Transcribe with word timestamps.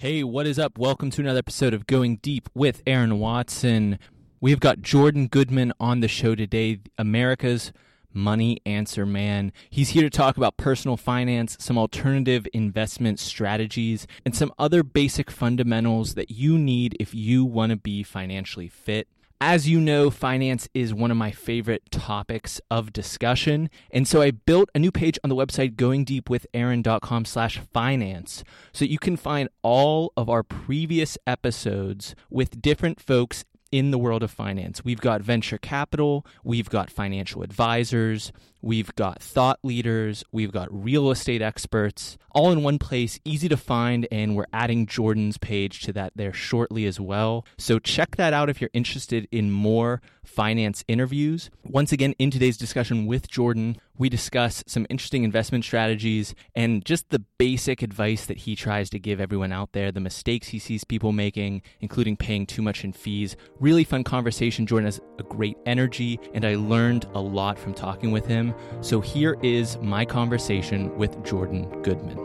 Hey, 0.00 0.24
what 0.24 0.46
is 0.46 0.58
up? 0.58 0.78
Welcome 0.78 1.10
to 1.10 1.20
another 1.20 1.40
episode 1.40 1.74
of 1.74 1.86
Going 1.86 2.16
Deep 2.22 2.48
with 2.54 2.80
Aaron 2.86 3.18
Watson. 3.18 3.98
We've 4.40 4.58
got 4.58 4.80
Jordan 4.80 5.26
Goodman 5.26 5.74
on 5.78 6.00
the 6.00 6.08
show 6.08 6.34
today, 6.34 6.80
America's 6.96 7.70
money 8.14 8.62
answer 8.64 9.04
man. 9.04 9.52
He's 9.68 9.90
here 9.90 10.00
to 10.00 10.08
talk 10.08 10.38
about 10.38 10.56
personal 10.56 10.96
finance, 10.96 11.58
some 11.60 11.76
alternative 11.76 12.48
investment 12.54 13.20
strategies, 13.20 14.06
and 14.24 14.34
some 14.34 14.54
other 14.58 14.82
basic 14.82 15.30
fundamentals 15.30 16.14
that 16.14 16.30
you 16.30 16.56
need 16.56 16.96
if 16.98 17.14
you 17.14 17.44
want 17.44 17.68
to 17.68 17.76
be 17.76 18.02
financially 18.02 18.68
fit. 18.68 19.06
As 19.42 19.66
you 19.66 19.80
know, 19.80 20.10
finance 20.10 20.68
is 20.74 20.92
one 20.92 21.10
of 21.10 21.16
my 21.16 21.30
favorite 21.30 21.90
topics 21.90 22.60
of 22.70 22.92
discussion. 22.92 23.70
And 23.90 24.06
so 24.06 24.20
I 24.20 24.32
built 24.32 24.68
a 24.74 24.78
new 24.78 24.92
page 24.92 25.18
on 25.24 25.30
the 25.30 25.34
website 25.34 25.76
goingdeepwithaaron.com 25.76 27.24
slash 27.24 27.58
finance 27.72 28.44
so 28.74 28.84
you 28.84 28.98
can 28.98 29.16
find 29.16 29.48
all 29.62 30.12
of 30.14 30.28
our 30.28 30.42
previous 30.42 31.16
episodes 31.26 32.14
with 32.28 32.60
different 32.60 33.00
folks 33.00 33.46
in 33.72 33.92
the 33.92 33.98
world 33.98 34.22
of 34.22 34.30
finance. 34.30 34.84
We've 34.84 35.00
got 35.00 35.22
venture 35.22 35.56
capital, 35.56 36.26
we've 36.44 36.68
got 36.68 36.90
financial 36.90 37.42
advisors, 37.42 38.32
we've 38.62 38.94
got 38.94 39.22
thought 39.22 39.58
leaders, 39.62 40.24
we've 40.32 40.52
got 40.52 40.68
real 40.70 41.10
estate 41.10 41.42
experts, 41.42 42.16
all 42.32 42.52
in 42.52 42.62
one 42.62 42.78
place, 42.78 43.18
easy 43.24 43.48
to 43.48 43.56
find, 43.56 44.06
and 44.10 44.36
we're 44.36 44.46
adding 44.52 44.86
Jordan's 44.86 45.38
page 45.38 45.80
to 45.82 45.92
that 45.92 46.12
there 46.14 46.32
shortly 46.32 46.86
as 46.86 47.00
well. 47.00 47.44
So 47.58 47.78
check 47.78 48.16
that 48.16 48.32
out 48.32 48.48
if 48.48 48.60
you're 48.60 48.70
interested 48.72 49.26
in 49.32 49.50
more 49.50 50.00
finance 50.24 50.84
interviews. 50.86 51.50
Once 51.64 51.92
again, 51.92 52.14
in 52.18 52.30
today's 52.30 52.56
discussion 52.56 53.06
with 53.06 53.28
Jordan, 53.28 53.76
we 53.98 54.08
discuss 54.08 54.62
some 54.66 54.86
interesting 54.88 55.24
investment 55.24 55.64
strategies 55.64 56.34
and 56.54 56.84
just 56.84 57.10
the 57.10 57.18
basic 57.38 57.82
advice 57.82 58.24
that 58.26 58.38
he 58.38 58.56
tries 58.56 58.88
to 58.90 58.98
give 58.98 59.20
everyone 59.20 59.52
out 59.52 59.72
there, 59.72 59.92
the 59.92 60.00
mistakes 60.00 60.48
he 60.48 60.58
sees 60.58 60.84
people 60.84 61.12
making, 61.12 61.62
including 61.80 62.16
paying 62.16 62.46
too 62.46 62.62
much 62.62 62.84
in 62.84 62.92
fees. 62.92 63.36
Really 63.58 63.84
fun 63.84 64.04
conversation. 64.04 64.66
Jordan 64.66 64.86
has 64.86 65.00
a 65.18 65.22
great 65.24 65.56
energy, 65.66 66.18
and 66.32 66.44
I 66.44 66.54
learned 66.54 67.06
a 67.12 67.20
lot 67.20 67.58
from 67.58 67.74
talking 67.74 68.10
with 68.10 68.24
him. 68.24 68.49
So 68.80 69.00
here 69.00 69.36
is 69.42 69.78
my 69.78 70.04
conversation 70.04 70.96
with 70.96 71.24
Jordan 71.24 71.68
Goodman. 71.82 72.18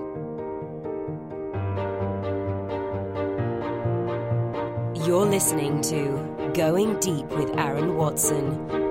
You're 5.05 5.25
listening 5.25 5.81
to 5.83 6.51
Going 6.55 6.99
Deep 6.99 7.27
with 7.27 7.55
Aaron 7.57 7.95
Watson. 7.95 8.85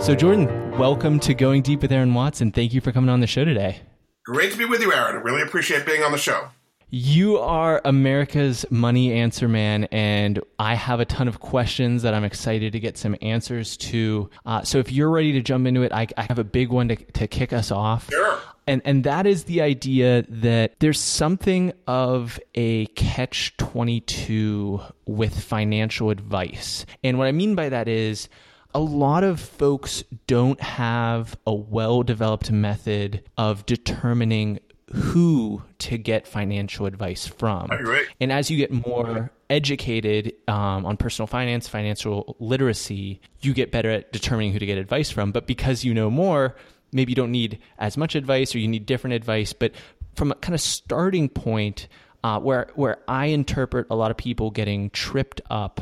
So, 0.00 0.14
Jordan, 0.14 0.46
welcome 0.78 1.18
to 1.20 1.34
Going 1.34 1.62
Deep 1.62 1.82
with 1.82 1.92
Aaron 1.92 2.14
Watson. 2.14 2.52
Thank 2.52 2.72
you 2.72 2.80
for 2.80 2.92
coming 2.92 3.10
on 3.10 3.20
the 3.20 3.26
show 3.26 3.44
today. 3.44 3.80
Great 4.24 4.52
to 4.52 4.58
be 4.58 4.64
with 4.64 4.80
you, 4.80 4.92
Aaron. 4.92 5.16
I 5.16 5.20
really 5.20 5.42
appreciate 5.42 5.86
being 5.86 6.02
on 6.02 6.12
the 6.12 6.18
show. 6.18 6.48
You 6.90 7.36
are 7.36 7.82
America's 7.84 8.64
money 8.70 9.12
answer 9.12 9.46
man, 9.46 9.84
and 9.84 10.40
I 10.58 10.74
have 10.74 11.00
a 11.00 11.04
ton 11.04 11.28
of 11.28 11.38
questions 11.38 12.00
that 12.02 12.14
I'm 12.14 12.24
excited 12.24 12.72
to 12.72 12.80
get 12.80 12.96
some 12.96 13.14
answers 13.20 13.76
to. 13.78 14.30
Uh, 14.46 14.62
so, 14.62 14.78
if 14.78 14.90
you're 14.90 15.10
ready 15.10 15.32
to 15.32 15.42
jump 15.42 15.66
into 15.66 15.82
it, 15.82 15.92
I, 15.92 16.06
I 16.16 16.22
have 16.22 16.38
a 16.38 16.44
big 16.44 16.70
one 16.70 16.88
to, 16.88 16.96
to 16.96 17.26
kick 17.28 17.52
us 17.52 17.70
off. 17.70 18.08
Sure. 18.10 18.38
And, 18.66 18.80
and 18.86 19.04
that 19.04 19.26
is 19.26 19.44
the 19.44 19.60
idea 19.60 20.24
that 20.28 20.80
there's 20.80 21.00
something 21.00 21.74
of 21.86 22.40
a 22.54 22.86
catch 22.86 23.54
22 23.58 24.80
with 25.04 25.38
financial 25.38 26.08
advice. 26.08 26.86
And 27.04 27.18
what 27.18 27.26
I 27.26 27.32
mean 27.32 27.54
by 27.54 27.68
that 27.68 27.88
is, 27.88 28.30
a 28.74 28.80
lot 28.80 29.24
of 29.24 29.40
folks 29.40 30.04
don't 30.26 30.60
have 30.60 31.36
a 31.46 31.54
well 31.54 32.02
developed 32.02 32.50
method 32.50 33.24
of 33.36 33.66
determining 33.66 34.60
who 34.92 35.62
to 35.78 35.98
get 35.98 36.26
financial 36.26 36.86
advice 36.86 37.26
from. 37.26 37.68
Right. 37.68 38.06
And 38.20 38.32
as 38.32 38.50
you 38.50 38.56
get 38.56 38.70
more 38.70 39.30
educated 39.50 40.32
um, 40.46 40.86
on 40.86 40.96
personal 40.96 41.26
finance, 41.26 41.68
financial 41.68 42.36
literacy, 42.38 43.20
you 43.40 43.54
get 43.54 43.70
better 43.70 43.90
at 43.90 44.12
determining 44.12 44.52
who 44.52 44.58
to 44.58 44.66
get 44.66 44.78
advice 44.78 45.10
from. 45.10 45.32
But 45.32 45.46
because 45.46 45.84
you 45.84 45.94
know 45.94 46.10
more, 46.10 46.56
maybe 46.92 47.12
you 47.12 47.16
don't 47.16 47.32
need 47.32 47.58
as 47.78 47.96
much 47.96 48.14
advice 48.14 48.54
or 48.54 48.58
you 48.58 48.68
need 48.68 48.86
different 48.86 49.14
advice. 49.14 49.52
But 49.52 49.72
from 50.14 50.32
a 50.32 50.34
kind 50.36 50.54
of 50.54 50.60
starting 50.60 51.28
point, 51.28 51.88
uh, 52.24 52.40
where 52.40 52.68
where 52.74 52.98
I 53.06 53.26
interpret 53.26 53.86
a 53.90 53.96
lot 53.96 54.10
of 54.10 54.16
people 54.16 54.50
getting 54.50 54.90
tripped 54.90 55.40
up 55.50 55.80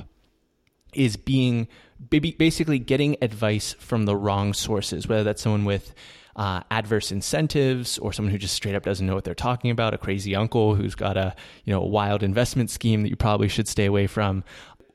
is 0.93 1.17
being 1.17 1.69
basically 2.09 2.79
getting 2.79 3.17
advice 3.23 3.75
from 3.79 4.05
the 4.05 4.17
wrong 4.17 4.53
sources, 4.53 5.09
whether 5.09 5.25
that's 5.25 5.43
someone 5.43 5.65
with 5.65 5.95
uh, 6.37 6.61
adverse 6.71 7.11
incentives 7.11 7.99
or 7.99 8.13
someone 8.13 8.31
who 8.31 8.39
just 8.39 8.55
straight 8.55 8.75
up 8.75 8.85
doesn't 8.85 9.07
know 9.07 9.15
what 9.15 9.25
they're 9.25 9.35
talking 9.35 9.71
about, 9.71 9.95
a 9.95 9.99
crazy 9.99 10.37
uncle 10.37 10.75
who's 10.75 10.95
got 10.95 11.17
a 11.17 11.35
you 11.65 11.73
know 11.73 11.81
a 11.81 11.87
wild 11.87 12.23
investment 12.23 12.71
scheme 12.71 13.03
that 13.03 13.09
you 13.09 13.17
probably 13.17 13.49
should 13.49 13.67
stay 13.67 13.87
away 13.87 14.07
from. 14.07 14.45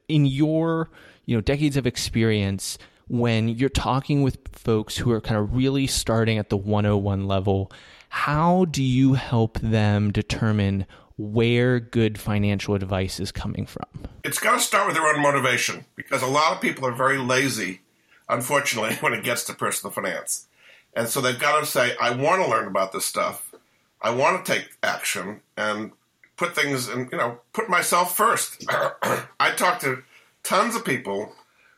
In 0.08 0.26
your 0.26 0.90
you 1.26 1.36
know 1.36 1.42
decades 1.42 1.78
of 1.78 1.88
experience, 1.88 2.78
when 3.08 3.50
you're 3.50 3.70
talking 3.70 4.22
with 4.22 4.38
folks 4.54 4.96
who 4.98 5.12
are 5.12 5.20
kind 5.20 5.40
of 5.40 5.56
really 5.56 5.88
starting 5.88 6.38
at 6.38 6.50
the 6.50 6.58
101 6.58 7.28
level, 7.28 7.72
how 8.10 8.66
do 8.66 8.84
you 8.84 9.16
help 9.16 9.60
them 9.60 10.12
determine 10.12 10.86
where 11.18 11.80
good 11.80 12.20
financial 12.20 12.76
advice 12.76 13.20
is 13.20 13.32
coming 13.32 13.66
from? 13.66 13.86
It's 14.24 14.40
got 14.40 14.54
to 14.54 14.60
start 14.60 14.88
with 14.88 14.96
their 14.96 15.08
own 15.08 15.22
motivation 15.22 15.86
because 15.96 16.22
a 16.22 16.28
lot 16.28 16.54
of 16.54 16.62
people 16.62 16.86
are 16.86 16.94
very 16.94 17.18
lazy, 17.18 17.82
unfortunately, 18.30 18.96
when 19.02 19.14
it 19.14 19.24
gets 19.24 19.44
to 19.46 19.54
personal 19.54 19.92
finance. 19.92 20.48
And 20.94 21.08
so 21.08 21.22
they've 21.22 21.40
got 21.40 21.60
to 21.60 21.66
say, 21.66 21.96
I 22.00 22.12
want 22.12 22.44
to 22.44 22.50
learn 22.50 22.68
about 22.68 22.92
this 22.92 23.06
stuff. 23.06 23.54
I 24.02 24.10
want 24.12 24.46
to 24.46 24.52
take 24.52 24.70
action 24.84 25.42
and 25.56 25.92
put 26.36 26.56
things 26.56 26.88
and 26.88 27.12
you 27.12 27.18
know, 27.18 27.40
put 27.54 27.70
myself 27.70 28.18
first. 28.18 28.66
I 29.40 29.52
talk 29.52 29.80
to 29.82 30.04
tons 30.44 30.76
of 30.76 30.84
people 30.84 31.34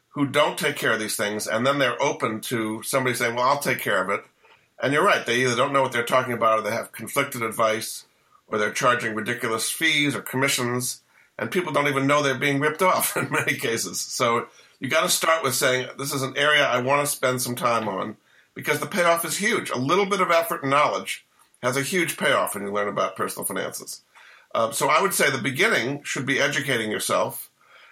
who 0.09 0.25
don't 0.27 0.57
take 0.57 0.75
care 0.75 0.93
of 0.93 0.99
these 0.99 1.17
things 1.17 1.47
and 1.47 1.65
then 1.65 1.79
they're 1.79 2.01
open 2.01 2.39
to 2.41 2.81
somebody 2.83 3.15
saying, 3.15 3.35
Well, 3.35 3.45
I'll 3.45 3.59
take 3.59 3.79
care 3.79 4.01
of 4.01 4.09
it. 4.09 4.23
And 4.81 4.93
you're 4.93 5.03
right, 5.03 5.25
they 5.25 5.41
either 5.41 5.55
don't 5.55 5.73
know 5.73 5.81
what 5.81 5.91
they're 5.91 6.03
talking 6.03 6.33
about 6.33 6.59
or 6.59 6.61
they 6.61 6.71
have 6.71 6.91
conflicted 6.91 7.41
advice 7.41 8.05
or 8.47 8.57
they're 8.57 8.71
charging 8.71 9.15
ridiculous 9.15 9.69
fees 9.69 10.15
or 10.15 10.21
commissions 10.21 11.01
and 11.37 11.51
people 11.51 11.73
don't 11.73 11.87
even 11.87 12.07
know 12.07 12.21
they're 12.21 12.35
being 12.35 12.59
ripped 12.59 12.81
off 12.81 13.17
in 13.17 13.29
many 13.31 13.55
cases. 13.55 13.99
So 13.99 14.47
you 14.79 14.89
got 14.89 15.01
to 15.01 15.09
start 15.09 15.43
with 15.43 15.55
saying, 15.55 15.89
This 15.97 16.13
is 16.13 16.21
an 16.21 16.37
area 16.37 16.65
I 16.65 16.79
want 16.79 17.05
to 17.05 17.11
spend 17.11 17.41
some 17.41 17.55
time 17.55 17.87
on 17.87 18.17
because 18.55 18.79
the 18.79 18.85
payoff 18.85 19.25
is 19.25 19.37
huge. 19.37 19.69
A 19.69 19.77
little 19.77 20.05
bit 20.05 20.21
of 20.21 20.31
effort 20.31 20.61
and 20.61 20.71
knowledge 20.71 21.25
has 21.61 21.77
a 21.77 21.81
huge 21.81 22.17
payoff 22.17 22.53
when 22.53 22.65
you 22.65 22.71
learn 22.71 22.87
about 22.87 23.15
personal 23.15 23.45
finances. 23.45 24.01
Um, 24.53 24.73
so 24.73 24.87
I 24.87 25.01
would 25.01 25.13
say 25.13 25.29
the 25.29 25.37
beginning 25.37 26.03
should 26.03 26.25
be 26.25 26.39
educating 26.39 26.91
yourself, 26.91 27.49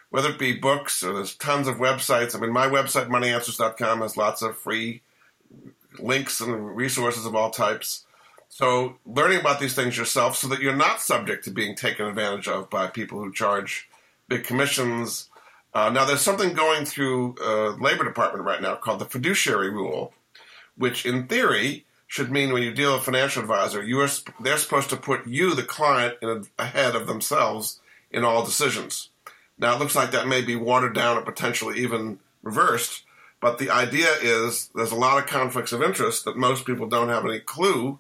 whether 0.09 0.29
it 0.29 0.39
be 0.39 0.53
books 0.53 1.01
or 1.03 1.13
there's 1.13 1.35
tons 1.35 1.67
of 1.67 1.77
websites. 1.77 2.35
I 2.35 2.39
mean, 2.39 2.51
my 2.51 2.67
website, 2.67 3.07
moneyanswers.com, 3.07 4.01
has 4.01 4.17
lots 4.17 4.41
of 4.41 4.57
free 4.57 5.01
links 5.99 6.41
and 6.41 6.75
resources 6.75 7.25
of 7.25 7.35
all 7.35 7.49
types. 7.49 8.05
So 8.49 8.97
learning 9.05 9.39
about 9.39 9.59
these 9.59 9.73
things 9.73 9.97
yourself 9.97 10.35
so 10.35 10.47
that 10.49 10.59
you're 10.59 10.75
not 10.75 11.01
subject 11.01 11.45
to 11.45 11.51
being 11.51 11.75
taken 11.75 12.05
advantage 12.05 12.47
of 12.47 12.69
by 12.69 12.87
people 12.87 13.19
who 13.19 13.31
charge 13.31 13.89
big 14.27 14.43
commissions. 14.43 15.29
Uh, 15.73 15.89
now, 15.89 16.03
there's 16.03 16.21
something 16.21 16.53
going 16.53 16.85
through 16.85 17.35
uh, 17.41 17.69
Labor 17.77 18.03
Department 18.03 18.45
right 18.45 18.61
now 18.61 18.75
called 18.75 18.99
the 18.99 19.05
fiduciary 19.05 19.69
rule, 19.69 20.13
which 20.81 21.05
in 21.05 21.27
theory 21.27 21.85
should 22.07 22.31
mean 22.31 22.51
when 22.51 22.63
you 22.63 22.73
deal 22.73 22.91
with 22.91 23.03
a 23.03 23.05
financial 23.05 23.41
advisor, 23.41 23.81
you 23.81 23.99
are 24.01 24.09
they're 24.41 24.57
supposed 24.57 24.89
to 24.89 24.97
put 24.97 25.27
you, 25.27 25.55
the 25.55 25.63
client, 25.63 26.17
a, 26.21 26.43
ahead 26.59 26.95
of 26.95 27.07
themselves 27.07 27.79
in 28.09 28.25
all 28.25 28.43
decisions. 28.43 29.09
Now 29.57 29.75
it 29.75 29.79
looks 29.79 29.95
like 29.95 30.11
that 30.11 30.27
may 30.27 30.41
be 30.41 30.55
watered 30.55 30.95
down 30.95 31.17
or 31.17 31.21
potentially 31.21 31.79
even 31.79 32.19
reversed, 32.41 33.03
but 33.39 33.59
the 33.59 33.69
idea 33.69 34.09
is 34.21 34.69
there's 34.75 34.91
a 34.91 34.95
lot 34.95 35.19
of 35.19 35.29
conflicts 35.29 35.71
of 35.71 35.83
interest 35.83 36.25
that 36.25 36.35
most 36.35 36.65
people 36.65 36.87
don't 36.87 37.09
have 37.09 37.25
any 37.25 37.39
clue 37.39 37.99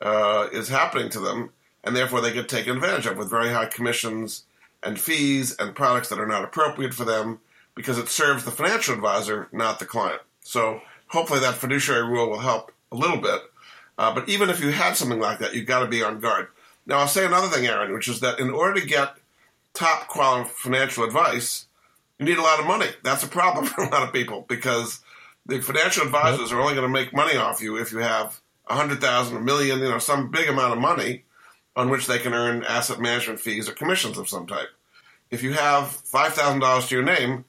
uh, 0.00 0.48
is 0.52 0.68
happening 0.68 1.10
to 1.10 1.20
them, 1.20 1.50
and 1.84 1.94
therefore 1.94 2.20
they 2.20 2.32
get 2.32 2.48
taken 2.48 2.76
advantage 2.76 3.06
of 3.06 3.18
with 3.18 3.28
very 3.28 3.50
high 3.50 3.66
commissions 3.66 4.44
and 4.82 4.98
fees 4.98 5.54
and 5.58 5.74
products 5.74 6.08
that 6.08 6.20
are 6.20 6.26
not 6.26 6.44
appropriate 6.44 6.94
for 6.94 7.04
them 7.04 7.40
because 7.74 7.98
it 7.98 8.08
serves 8.08 8.44
the 8.44 8.50
financial 8.50 8.94
advisor, 8.94 9.48
not 9.52 9.78
the 9.78 9.84
client. 9.84 10.22
So 10.40 10.80
hopefully 11.12 11.40
that 11.40 11.54
fiduciary 11.54 12.06
rule 12.06 12.30
will 12.30 12.38
help 12.38 12.72
a 12.90 12.96
little 12.96 13.18
bit. 13.18 13.40
Uh, 13.98 14.14
but 14.14 14.28
even 14.28 14.48
if 14.48 14.60
you 14.60 14.70
had 14.70 14.96
something 14.96 15.20
like 15.20 15.38
that, 15.38 15.54
you've 15.54 15.66
got 15.66 15.80
to 15.80 15.86
be 15.86 16.02
on 16.02 16.20
guard. 16.20 16.48
Now, 16.86 16.98
I'll 16.98 17.06
say 17.06 17.26
another 17.26 17.48
thing, 17.48 17.66
Aaron, 17.66 17.92
which 17.92 18.08
is 18.08 18.20
that 18.20 18.40
in 18.40 18.50
order 18.50 18.80
to 18.80 18.86
get 18.86 19.16
top 19.74 20.08
quality 20.08 20.50
financial 20.56 21.04
advice, 21.04 21.66
you 22.18 22.24
need 22.24 22.38
a 22.38 22.42
lot 22.42 22.60
of 22.60 22.66
money. 22.66 22.86
That's 23.04 23.22
a 23.22 23.28
problem 23.28 23.66
for 23.66 23.84
a 23.84 23.90
lot 23.90 24.02
of 24.02 24.12
people 24.12 24.46
because 24.48 25.00
the 25.44 25.60
financial 25.60 26.04
advisors 26.04 26.50
are 26.50 26.60
only 26.60 26.74
going 26.74 26.86
to 26.86 26.92
make 26.92 27.12
money 27.12 27.36
off 27.36 27.62
you 27.62 27.76
if 27.76 27.92
you 27.92 27.98
have 27.98 28.40
a 28.66 28.74
hundred 28.74 29.00
thousand, 29.00 29.36
a 29.36 29.40
million, 29.40 29.80
you 29.80 29.90
know, 29.90 29.98
some 29.98 30.30
big 30.30 30.48
amount 30.48 30.72
of 30.72 30.78
money 30.78 31.24
on 31.76 31.90
which 31.90 32.06
they 32.06 32.18
can 32.18 32.32
earn 32.32 32.64
asset 32.64 33.00
management 33.00 33.40
fees 33.40 33.68
or 33.68 33.72
commissions 33.72 34.16
of 34.16 34.28
some 34.28 34.46
type. 34.46 34.68
If 35.30 35.42
you 35.42 35.52
have 35.52 35.88
five 35.88 36.32
thousand 36.32 36.60
dollars 36.60 36.88
to 36.88 36.94
your 36.94 37.04
name, 37.04 37.44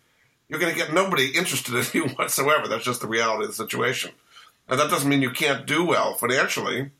you're 0.47 0.59
going 0.59 0.73
to 0.73 0.79
get 0.79 0.93
nobody 0.93 1.27
interested 1.35 1.75
in 1.75 1.85
you 1.93 2.09
whatsoever. 2.15 2.67
That's 2.67 2.85
just 2.85 3.01
the 3.01 3.07
reality 3.07 3.43
of 3.43 3.49
the 3.49 3.55
situation. 3.55 4.11
And 4.67 4.79
that 4.79 4.89
doesn't 4.89 5.09
mean 5.09 5.21
you 5.21 5.31
can't 5.31 5.65
do 5.65 5.85
well 5.85 6.13
financially, 6.13 6.91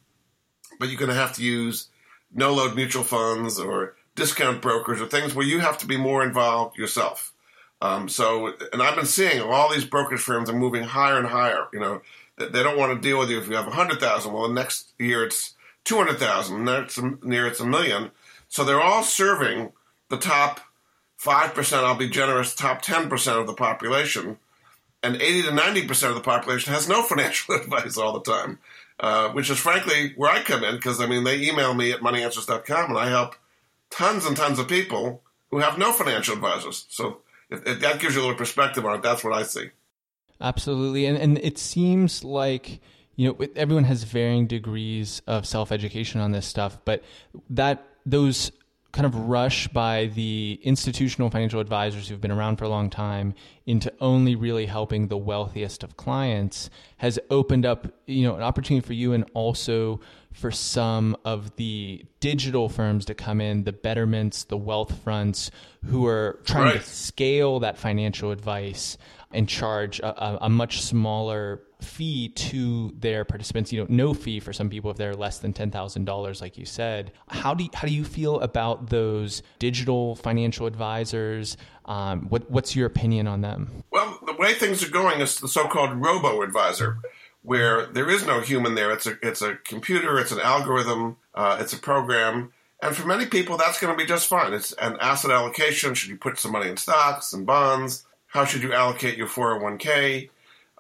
but 0.80 0.90
you're 0.90 1.00
going 1.00 1.10
to 1.10 1.16
have 1.16 1.34
to 1.34 1.44
use 1.44 1.88
no 2.34 2.54
load 2.54 2.76
mutual 2.76 3.04
funds 3.04 3.60
or 3.60 3.96
discount 4.16 4.62
brokers 4.62 5.02
or 5.02 5.06
things 5.06 5.34
where 5.34 5.46
you 5.46 5.60
have 5.60 5.78
to 5.80 5.88
be 5.88 5.98
more 5.98 6.24
involved 6.24 6.78
yourself. 6.78 7.34
Um, 7.82 8.08
so, 8.08 8.54
and 8.72 8.82
I've 8.82 8.96
been 8.96 9.06
seeing 9.06 9.42
all 9.42 9.72
these 9.72 9.86
brokerage 9.86 10.22
firms 10.22 10.50
are 10.50 10.58
moving 10.58 10.84
higher 10.84 11.18
and 11.18 11.28
higher. 11.28 11.68
You 11.74 11.80
know, 11.80 12.02
they 12.38 12.64
don't 12.64 12.78
want 12.78 12.94
to 12.94 13.08
deal 13.08 13.20
with 13.20 13.30
you 13.30 13.38
if 13.40 13.48
you 13.48 13.56
have 13.56 13.68
a 13.68 13.72
hundred 13.72 14.00
thousand. 14.00 14.34
Well, 14.34 14.48
the 14.48 14.54
next 14.54 14.94
year 14.98 15.26
it's 15.26 15.54
two 15.84 15.98
hundred 15.98 16.18
thousand. 16.18 16.64
Next 16.64 16.98
year 16.98 17.46
it's 17.46 17.60
a 17.60 17.66
million. 17.66 18.12
So 18.48 18.64
they're 18.64 18.82
all 18.82 19.04
serving 19.04 19.74
the 20.10 20.18
top 20.18 20.62
five 21.24 21.54
percent. 21.54 21.86
I'll 21.86 21.96
be 21.96 22.10
generous. 22.10 22.54
Top 22.54 22.82
ten 22.82 23.10
percent 23.10 23.40
of 23.40 23.48
the 23.48 23.54
population, 23.54 24.38
and 25.02 25.16
eighty 25.16 25.42
to 25.44 25.54
ninety 25.54 25.88
percent 25.88 26.12
of 26.12 26.16
the 26.16 26.24
population 26.24 26.74
has 26.74 26.90
no 26.90 27.02
financial 27.12 27.56
advice 27.56 27.98
all 27.98 28.14
the 28.14 28.32
time. 28.32 28.60
Uh, 29.00 29.30
which 29.30 29.50
is 29.50 29.58
frankly 29.58 30.14
where 30.16 30.30
I 30.30 30.44
come 30.44 30.64
in 30.64 30.76
because 30.76 31.02
I 31.02 31.08
mean 31.08 31.24
they 31.24 31.42
email 31.42 31.74
me 31.74 31.92
at 31.92 32.02
moneyanswers.com 32.02 32.92
and 32.92 33.00
I 33.00 33.10
help 33.10 33.36
tons 33.90 34.26
and 34.26 34.38
tons 34.38 34.60
of 34.60 34.68
people 34.68 35.24
who 35.50 35.58
have 35.60 35.80
no 35.80 35.92
financial 35.92 36.36
advisors. 36.36 36.86
So 36.90 37.18
if, 37.50 37.66
if 37.66 37.80
that 37.82 38.00
gives 38.00 38.14
you 38.14 38.22
a 38.22 38.24
little 38.24 38.38
perspective 38.38 38.86
on 38.86 38.96
it, 38.96 39.02
that's 39.02 39.24
what 39.24 39.34
I 39.34 39.44
see. 39.44 39.72
Absolutely, 40.40 41.06
and 41.06 41.18
and 41.18 41.38
it 41.40 41.58
seems 41.58 42.24
like 42.24 42.82
you 43.16 43.28
know 43.28 43.48
everyone 43.56 43.86
has 43.86 44.04
varying 44.04 44.46
degrees 44.46 45.22
of 45.26 45.48
self 45.48 45.72
education 45.72 46.22
on 46.22 46.32
this 46.32 46.46
stuff, 46.46 46.78
but 46.86 47.04
that 47.50 47.86
those 48.06 48.52
kind 48.94 49.08
of 49.08 49.16
rush 49.28 49.68
by 49.70 50.06
the 50.14 50.60
institutional 50.62 51.32
financial 51.32 51.60
advisors 51.60 52.08
who've 52.08 52.22
been 52.22 52.32
around 52.32 52.58
for 52.58 52.66
a 52.66 52.70
long 52.70 52.92
time 52.92 53.34
into 53.66 53.92
only 54.00 54.36
really 54.36 54.68
helping 54.68 55.08
the 55.08 55.18
wealthiest 55.18 55.84
of 55.84 55.98
clients 55.98 56.70
has 56.98 57.18
opened 57.32 57.66
up 57.66 57.88
you 58.06 58.24
know 58.24 58.36
an 58.36 58.44
opportunity 58.44 58.86
for 58.86 58.94
you 58.94 59.14
and 59.14 59.26
also 59.34 60.00
for 60.32 60.52
some 60.52 61.18
of 61.26 61.56
the 61.56 62.06
digital 62.20 62.70
firms 62.70 63.04
to 63.06 63.16
come 63.16 63.42
in 63.42 63.64
the 63.64 63.74
Betterments 63.74 64.48
the 64.48 64.58
Wealthfronts 64.58 65.50
who 65.86 66.06
are 66.06 66.40
trying 66.46 66.66
right. 66.66 66.82
to 66.82 66.88
scale 66.88 67.60
that 67.62 67.80
financial 67.80 68.32
advice 68.32 68.98
and 69.32 69.50
charge 69.50 70.00
a, 70.02 70.46
a, 70.46 70.50
much 70.50 70.84
smaller 70.84 71.64
fee 71.84 72.30
to 72.30 72.94
their 72.98 73.26
participants. 73.26 73.72
You 73.72 73.82
know, 73.82 73.88
no 73.90 74.14
fee 74.14 74.40
for 74.40 74.54
some 74.54 74.70
people 74.70 74.92
if 74.92 74.98
they're 74.98 75.16
less 75.16 75.40
than 75.40 75.54
ten 75.54 75.72
thousand 75.72 76.06
dollars, 76.06 76.42
like 76.42 76.58
you 76.58 76.66
said. 76.66 77.12
How 77.28 77.54
do 77.54 77.64
you, 77.66 77.70
how 77.74 77.88
do 77.88 77.94
you 77.94 78.04
feel 78.04 78.40
about 78.40 78.90
those 78.90 79.44
digital 79.60 80.16
financial 80.16 80.68
advisors? 80.68 81.58
Um, 81.86 82.30
what, 82.30 82.50
what's 82.50 82.76
your 82.76 82.88
opinion 82.88 83.28
on 83.28 83.42
them? 83.42 83.84
Well, 83.92 84.20
the 84.26 84.34
way 84.34 84.54
things 84.54 84.84
are 84.84 84.90
going 84.90 85.20
is 85.20 85.40
the 85.40 85.48
so-called 85.48 86.02
robo 86.04 86.42
advisor, 86.42 87.00
where 87.42 87.88
there 87.88 88.10
is 88.10 88.26
no 88.26 88.40
human 88.40 88.76
there. 88.76 88.92
It's 88.92 89.06
a 89.06 89.18
it's 89.22 89.42
a 89.42 89.56
computer. 89.66 90.20
It's 90.20 90.32
an 90.32 90.40
algorithm. 90.40 91.18
Uh, 91.36 91.58
it's 91.60 91.74
a 91.74 91.78
program. 91.78 92.54
And 92.82 92.96
for 92.96 93.08
many 93.08 93.26
people, 93.26 93.56
that's 93.56 93.80
going 93.80 93.94
to 93.94 93.98
be 93.98 94.06
just 94.06 94.28
fine. 94.28 94.52
It's 94.52 94.74
an 94.74 94.98
asset 95.00 95.32
allocation. 95.32 95.94
Should 95.94 96.10
you 96.10 96.18
put 96.18 96.38
some 96.38 96.52
money 96.52 96.70
in 96.70 96.76
stocks 96.76 97.32
and 97.32 97.46
bonds? 97.46 98.06
How 98.28 98.44
should 98.44 98.62
you 98.62 98.74
allocate 98.74 99.16
your 99.18 99.28
401k? 99.28 100.30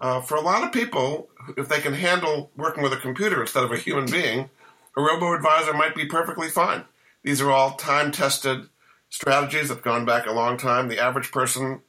Uh, 0.04 0.20
for 0.20 0.36
a 0.36 0.42
lot 0.42 0.66
of 0.66 0.74
people, 0.74 1.30
if 1.56 1.70
they 1.70 1.80
can 1.80 1.94
handle 1.94 2.52
working 2.58 2.84
with 2.84 2.92
a 2.92 2.98
computer 2.98 3.40
instead 3.40 3.64
of 3.64 3.72
a 3.72 3.78
human 3.78 4.06
being, 4.06 4.50
a 4.98 5.02
robo 5.02 5.34
advisor 5.34 5.74
might 5.74 5.96
be 5.96 6.06
perfectly 6.06 6.50
fine. 6.50 6.84
These 7.24 7.40
are 7.40 7.50
all 7.50 7.76
time 7.76 8.12
tested 8.12 8.68
strategies 9.10 9.70
that 9.70 9.76
have 9.76 9.84
gone 9.84 10.04
back 10.04 10.26
a 10.26 10.34
long 10.34 10.58
time. 10.58 10.90
The 10.90 11.00
average 11.00 11.32
person 11.32 11.80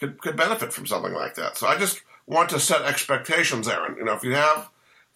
could, 0.00 0.20
could 0.20 0.34
benefit 0.34 0.72
from 0.72 0.88
something 0.88 1.12
like 1.12 1.36
that. 1.36 1.56
So 1.56 1.68
I 1.68 1.78
just 1.78 2.02
want 2.26 2.50
to 2.50 2.58
set 2.58 2.82
expectations, 2.82 3.68
Aaron. 3.68 3.96
You 3.96 4.04
know, 4.04 4.14
if 4.14 4.24
you 4.24 4.34
have 4.34 4.68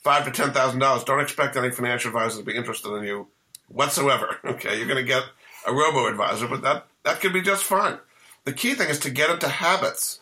five 0.04 0.24
to 0.24 0.30
ten 0.30 0.52
thousand 0.52 0.78
dollars, 0.78 1.02
don't 1.02 1.18
expect 1.18 1.56
any 1.56 1.72
financial 1.72 2.10
advisor 2.10 2.38
to 2.38 2.44
be 2.44 2.54
interested 2.54 2.94
in 2.94 3.02
you 3.02 3.26
whatsoever. 3.66 4.38
Okay, 4.44 4.78
you're 4.78 4.86
going 4.86 5.04
to 5.04 5.12
get 5.12 5.24
a 5.66 5.72
robo 5.72 6.06
advisor, 6.06 6.46
but 6.46 6.62
that 6.62 6.86
that 7.02 7.20
could 7.20 7.32
be 7.32 7.42
just 7.42 7.64
fine. 7.64 7.98
The 8.44 8.52
key 8.52 8.74
thing 8.74 8.90
is 8.90 9.00
to 9.00 9.10
get 9.10 9.30
into 9.30 9.48
habits 9.48 10.20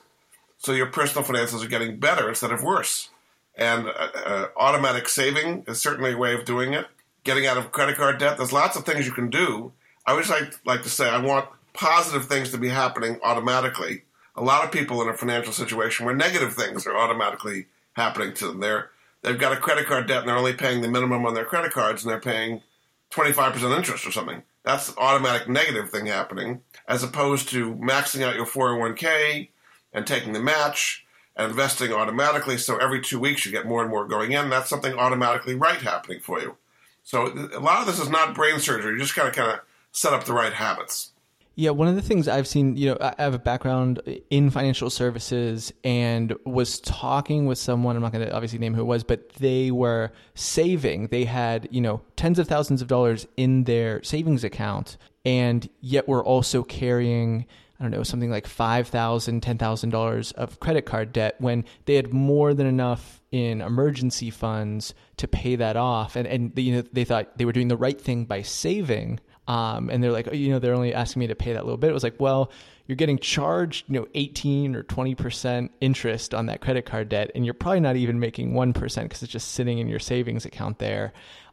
so 0.63 0.73
your 0.73 0.87
personal 0.87 1.25
finances 1.25 1.63
are 1.63 1.69
getting 1.69 1.99
better 1.99 2.29
instead 2.29 2.53
of 2.53 2.63
worse. 2.63 3.11
And 3.57 3.89
uh, 3.89 4.09
uh, 4.15 4.47
automatic 4.57 5.09
saving 5.09 5.65
is 5.67 5.83
certainly 5.83 6.13
a 6.13 6.17
way 6.17 6.35
of 6.35 6.45
doing 6.45 6.73
it. 6.73 6.87
Getting 7.25 7.47
out 7.47 7.59
of 7.59 7.73
credit 7.73 7.97
card 7.97 8.19
debt, 8.19 8.39
there's 8.39 8.53
lots 8.53 8.77
of 8.77 8.85
things 8.85 9.05
you 9.05 9.13
can 9.13 9.29
do. 9.29 9.73
I 10.07 10.13
always 10.13 10.31
like, 10.31 10.55
like 10.65 10.83
to 10.85 10.89
say 10.89 11.09
I 11.09 11.19
want 11.19 11.49
positive 11.73 12.27
things 12.27 12.51
to 12.51 12.59
be 12.59 12.69
happening 12.69 13.19
automatically. 13.23 14.03
A 14.37 14.43
lot 14.43 14.65
of 14.65 14.73
people 14.73 15.03
in 15.03 15.09
a 15.09 15.15
financial 15.15 15.53
situation 15.53 16.07
where 16.07 16.15
negative 16.15 16.55
things 16.55 16.87
are 16.87 16.97
automatically 16.97 17.67
happening 17.95 18.33
to 18.35 18.49
them. 18.49 18.61
They're, 18.61 18.91
they've 19.23 19.39
got 19.39 19.53
a 19.53 19.57
credit 19.57 19.87
card 19.87 20.07
debt 20.07 20.21
and 20.21 20.29
they're 20.29 20.37
only 20.37 20.55
paying 20.55 20.81
the 20.81 20.89
minimum 20.89 21.27
on 21.27 21.35
their 21.35 21.45
credit 21.45 21.73
cards 21.73 22.03
and 22.03 22.11
they're 22.11 22.21
paying 22.21 22.63
25% 23.11 23.77
interest 23.77 24.07
or 24.07 24.13
something. 24.13 24.43
That's 24.65 24.89
an 24.89 24.95
automatic 24.97 25.49
negative 25.49 25.91
thing 25.91 26.07
happening 26.07 26.63
as 26.89 27.03
opposed 27.03 27.49
to 27.51 27.75
maxing 27.75 28.23
out 28.23 28.37
your 28.37 28.47
401k 28.47 29.49
and 29.93 30.07
taking 30.07 30.33
the 30.33 30.41
match 30.41 31.05
and 31.37 31.51
investing 31.51 31.93
automatically. 31.93 32.59
So 32.59 32.77
every 32.77 33.01
two 33.01 33.19
weeks 33.19 33.47
you 33.47 33.53
get 33.53 33.67
more 33.67 33.83
and 33.83 33.91
more 33.91 34.07
going 34.07 34.33
in. 34.33 34.51
That's 34.51 34.69
something 34.69 34.95
automatically 34.95 35.55
right 35.55 35.81
happening 35.81 36.21
for 36.21 36.41
you. 36.41 36.57
So 37.03 37.27
a 37.27 37.61
lot 37.61 37.81
of 37.81 37.87
this 37.87 37.99
is 37.99 38.09
not 38.09 38.35
brain 38.35 38.59
surgery. 38.59 38.93
You 38.93 38.99
just 38.99 39.17
got 39.17 39.25
to 39.25 39.31
kind 39.33 39.53
of 39.53 39.61
set 39.93 40.13
up 40.13 40.25
the 40.25 40.33
right 40.33 40.53
habits. 40.53 41.11
Yeah, 41.55 41.71
one 41.71 41.87
of 41.87 41.97
the 41.97 42.03
things 42.03 42.29
I've 42.29 42.49
seen, 42.49 42.79
you 42.79 42.91
know, 42.91 42.97
I 42.99 43.15
have 43.23 43.35
a 43.35 43.39
background 43.39 44.01
in 44.31 44.49
financial 44.49 44.89
services 44.89 45.71
and 45.85 46.35
was 46.47 46.81
talking 46.81 47.45
with 47.45 47.59
someone, 47.59 47.95
I'm 47.95 48.01
not 48.01 48.13
going 48.13 48.27
to 48.27 48.33
obviously 48.33 48.59
name 48.59 48.73
who 48.73 48.81
it 48.81 48.87
was, 48.87 49.05
but 49.05 49.29
they 49.35 49.71
were 49.71 50.13
saving. 50.35 51.09
They 51.09 51.27
had, 51.27 51.69
you 51.71 51.83
know, 51.83 52.01
tens 52.17 52.39
of 52.39 52.49
thousands 52.49 52.81
of 52.81 52.89
dollars 52.89 53.27
in 53.37 53.65
their 53.65 54.03
savings 54.03 54.45
account 54.45 54.97
and 55.27 55.69
yet 55.83 56.09
were 56.09 56.25
also 56.25 56.63
carrying 56.63 57.45
I 57.83 57.87
don't 57.87 57.91
know, 57.91 58.05
something 58.05 58.31
like 58.31 58.47
$5,000, 58.47 59.41
$10,000 59.41 60.33
of 60.35 60.61
credit 60.61 60.87
card 60.87 61.13
debt 61.13 61.35
when 61.41 61.65
they 61.87 61.97
had 61.97 62.13
more 62.13 62.55
than 62.55 62.69
enough 62.69 63.21
in 63.33 63.61
emergency 63.61 64.31
funds 64.31 64.95
to 65.17 65.27
pay 65.27 65.57
that 65.57 65.77
off. 65.77 66.15
And, 66.15 66.29
and 66.29 66.53
you 66.57 66.77
know, 66.77 66.83
they 66.93 67.03
thought 67.03 67.37
they 67.37 67.45
were 67.45 67.53
doing 67.53 67.67
the 67.67 67.77
right 67.77 68.01
thing 68.01 68.25
by 68.25 68.43
saving. 68.43 69.19
Um, 69.49 69.91
and 69.91 70.01
they're 70.01 70.13
like, 70.13 70.29
oh, 70.31 70.35
you 70.35 70.51
know, 70.51 70.61
they're 70.61 70.75
only 70.75 70.95
asking 70.95 71.19
me 71.19 71.27
to 71.27 71.35
pay 71.35 71.55
that 71.55 71.65
little 71.65 71.77
bit. 71.77 71.91
It 71.91 71.93
was 71.93 72.05
like, 72.05 72.21
well, 72.21 72.53
you're 72.87 72.95
getting 72.95 73.19
charged, 73.19 73.87
you 73.89 73.99
know, 73.99 74.07
18 74.15 74.77
or 74.77 74.85
20% 74.85 75.71
interest 75.81 76.35
on 76.35 76.47
that 76.47 76.61
credit 76.61 76.87
card 76.87 77.09
debt. 77.09 77.33
And 77.35 77.45
you're 77.45 77.53
probably 77.53 77.81
not 77.81 77.97
even 77.97 78.21
making 78.21 78.53
1% 78.53 78.75
because 78.75 79.25
it's 79.25 79.33
just 79.33 79.51
sitting 79.51 79.79
in 79.79 79.89
your 79.89 79.99
savings 79.99 80.45
account 80.45 80.79
there. 80.79 81.13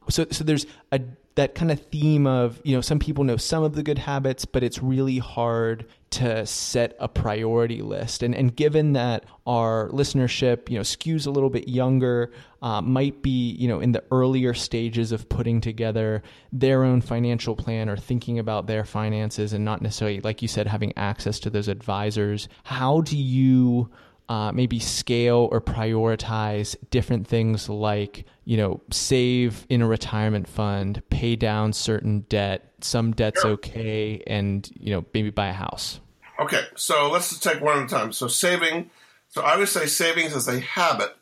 So, 0.09 0.25
so 0.31 0.43
there's 0.43 0.65
a 0.91 1.01
that 1.35 1.55
kind 1.55 1.71
of 1.71 1.79
theme 1.79 2.27
of 2.27 2.59
you 2.65 2.75
know 2.75 2.81
some 2.81 2.99
people 2.99 3.23
know 3.23 3.37
some 3.37 3.63
of 3.63 3.73
the 3.73 3.83
good 3.83 3.97
habits 3.97 4.43
but 4.43 4.61
it's 4.61 4.83
really 4.83 5.19
hard 5.19 5.85
to 6.11 6.45
set 6.45 6.95
a 6.99 7.07
priority 7.07 7.81
list. 7.81 8.23
And 8.23 8.33
and 8.33 8.55
given 8.55 8.93
that 8.93 9.25
our 9.45 9.89
listenership 9.89 10.69
you 10.69 10.75
know 10.75 10.81
skews 10.81 11.27
a 11.27 11.29
little 11.29 11.49
bit 11.49 11.67
younger 11.67 12.31
uh, 12.61 12.81
might 12.81 13.21
be 13.21 13.51
you 13.51 13.67
know 13.67 13.79
in 13.79 13.91
the 13.91 14.03
earlier 14.11 14.53
stages 14.53 15.11
of 15.11 15.29
putting 15.29 15.61
together 15.61 16.23
their 16.51 16.83
own 16.83 17.01
financial 17.01 17.55
plan 17.55 17.89
or 17.89 17.97
thinking 17.97 18.39
about 18.39 18.67
their 18.67 18.83
finances 18.83 19.53
and 19.53 19.63
not 19.63 19.81
necessarily 19.81 20.19
like 20.21 20.41
you 20.41 20.47
said 20.47 20.67
having 20.67 20.93
access 20.97 21.39
to 21.39 21.49
those 21.49 21.67
advisors 21.67 22.49
how 22.63 23.01
do 23.01 23.17
you 23.17 23.89
uh, 24.29 24.51
maybe 24.51 24.79
scale 24.79 25.49
or 25.51 25.59
prioritize 25.59 26.75
different 26.91 27.27
things 27.27 27.67
like 27.67 28.25
you 28.45 28.57
know 28.57 28.79
save 28.91 29.65
in 29.69 29.81
a 29.81 29.87
retirement 29.87 30.47
fund 30.47 31.01
pay 31.09 31.35
down 31.35 31.73
certain 31.73 32.21
debt 32.29 32.71
some 32.79 33.11
debt's 33.11 33.43
okay 33.43 34.23
and 34.27 34.69
you 34.79 34.93
know 34.93 35.03
maybe 35.13 35.31
buy 35.31 35.47
a 35.47 35.53
house. 35.53 35.99
Okay 36.39 36.61
so 36.75 37.09
let's 37.09 37.29
just 37.29 37.43
take 37.43 37.59
one 37.59 37.79
at 37.79 37.85
a 37.85 37.87
time. 37.87 38.13
So 38.13 38.27
saving 38.27 38.91
so 39.29 39.41
i 39.41 39.57
would 39.57 39.67
say 39.67 39.87
savings 39.87 40.35
is 40.35 40.47
a 40.47 40.59
habit. 40.59 41.15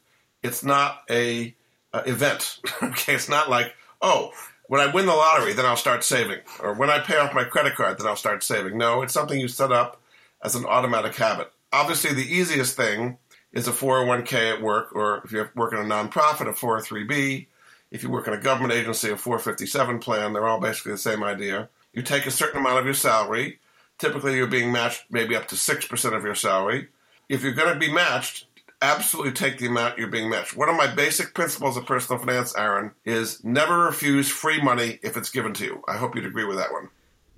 It's 0.44 0.64
not 0.64 1.02
a, 1.10 1.56
a 1.94 2.10
event. 2.10 2.60
Okay 2.84 3.16
it's 3.16 3.30
not 3.30 3.50
like 3.50 3.74
oh 4.02 4.32
when 4.68 4.82
i 4.82 4.94
win 4.94 5.06
the 5.06 5.14
lottery 5.14 5.54
then 5.54 5.66
i'll 5.66 5.78
start 5.78 6.04
saving. 6.04 6.40
Or 6.60 6.74
when 6.74 6.90
i 6.90 7.00
pay 7.00 7.18
off 7.18 7.34
my 7.34 7.46
credit 7.46 7.76
card 7.76 7.98
then 7.98 8.06
i'll 8.06 8.18
start 8.18 8.44
saving. 8.44 8.78
No 8.78 9.02
it's 9.02 9.14
something 9.14 9.40
you 9.40 9.48
set 9.48 9.72
up 9.72 10.02
as 10.44 10.56
an 10.56 10.66
automatic 10.66 11.16
habit 11.16 11.52
obviously 11.72 12.14
the 12.14 12.36
easiest 12.36 12.76
thing 12.76 13.18
is 13.54 13.68
a 13.68 13.72
401k 13.72 14.56
at 14.56 14.62
work, 14.62 14.94
or 14.94 15.22
if 15.24 15.32
you 15.32 15.48
work 15.56 15.74
in 15.74 15.80
a 15.80 15.84
nonprofit, 15.84 16.48
a 16.48 16.54
403b. 16.54 17.48
If 17.90 18.04
you 18.04 18.10
work 18.10 18.28
in 18.28 18.34
a 18.34 18.42
government 18.42 18.74
agency, 18.74 19.10
a 19.10 19.18
457 19.18 20.00
plan, 20.00 20.34
they're 20.34 20.48
all 20.48 20.60
basically 20.60 20.92
the 20.92 20.98
same 20.98 21.24
idea. 21.24 21.70
You 21.94 22.02
take 22.02 22.26
a 22.26 22.32
certain 22.32 22.60
amount 22.60 22.80
of 22.80 22.86
your 22.86 22.94
salary. 22.94 23.60
Typically, 23.98 24.36
you're 24.36 24.48
being 24.48 24.72
matched 24.72 25.06
maybe 25.10 25.36
up 25.36 25.48
to 25.48 25.56
6% 25.56 26.18
of 26.18 26.24
your 26.24 26.36
salary. 26.36 26.90
If 27.30 27.44
you're 27.44 27.54
going 27.54 27.74
to 27.74 27.80
be 27.80 27.92
matched, 27.92 28.46
absolutely 28.82 29.32
take 29.32 29.58
the 29.58 29.68
amount 29.68 29.98
you're 29.98 30.08
being 30.08 30.30
matched. 30.30 30.56
One 30.56 30.70
of 30.70 30.76
my 30.76 30.88
basic 30.88 31.34
principles 31.34 31.78
of 31.78 31.86
personal 31.86 32.20
finance, 32.20 32.56
Aaron, 32.56 32.92
is 33.06 33.44
never 33.44 33.80
refuse 33.80 34.30
free 34.30 34.62
money 34.62 35.00
if 35.02 35.18
it's 35.18 35.30
given 35.30 35.54
to 35.54 35.66
you. 35.66 35.84
I 35.88 35.98
hope 35.98 36.16
you'd 36.16 36.26
agree 36.26 36.46
with 36.46 36.58
that 36.58 36.72
one. 36.72 36.90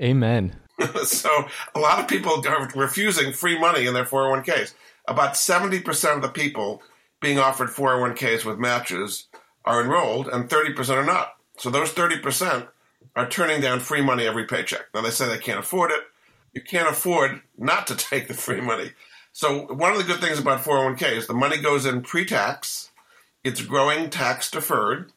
Amen. 0.01 0.55
so 1.03 1.29
a 1.75 1.79
lot 1.79 2.00
of 2.00 2.07
people 2.07 2.45
are 2.48 2.69
refusing 2.75 3.33
free 3.33 3.59
money 3.59 3.86
in 3.86 3.93
their 3.93 4.05
401ks. 4.05 4.74
About 5.07 5.33
70% 5.33 6.15
of 6.15 6.21
the 6.21 6.29
people 6.29 6.81
being 7.19 7.39
offered 7.39 7.69
401ks 7.69 8.45
with 8.45 8.59
matches 8.59 9.27
are 9.65 9.81
enrolled 9.81 10.27
and 10.27 10.50
30% 10.50 10.89
are 10.89 11.05
not. 11.05 11.36
So 11.57 11.69
those 11.69 11.91
30% 11.91 12.67
are 13.15 13.29
turning 13.29 13.62
down 13.62 13.79
free 13.79 14.01
money 14.01 14.25
every 14.25 14.45
paycheck. 14.45 14.86
Now 14.93 15.01
they 15.01 15.09
say 15.09 15.27
they 15.27 15.38
can't 15.38 15.59
afford 15.59 15.91
it. 15.91 16.01
You 16.53 16.62
can't 16.62 16.89
afford 16.89 17.41
not 17.57 17.88
to 17.88 17.95
take 17.98 18.27
the 18.27 18.33
free 18.33 18.62
money. 18.62 18.91
So 19.31 19.74
one 19.74 19.91
of 19.91 19.98
the 19.98 20.03
good 20.03 20.21
things 20.21 20.39
about 20.39 20.63
401k 20.63 21.17
is 21.17 21.27
the 21.27 21.33
money 21.33 21.57
goes 21.57 21.86
in 21.86 22.01
pre-tax. 22.01 22.91
It's 23.43 23.62
growing 23.62 24.09
tax 24.09 24.51
deferred. 24.51 25.12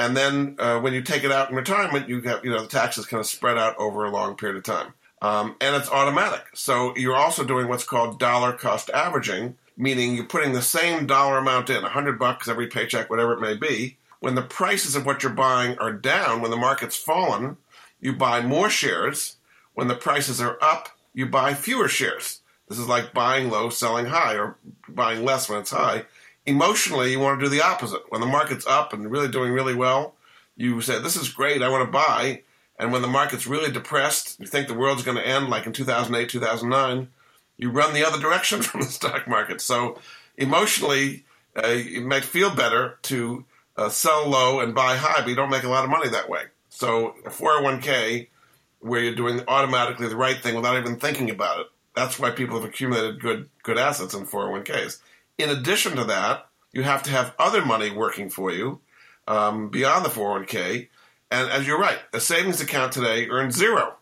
And 0.00 0.16
then 0.16 0.56
uh, 0.58 0.80
when 0.80 0.94
you 0.94 1.02
take 1.02 1.24
it 1.24 1.30
out 1.30 1.50
in 1.50 1.56
retirement, 1.56 2.08
you 2.08 2.22
have, 2.22 2.42
you 2.42 2.50
know, 2.50 2.62
the 2.62 2.68
taxes 2.68 3.04
kind 3.04 3.20
of 3.20 3.26
spread 3.26 3.58
out 3.58 3.76
over 3.76 4.06
a 4.06 4.10
long 4.10 4.34
period 4.34 4.56
of 4.56 4.62
time. 4.62 4.94
Um, 5.20 5.56
and 5.60 5.76
it's 5.76 5.90
automatic. 5.90 6.46
So 6.54 6.96
you're 6.96 7.14
also 7.14 7.44
doing 7.44 7.68
what's 7.68 7.84
called 7.84 8.18
dollar 8.18 8.54
cost 8.54 8.88
averaging, 8.88 9.58
meaning 9.76 10.14
you're 10.14 10.24
putting 10.24 10.54
the 10.54 10.62
same 10.62 11.06
dollar 11.06 11.36
amount 11.36 11.68
in, 11.68 11.82
100 11.82 12.18
bucks 12.18 12.48
every 12.48 12.66
paycheck, 12.66 13.10
whatever 13.10 13.34
it 13.34 13.42
may 13.42 13.54
be. 13.54 13.98
When 14.20 14.36
the 14.36 14.42
prices 14.42 14.96
of 14.96 15.04
what 15.04 15.22
you're 15.22 15.32
buying 15.32 15.76
are 15.76 15.92
down, 15.92 16.40
when 16.40 16.50
the 16.50 16.56
market's 16.56 16.96
fallen, 16.96 17.58
you 18.00 18.14
buy 18.14 18.40
more 18.40 18.70
shares. 18.70 19.36
When 19.74 19.88
the 19.88 19.94
prices 19.94 20.40
are 20.40 20.56
up, 20.62 20.88
you 21.12 21.26
buy 21.26 21.52
fewer 21.52 21.88
shares. 21.88 22.40
This 22.70 22.78
is 22.78 22.88
like 22.88 23.12
buying 23.12 23.50
low, 23.50 23.68
selling 23.68 24.06
high, 24.06 24.36
or 24.36 24.56
buying 24.88 25.26
less 25.26 25.50
when 25.50 25.60
it's 25.60 25.72
high. 25.72 26.06
Emotionally, 26.50 27.12
you 27.12 27.20
want 27.20 27.38
to 27.38 27.46
do 27.46 27.48
the 27.48 27.62
opposite. 27.62 28.02
When 28.08 28.20
the 28.20 28.26
market's 28.26 28.66
up 28.66 28.92
and 28.92 29.08
really 29.08 29.28
doing 29.28 29.52
really 29.52 29.74
well, 29.74 30.16
you 30.56 30.80
say, 30.80 30.98
This 30.98 31.14
is 31.14 31.28
great, 31.28 31.62
I 31.62 31.68
want 31.68 31.86
to 31.86 31.92
buy. 31.92 32.42
And 32.76 32.90
when 32.90 33.02
the 33.02 33.08
market's 33.08 33.46
really 33.46 33.70
depressed, 33.70 34.40
you 34.40 34.46
think 34.46 34.66
the 34.66 34.74
world's 34.74 35.04
going 35.04 35.16
to 35.16 35.26
end 35.26 35.48
like 35.48 35.66
in 35.66 35.72
2008, 35.72 36.28
2009, 36.28 37.08
you 37.56 37.70
run 37.70 37.94
the 37.94 38.04
other 38.04 38.18
direction 38.18 38.62
from 38.62 38.80
the 38.80 38.88
stock 38.88 39.28
market. 39.28 39.60
So 39.60 40.00
emotionally, 40.36 41.24
uh, 41.56 41.68
it 41.68 42.02
might 42.02 42.24
feel 42.24 42.52
better 42.52 42.98
to 43.02 43.44
uh, 43.76 43.90
sell 43.90 44.28
low 44.28 44.58
and 44.58 44.74
buy 44.74 44.96
high, 44.96 45.20
but 45.20 45.28
you 45.28 45.36
don't 45.36 45.50
make 45.50 45.62
a 45.62 45.68
lot 45.68 45.84
of 45.84 45.90
money 45.90 46.08
that 46.08 46.28
way. 46.28 46.42
So 46.68 47.14
a 47.24 47.30
401k, 47.30 48.26
where 48.80 49.00
you're 49.00 49.14
doing 49.14 49.42
automatically 49.46 50.08
the 50.08 50.16
right 50.16 50.42
thing 50.42 50.56
without 50.56 50.76
even 50.78 50.96
thinking 50.96 51.30
about 51.30 51.60
it, 51.60 51.66
that's 51.94 52.18
why 52.18 52.30
people 52.30 52.58
have 52.58 52.68
accumulated 52.68 53.20
good 53.20 53.48
good 53.62 53.78
assets 53.78 54.14
in 54.14 54.26
401ks. 54.26 54.98
In 55.42 55.50
addition 55.50 55.96
to 55.96 56.04
that, 56.04 56.46
you 56.72 56.82
have 56.82 57.02
to 57.04 57.10
have 57.10 57.34
other 57.38 57.64
money 57.64 57.90
working 57.90 58.30
for 58.30 58.52
you 58.52 58.80
um, 59.26 59.68
beyond 59.68 60.04
the 60.04 60.10
401k 60.10 60.88
and 61.30 61.48
as 61.50 61.66
you're 61.66 61.78
right, 61.78 61.98
a 62.12 62.20
savings 62.20 62.60
account 62.60 62.92
today 62.92 63.28
earns 63.28 63.56
zero. 63.56 63.94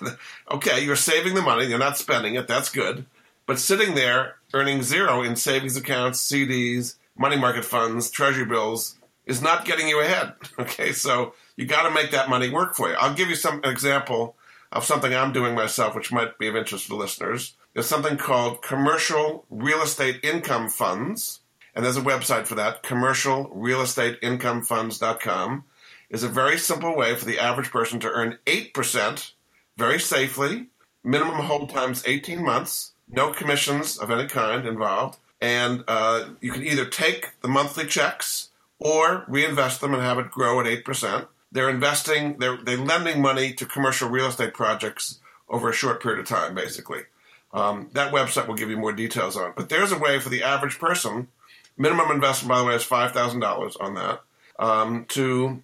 okay, 0.50 0.84
you're 0.84 0.96
saving 0.96 1.34
the 1.34 1.42
money, 1.42 1.66
you're 1.66 1.78
not 1.78 1.96
spending 1.96 2.34
it, 2.34 2.48
that's 2.48 2.70
good. 2.70 3.06
But 3.46 3.58
sitting 3.58 3.94
there 3.94 4.36
earning 4.52 4.82
zero 4.82 5.22
in 5.22 5.36
savings 5.36 5.76
accounts, 5.76 6.26
CDs, 6.26 6.96
money 7.16 7.36
market 7.36 7.64
funds, 7.64 8.10
treasury 8.10 8.44
bills 8.44 8.96
is 9.26 9.40
not 9.40 9.64
getting 9.64 9.88
you 9.88 10.00
ahead. 10.00 10.32
Okay, 10.58 10.92
so 10.92 11.34
you 11.56 11.66
got 11.66 11.88
to 11.88 11.94
make 11.94 12.10
that 12.10 12.28
money 12.28 12.50
work 12.50 12.74
for 12.74 12.88
you. 12.88 12.96
I'll 12.98 13.14
give 13.14 13.28
you 13.28 13.36
some 13.36 13.60
an 13.62 13.70
example 13.70 14.36
of 14.72 14.84
something 14.84 15.14
I'm 15.14 15.32
doing 15.32 15.54
myself, 15.54 15.94
which 15.94 16.12
might 16.12 16.38
be 16.38 16.48
of 16.48 16.56
interest 16.56 16.86
to 16.88 16.96
listeners. 16.96 17.54
There's 17.74 17.86
something 17.86 18.16
called 18.18 18.62
commercial 18.62 19.46
real 19.48 19.80
estate 19.82 20.20
income 20.22 20.68
funds, 20.68 21.40
and 21.74 21.82
there's 21.84 21.96
a 21.96 22.02
website 22.02 22.46
for 22.46 22.54
that, 22.56 22.82
commercialrealestateincomefunds.com 22.82 25.64
is 26.10 26.22
a 26.22 26.28
very 26.28 26.58
simple 26.58 26.94
way 26.94 27.16
for 27.16 27.24
the 27.24 27.38
average 27.38 27.70
person 27.70 27.98
to 28.00 28.10
earn 28.10 28.36
8% 28.44 29.32
very 29.78 29.98
safely. 29.98 30.66
Minimum 31.02 31.46
hold 31.46 31.70
times 31.70 32.04
18 32.06 32.44
months, 32.44 32.92
no 33.08 33.32
commissions 33.32 33.96
of 33.98 34.10
any 34.10 34.28
kind 34.28 34.66
involved. 34.66 35.18
And 35.40 35.84
uh, 35.88 36.28
you 36.40 36.52
can 36.52 36.64
either 36.64 36.84
take 36.84 37.40
the 37.40 37.48
monthly 37.48 37.86
checks 37.86 38.50
or 38.78 39.24
reinvest 39.26 39.80
them 39.80 39.94
and 39.94 40.02
have 40.02 40.18
it 40.18 40.30
grow 40.30 40.60
at 40.60 40.66
8%. 40.66 41.26
They're 41.50 41.70
investing, 41.70 42.36
they're, 42.38 42.58
they're 42.58 42.76
lending 42.76 43.22
money 43.22 43.54
to 43.54 43.64
commercial 43.64 44.10
real 44.10 44.26
estate 44.26 44.52
projects 44.52 45.20
over 45.48 45.70
a 45.70 45.74
short 45.74 46.02
period 46.02 46.20
of 46.20 46.26
time, 46.26 46.54
basically. 46.54 47.04
Um, 47.52 47.90
that 47.92 48.12
website 48.12 48.46
will 48.46 48.54
give 48.54 48.70
you 48.70 48.76
more 48.76 48.92
details 48.92 49.36
on. 49.36 49.52
But 49.56 49.68
there's 49.68 49.92
a 49.92 49.98
way 49.98 50.18
for 50.18 50.30
the 50.30 50.42
average 50.42 50.78
person, 50.78 51.28
minimum 51.76 52.10
investment, 52.10 52.48
by 52.48 52.58
the 52.58 52.64
way, 52.64 52.74
is 52.74 52.84
$5,000 52.84 53.80
on 53.80 53.94
that, 53.94 54.20
um, 54.58 55.04
to 55.10 55.62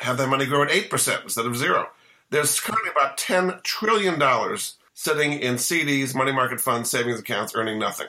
have 0.00 0.18
their 0.18 0.26
money 0.26 0.46
grow 0.46 0.62
at 0.62 0.68
8% 0.68 1.22
instead 1.22 1.46
of 1.46 1.56
zero. 1.56 1.88
There's 2.30 2.60
currently 2.60 2.90
about 2.90 3.16
$10 3.16 3.62
trillion 3.62 4.20
sitting 4.92 5.32
in 5.32 5.54
CDs, 5.54 6.14
money 6.14 6.32
market 6.32 6.60
funds, 6.60 6.90
savings 6.90 7.20
accounts, 7.20 7.54
earning 7.54 7.78
nothing. 7.78 8.08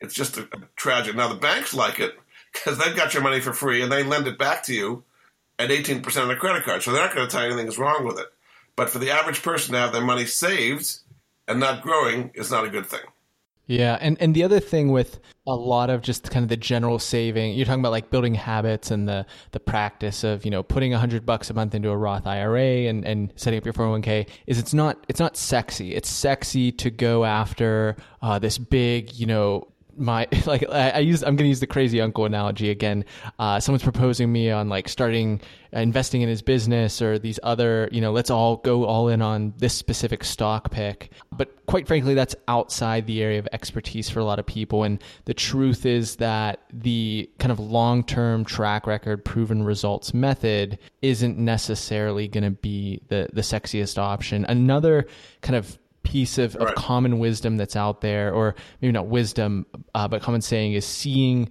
It's 0.00 0.14
just 0.14 0.36
a, 0.36 0.42
a 0.42 0.68
tragic. 0.76 1.16
Now, 1.16 1.28
the 1.28 1.40
banks 1.40 1.74
like 1.74 1.98
it 1.98 2.16
because 2.52 2.78
they've 2.78 2.96
got 2.96 3.14
your 3.14 3.22
money 3.22 3.40
for 3.40 3.52
free 3.52 3.82
and 3.82 3.90
they 3.90 4.02
lend 4.02 4.26
it 4.26 4.38
back 4.38 4.62
to 4.64 4.74
you 4.74 5.02
at 5.58 5.70
18% 5.70 6.22
on 6.22 6.30
a 6.30 6.36
credit 6.36 6.64
card. 6.64 6.82
So 6.82 6.92
they're 6.92 7.04
not 7.04 7.14
going 7.14 7.26
to 7.26 7.32
tell 7.32 7.42
you 7.42 7.52
anything 7.52 7.68
is 7.68 7.78
wrong 7.78 8.06
with 8.06 8.18
it. 8.18 8.26
But 8.76 8.90
for 8.90 8.98
the 8.98 9.10
average 9.10 9.42
person 9.42 9.72
to 9.72 9.80
have 9.80 9.92
their 9.92 10.02
money 10.02 10.26
saved 10.26 10.98
and 11.48 11.60
not 11.60 11.82
growing 11.82 12.30
is 12.34 12.50
not 12.50 12.64
a 12.64 12.68
good 12.68 12.86
thing. 12.86 13.00
Yeah, 13.66 13.96
and 13.98 14.18
and 14.20 14.34
the 14.34 14.44
other 14.44 14.60
thing 14.60 14.92
with 14.92 15.20
a 15.46 15.54
lot 15.54 15.88
of 15.88 16.02
just 16.02 16.30
kind 16.30 16.42
of 16.42 16.50
the 16.50 16.56
general 16.56 16.98
saving, 16.98 17.54
you're 17.54 17.64
talking 17.64 17.80
about 17.80 17.92
like 17.92 18.10
building 18.10 18.34
habits 18.34 18.90
and 18.90 19.08
the 19.08 19.24
the 19.52 19.60
practice 19.60 20.22
of 20.22 20.44
you 20.44 20.50
know 20.50 20.62
putting 20.62 20.92
a 20.92 20.98
hundred 20.98 21.24
bucks 21.24 21.48
a 21.48 21.54
month 21.54 21.74
into 21.74 21.88
a 21.88 21.96
Roth 21.96 22.26
IRA 22.26 22.88
and 22.88 23.06
and 23.06 23.32
setting 23.36 23.56
up 23.56 23.64
your 23.64 23.72
401k 23.72 24.28
is 24.46 24.58
it's 24.58 24.74
not 24.74 25.02
it's 25.08 25.20
not 25.20 25.38
sexy. 25.38 25.94
It's 25.94 26.10
sexy 26.10 26.72
to 26.72 26.90
go 26.90 27.24
after 27.24 27.96
uh, 28.20 28.38
this 28.38 28.58
big 28.58 29.14
you 29.14 29.24
know 29.24 29.68
my 29.96 30.28
like 30.46 30.64
I, 30.70 30.90
I, 30.90 30.98
use 30.98 31.22
I'm 31.22 31.36
to 31.38 31.46
use 31.46 31.60
the 31.60 31.66
crazy 31.66 32.00
uncle 32.02 32.26
analogy 32.26 32.68
again. 32.70 33.06
Uh, 33.38 33.60
someone's 33.60 33.82
proposing 33.82 34.30
me 34.30 34.50
on 34.50 34.68
like 34.68 34.88
starting 34.88 35.40
investing 35.82 36.22
in 36.22 36.28
his 36.28 36.42
business 36.42 37.02
or 37.02 37.18
these 37.18 37.40
other 37.42 37.88
you 37.92 38.00
know 38.00 38.12
let's 38.12 38.30
all 38.30 38.56
go 38.58 38.84
all 38.84 39.08
in 39.08 39.20
on 39.22 39.54
this 39.58 39.74
specific 39.74 40.24
stock 40.24 40.70
pick. 40.70 41.10
But 41.32 41.66
quite 41.66 41.86
frankly, 41.86 42.14
that's 42.14 42.36
outside 42.48 43.06
the 43.06 43.22
area 43.22 43.38
of 43.38 43.48
expertise 43.52 44.08
for 44.08 44.20
a 44.20 44.24
lot 44.24 44.38
of 44.38 44.46
people. 44.46 44.84
And 44.84 45.02
the 45.24 45.34
truth 45.34 45.86
is 45.86 46.16
that 46.16 46.60
the 46.72 47.30
kind 47.38 47.52
of 47.52 47.58
long 47.58 48.04
term 48.04 48.44
track 48.44 48.86
record, 48.86 49.24
proven 49.24 49.62
results 49.62 50.14
method 50.14 50.78
isn't 51.02 51.38
necessarily 51.38 52.28
going 52.28 52.44
to 52.44 52.50
be 52.50 53.00
the 53.08 53.28
the 53.32 53.42
sexiest 53.42 53.98
option. 53.98 54.44
Another 54.46 55.06
kind 55.42 55.56
of 55.56 55.78
piece 56.04 56.38
of, 56.38 56.54
right. 56.54 56.68
of 56.68 56.74
common 56.76 57.18
wisdom 57.18 57.56
that's 57.56 57.74
out 57.74 58.00
there, 58.00 58.32
or 58.32 58.54
maybe 58.80 58.92
not 58.92 59.08
wisdom, 59.08 59.66
uh, 59.94 60.06
but 60.06 60.22
common 60.22 60.40
saying 60.40 60.74
is 60.74 60.86
seeing 60.86 61.50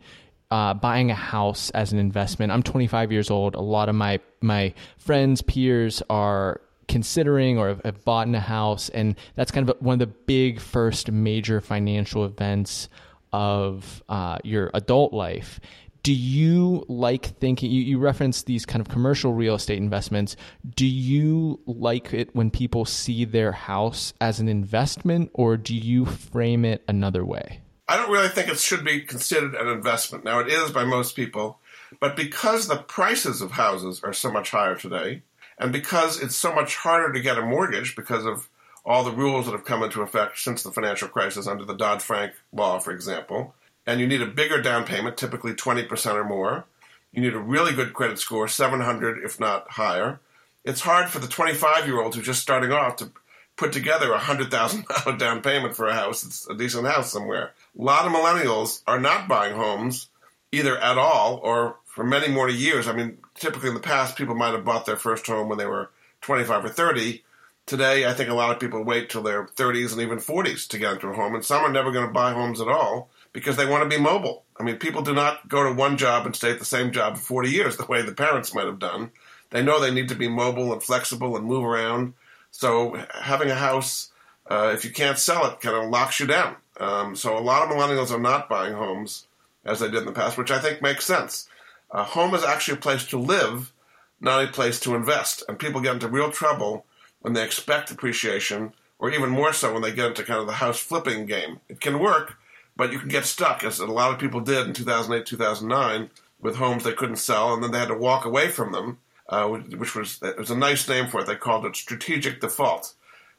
uh, 0.54 0.72
buying 0.72 1.10
a 1.10 1.16
house 1.16 1.72
as 1.72 1.92
an 1.94 1.98
investment. 1.98 2.52
I'm 2.52 2.62
25 2.62 3.12
years 3.12 3.32
old. 3.32 3.56
A 3.56 3.60
lot 3.60 3.90
of 3.90 3.96
my 3.96 4.20
my 4.40 4.76
friends, 5.00 5.42
peers 5.42 6.04
are 6.12 6.62
considering 6.88 7.58
or 7.58 7.80
have, 7.84 8.06
bought 8.06 8.28
in 8.28 8.36
a 8.36 8.40
house, 8.40 8.90
and 8.90 9.16
that's 9.34 9.50
kind 9.50 9.68
of 9.68 9.76
one 9.82 9.94
of 9.94 10.00
the 10.00 10.16
big 10.28 10.60
first 10.60 11.12
major 11.12 11.60
financial 11.60 12.24
events 12.24 12.88
of 13.32 14.04
uh, 14.10 14.38
your 14.44 14.70
adult 14.76 15.12
life 15.12 15.60
do 16.04 16.14
you 16.14 16.86
like 16.90 17.26
thinking 17.40 17.72
you, 17.72 17.82
you 17.82 17.98
reference 17.98 18.44
these 18.44 18.66
kind 18.66 18.82
of 18.82 18.90
commercial 18.90 19.34
real 19.34 19.56
estate 19.56 19.78
investments 19.78 20.36
do 20.76 20.86
you 20.86 21.60
like 21.66 22.14
it 22.14 22.30
when 22.36 22.52
people 22.52 22.86
see 22.86 23.26
their 23.26 23.54
house 23.54 24.14
as 24.22 24.40
an 24.40 24.48
investment 24.48 25.32
or 25.34 25.58
do 25.58 25.74
you 25.74 26.06
frame 26.06 26.64
it 26.64 26.84
another 26.88 27.26
way 27.26 27.62
i 27.88 27.98
don't 27.98 28.12
really 28.12 28.30
think 28.30 28.48
it 28.48 28.60
should 28.60 28.84
be 28.84 29.02
considered 29.02 29.56
an 29.56 29.68
investment 29.68 30.24
now 30.24 30.40
it 30.40 30.48
is 30.48 30.72
by 30.72 30.84
most 30.84 31.16
people 31.16 31.60
but 32.00 32.16
because 32.16 32.68
the 32.68 32.78
prices 32.78 33.42
of 33.42 33.52
houses 33.52 34.02
are 34.04 34.14
so 34.14 34.32
much 34.32 34.52
higher 34.52 34.76
today 34.76 35.22
and 35.58 35.72
because 35.72 36.22
it's 36.22 36.36
so 36.36 36.54
much 36.54 36.76
harder 36.78 37.14
to 37.14 37.22
get 37.22 37.38
a 37.38 37.42
mortgage 37.42 37.96
because 37.96 38.26
of 38.26 38.50
all 38.86 39.04
the 39.04 39.12
rules 39.12 39.46
that 39.46 39.54
have 39.54 39.64
come 39.64 39.84
into 39.84 40.02
effect 40.02 40.38
since 40.40 40.64
the 40.64 40.72
financial 40.72 41.08
crisis 41.08 41.48
under 41.48 41.64
the 41.64 41.76
Dodd-Frank 41.76 42.34
law 42.52 42.80
for 42.80 42.92
example 42.92 43.54
and 43.86 44.00
you 44.00 44.08
need 44.08 44.22
a 44.22 44.28
bigger 44.28 44.62
down 44.62 44.86
payment, 44.86 45.18
typically 45.18 45.54
20% 45.54 46.14
or 46.16 46.24
more. 46.24 46.66
You 47.12 47.22
need 47.22 47.34
a 47.34 47.40
really 47.40 47.74
good 47.74 47.94
credit 47.94 48.20
score, 48.20 48.48
700 48.48 49.24
if 49.24 49.40
not 49.40 49.72
higher. 49.72 50.20
It's 50.64 50.82
hard 50.82 51.10
for 51.10 51.20
the 51.20 51.28
25 51.28 51.86
year 51.86 52.02
old 52.02 52.16
who's 52.16 52.26
just 52.26 52.42
starting 52.42 52.72
off 52.72 52.96
to 52.98 53.12
put 53.56 53.74
together 53.74 54.14
a 54.14 54.20
$100,000 54.20 55.20
down 55.20 55.42
payment 55.42 55.76
for 55.76 55.88
a 55.88 55.94
house. 55.94 56.24
It's 56.26 56.48
a 56.48 56.56
decent 56.56 56.88
house 56.88 57.12
somewhere. 57.12 57.52
A 57.78 57.82
lot 57.82 58.06
of 58.06 58.12
millennials 58.12 58.82
are 58.86 59.00
not 59.00 59.28
buying 59.28 59.56
homes 59.56 60.10
either 60.52 60.78
at 60.78 60.98
all 60.98 61.40
or 61.44 61.78
for 61.86 62.04
many 62.04 62.28
more 62.28 62.50
years. 62.50 62.88
I 62.88 62.94
mean, 62.94 63.18
typically 63.36 63.70
in 63.70 63.76
the 63.76 63.82
past, 63.82 64.16
people 64.18 64.36
might 64.36 64.54
have 64.54 64.66
bought 64.66 64.86
their 64.86 64.98
first 64.98 65.26
home 65.26 65.50
when 65.50 65.58
they 65.58 65.66
were 65.66 65.90
25 66.22 66.66
or 66.66 66.70
30. 66.70 67.24
Today, 67.66 68.06
I 68.06 68.14
think 68.14 68.30
a 68.30 68.34
lot 68.34 68.52
of 68.52 68.60
people 68.60 68.84
wait 68.84 69.10
till 69.10 69.24
their 69.24 69.46
30s 69.46 69.94
and 69.94 70.02
even 70.02 70.18
40s 70.18 70.68
to 70.68 70.78
get 70.78 70.94
into 70.94 71.08
a 71.08 71.14
home, 71.14 71.34
and 71.34 71.46
some 71.46 71.64
are 71.64 71.72
never 71.72 71.92
going 71.92 72.06
to 72.06 72.14
buy 72.14 72.34
homes 72.34 72.60
at 72.60 72.68
all 72.68 73.10
because 73.32 73.56
they 73.56 73.66
want 73.66 73.90
to 73.90 73.96
be 73.96 74.02
mobile. 74.02 74.44
I 74.60 74.64
mean, 74.64 74.78
people 74.78 75.02
do 75.02 75.14
not 75.14 75.48
go 75.48 75.64
to 75.64 75.74
one 75.74 75.98
job 75.98 76.26
and 76.26 76.36
stay 76.36 76.52
at 76.52 76.60
the 76.60 76.66
same 76.66 76.92
job 76.92 77.18
for 77.18 77.24
40 77.24 77.50
years 77.50 77.78
the 77.78 77.86
way 77.86 78.02
the 78.02 78.12
parents 78.12 78.54
might 78.54 78.66
have 78.66 78.80
done. 78.80 79.12
They 79.50 79.64
know 79.64 79.80
they 79.80 79.94
need 79.94 80.10
to 80.10 80.16
be 80.16 80.28
mobile 80.28 80.74
and 80.74 80.84
flexible 80.84 81.38
and 81.38 81.46
move 81.46 81.64
around. 81.64 82.14
So 82.52 83.04
having 83.14 83.50
a 83.50 83.56
house, 83.56 84.12
uh, 84.50 84.72
if 84.74 84.84
you 84.84 84.92
can't 84.92 85.18
sell 85.18 85.46
it, 85.48 85.62
kind 85.62 85.76
of 85.76 85.90
locks 85.90 86.20
you 86.20 86.28
down. 86.28 86.56
Um, 86.80 87.16
so 87.16 87.38
a 87.38 87.40
lot 87.40 87.64
of 87.64 87.70
millennials 87.70 88.12
are 88.12 88.20
not 88.20 88.50
buying 88.50 88.74
homes 88.74 89.28
as 89.66 89.80
they 89.80 89.90
did 89.90 90.00
in 90.00 90.06
the 90.06 90.12
past, 90.12 90.38
which 90.38 90.52
I 90.52 90.60
think 90.60 90.82
makes 90.82 91.06
sense. 91.06 91.48
A 91.92 92.04
home 92.04 92.34
is 92.34 92.44
actually 92.44 92.78
a 92.78 92.82
place 92.82 93.06
to 93.08 93.20
live, 93.20 93.72
not 94.20 94.44
a 94.44 94.48
place 94.48 94.80
to 94.82 94.96
invest. 94.96 95.44
And 95.48 95.60
people 95.60 95.82
get 95.82 95.94
into 95.94 96.08
real 96.08 96.32
trouble 96.32 96.86
when 97.22 97.34
they 97.34 97.44
expect 97.44 97.92
appreciation, 97.92 98.74
or 99.00 99.12
even 99.12 99.30
more 99.30 99.54
so 99.54 99.74
when 99.74 99.82
they 99.82 99.94
get 99.94 100.08
into 100.08 100.24
kind 100.24 100.40
of 100.40 100.48
the 100.48 100.54
house 100.54 100.80
flipping 100.80 101.26
game. 101.26 101.60
It 101.70 101.80
can 101.80 102.00
work, 102.00 102.38
but 102.76 102.92
you 102.92 103.00
can 103.00 103.10
get 103.10 103.26
stuck, 103.26 103.64
as 103.64 103.80
a 103.80 103.86
lot 103.86 104.12
of 104.12 104.20
people 104.20 104.42
did 104.42 104.68
in 104.68 104.74
2008, 104.74 105.26
2009, 105.26 106.10
with 106.42 106.56
homes 106.56 106.84
they 106.84 106.94
couldn't 106.94 107.18
sell, 107.18 107.54
and 107.54 107.64
then 107.64 107.72
they 107.72 107.80
had 107.80 107.88
to 107.88 107.98
walk 107.98 108.26
away 108.26 108.50
from 108.50 108.72
them, 108.72 108.98
uh, 109.30 109.48
which 109.48 109.96
was 109.96 110.20
it 110.22 110.38
was 110.38 110.52
a 110.52 110.58
nice 110.58 110.88
name 110.88 111.08
for 111.08 111.22
it. 111.22 111.28
They 111.28 111.36
called 111.36 111.66
it 111.66 111.76
strategic 111.76 112.42
default, 112.42 112.94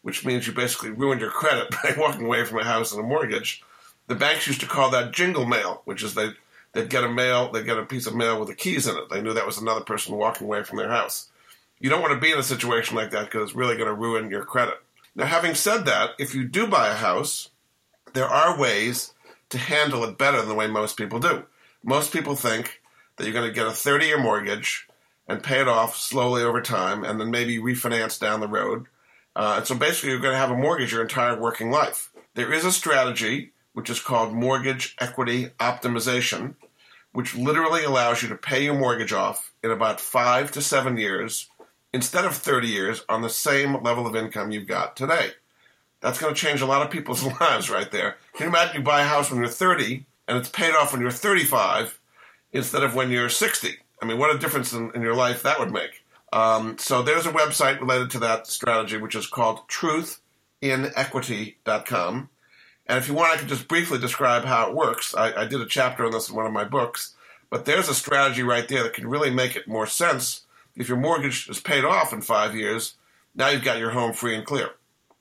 which 0.05 0.23
means 0.23 0.47
you 0.47 0.53
basically 0.53 0.91
ruined 0.91 1.23
your 1.23 1.31
credit 1.31 1.71
by 1.83 1.95
walking 1.97 2.27
away 2.27 2.45
from 2.45 2.59
a 2.59 2.65
house 2.65 2.93
and 2.93 3.01
a 3.01 3.07
mortgage. 3.07 3.65
The 4.07 4.15
banks 4.15 4.47
used 4.47 4.61
to 4.61 4.67
call 4.67 4.91
that 4.91 5.13
jingle 5.13 5.47
mail, 5.47 5.81
which 5.87 6.03
is 6.03 6.15
they 6.15 6.29
they'd 6.75 6.91
get 6.91 7.05
a 7.05 7.09
mail, 7.09 7.51
they'd 7.51 7.65
get 7.65 7.79
a 7.79 7.87
piece 7.87 8.07
of 8.07 8.15
mail 8.15 8.39
with 8.39 8.51
the 8.51 8.55
keys 8.55 8.87
in 8.87 8.97
it. 8.97 9.09
They 9.09 9.23
knew 9.23 9.33
that 9.33 9.47
was 9.47 9.57
another 9.57 9.81
person 9.81 10.15
walking 10.15 10.47
away 10.47 10.63
from 10.63 10.77
their 10.77 10.91
house. 10.91 11.31
You 11.81 11.89
don't 11.89 12.03
want 12.03 12.13
to 12.13 12.21
be 12.21 12.33
in 12.33 12.39
a 12.39 12.43
situation 12.43 12.97
like 12.97 13.13
that 13.13 13.25
because 13.25 13.49
it's 13.49 13.57
really 13.57 13.77
going 13.77 13.89
to 13.89 13.95
ruin 13.95 14.31
your 14.31 14.45
credit. 14.45 14.75
Now, 15.17 15.25
having 15.25 15.55
said 15.55 15.87
that, 15.87 16.11
if 16.19 16.35
you 16.35 16.45
do 16.45 16.67
buy 16.67 16.89
a 16.89 16.95
house, 16.95 17.49
there 18.13 18.29
are 18.29 18.59
ways 18.59 19.15
to 19.49 19.59
handle 19.59 20.05
it 20.05 20.19
better 20.19 20.39
than 20.39 20.49
the 20.49 20.55
way 20.55 20.67
most 20.67 20.99
people 20.99 21.19
do. 21.19 21.45
Most 21.83 22.13
people 22.13 22.37
think 22.37 22.83
that 23.17 23.25
you're 23.25 23.33
going 23.33 23.49
to 23.49 23.55
get 23.55 23.67
a 23.67 23.73
30 23.73 24.05
year 24.05 24.21
mortgage 24.21 24.87
and 25.27 25.43
pay 25.43 25.63
it 25.63 25.69
off 25.69 25.97
slowly 25.97 26.43
over 26.43 26.61
time 26.61 27.05
and 27.05 27.19
then 27.19 27.31
maybe 27.31 27.59
refinance 27.59 28.21
down 28.21 28.41
the 28.41 28.49
road. 28.49 28.87
Uh, 29.37 29.55
and 29.59 29.67
so 29.67 29.75
basically, 29.75 30.11
you're 30.11 30.21
going 30.21 30.35
to 30.35 30.39
have 30.39 30.51
a 30.51 30.57
mortgage 30.57 30.93
your 30.93 31.03
entire 31.03 31.39
working 31.39 31.71
life. 31.71 32.11
There 32.35 32.53
is 32.53 32.65
a 32.65 32.73
strategy 32.73 33.53
which 33.73 33.91
is 33.91 34.01
called 34.01 34.33
mortgage 34.33 34.97
equity 35.01 35.47
optimization, 35.59 36.55
which 37.13 37.35
literally 37.35 37.85
allows 37.85 38.23
you 38.23 38.29
to 38.29 38.37
pay 38.37 38.65
your 38.65 38.75
mortgage 38.75 39.13
off 39.13 39.53
in 39.63 39.71
about 39.71 40.01
five 40.01 40.51
to 40.53 40.63
seven 40.63 40.97
years 40.97 41.49
instead 41.93 42.25
of 42.25 42.35
30 42.35 42.69
years 42.69 43.05
on 43.09 43.23
the 43.23 43.29
same 43.29 43.83
level 43.83 44.07
of 44.07 44.17
income 44.17 44.51
you've 44.51 44.67
got 44.67 44.97
today. 44.97 45.31
That's 46.01 46.19
going 46.19 46.35
to 46.35 46.41
change 46.41 46.61
a 46.61 46.67
lot 46.67 46.83
of 46.83 46.91
people's 46.91 47.23
lives 47.41 47.71
right 47.71 47.91
there. 47.91 48.17
Can 48.35 48.45
you 48.45 48.49
imagine 48.51 48.77
you 48.77 48.83
buy 48.83 49.03
a 49.03 49.07
house 49.07 49.31
when 49.31 49.41
you're 49.41 49.49
30 49.49 50.05
and 50.29 50.39
it's 50.39 50.49
paid 50.49 50.75
off 50.75 50.93
when 50.93 51.01
you're 51.01 51.11
35 51.11 51.99
instead 52.53 52.83
of 52.83 52.95
when 52.95 53.11
you're 53.11 53.29
60? 53.29 53.77
I 54.01 54.07
mean, 54.07 54.19
what 54.19 54.35
a 54.35 54.39
difference 54.39 54.73
in, 54.73 54.91
in 54.95 55.03
your 55.03 55.15
life 55.15 55.43
that 55.43 55.59
would 55.59 55.73
make. 55.73 56.04
Um, 56.35 56.77
so 56.79 57.03
there's 57.03 57.27
a 57.27 57.33
website 57.33 57.81
related 57.81 58.11
to 58.11 58.19
that 58.19 58.47
strategy, 58.49 58.97
which 58.97 59.15
is 59.15 59.29
called 59.29 59.61
truthinequity.com. 59.69 62.29
And 62.87 62.99
if 62.99 63.09
you 63.09 63.15
want, 63.15 63.33
I 63.33 63.37
can 63.37 63.47
just 63.47 63.69
briefly 63.69 64.01
describe 64.01 64.45
how 64.45 64.69
it 64.69 64.75
works. 64.75 65.15
I, 65.15 65.43
I 65.43 65.45
did 65.47 65.61
a 65.61 65.67
chapter 65.67 66.05
on 66.05 66.11
this 66.11 66.29
in 66.29 66.35
one 66.35 66.45
of 66.45 66.53
my 66.53 66.65
books, 66.65 67.15
but 67.51 67.65
there's 67.65 67.89
a 67.89 67.95
strategy 67.95 68.43
right 68.43 68.67
there 68.69 68.83
that 68.83 68.95
can 68.95 69.07
really 69.07 69.31
make 69.31 69.55
it 69.55 69.69
more 69.69 69.87
sense. 69.87 70.41
If 70.75 70.89
your 70.89 70.99
mortgage 70.99 71.49
is 71.49 71.61
paid 71.61 71.85
off 71.85 72.13
in 72.13 72.21
five 72.21 72.57
years, 72.57 72.95
now 73.37 73.51
you've 73.51 73.63
got 73.63 73.79
your 73.79 73.91
home 73.91 74.13
free 74.13 74.35
and 74.35 74.45
clear. 74.45 74.71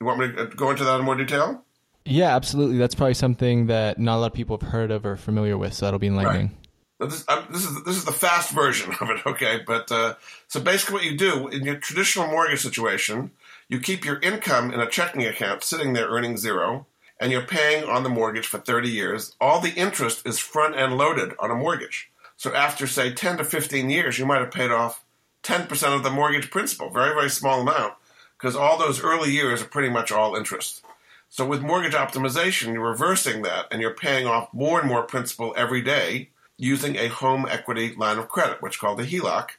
You 0.00 0.06
want 0.06 0.18
me 0.18 0.32
to 0.32 0.46
go 0.46 0.70
into 0.70 0.82
that 0.82 0.98
in 0.98 1.04
more 1.04 1.14
detail? 1.14 1.62
Yeah, 2.04 2.34
absolutely. 2.34 2.76
That's 2.76 2.96
probably 2.96 3.14
something 3.14 3.68
that 3.68 4.00
not 4.00 4.16
a 4.16 4.18
lot 4.18 4.26
of 4.26 4.34
people 4.34 4.58
have 4.58 4.68
heard 4.68 4.90
of 4.90 5.06
or 5.06 5.14
familiar 5.16 5.56
with, 5.56 5.74
so 5.74 5.86
that'll 5.86 6.00
be 6.00 6.08
enlightening. 6.08 6.48
Right. 6.48 6.63
This, 7.06 7.24
this, 7.50 7.64
is 7.64 7.84
this 7.84 7.96
is 7.96 8.04
the 8.04 8.12
fast 8.12 8.50
version 8.50 8.92
of 9.00 9.10
it, 9.10 9.26
okay? 9.26 9.60
But 9.66 9.90
uh, 9.90 10.14
so 10.48 10.60
basically, 10.60 10.94
what 10.94 11.04
you 11.04 11.16
do 11.16 11.48
in 11.48 11.64
your 11.64 11.76
traditional 11.76 12.26
mortgage 12.26 12.62
situation, 12.62 13.30
you 13.68 13.80
keep 13.80 14.04
your 14.04 14.20
income 14.20 14.72
in 14.72 14.80
a 14.80 14.88
checking 14.88 15.24
account 15.24 15.62
sitting 15.62 15.92
there 15.92 16.08
earning 16.08 16.36
zero, 16.36 16.86
and 17.20 17.32
you're 17.32 17.46
paying 17.46 17.84
on 17.84 18.02
the 18.02 18.08
mortgage 18.08 18.46
for 18.46 18.58
30 18.58 18.88
years. 18.88 19.34
All 19.40 19.60
the 19.60 19.74
interest 19.74 20.26
is 20.26 20.38
front 20.38 20.76
end 20.76 20.98
loaded 20.98 21.34
on 21.38 21.50
a 21.50 21.54
mortgage. 21.54 22.10
So 22.36 22.54
after 22.54 22.86
say 22.86 23.12
10 23.12 23.38
to 23.38 23.44
15 23.44 23.88
years, 23.88 24.18
you 24.18 24.26
might 24.26 24.40
have 24.40 24.50
paid 24.50 24.70
off 24.70 25.04
10% 25.44 25.94
of 25.94 26.02
the 26.02 26.10
mortgage 26.10 26.50
principal, 26.50 26.90
very 26.90 27.14
very 27.14 27.30
small 27.30 27.60
amount 27.60 27.94
because 28.36 28.56
all 28.56 28.76
those 28.76 29.02
early 29.02 29.30
years 29.30 29.62
are 29.62 29.66
pretty 29.66 29.88
much 29.88 30.12
all 30.12 30.36
interest. 30.36 30.84
So 31.28 31.46
with 31.46 31.62
mortgage 31.62 31.94
optimization, 31.94 32.74
you're 32.74 32.90
reversing 32.90 33.42
that 33.42 33.66
and 33.70 33.80
you're 33.80 33.94
paying 33.94 34.26
off 34.26 34.52
more 34.52 34.80
and 34.80 34.88
more 34.88 35.02
principal 35.02 35.54
every 35.56 35.82
day 35.82 36.30
using 36.56 36.96
a 36.96 37.08
home 37.08 37.46
equity 37.48 37.94
line 37.94 38.18
of 38.18 38.28
credit, 38.28 38.62
which 38.62 38.74
is 38.74 38.80
called 38.80 39.00
a 39.00 39.06
HELOC, 39.06 39.50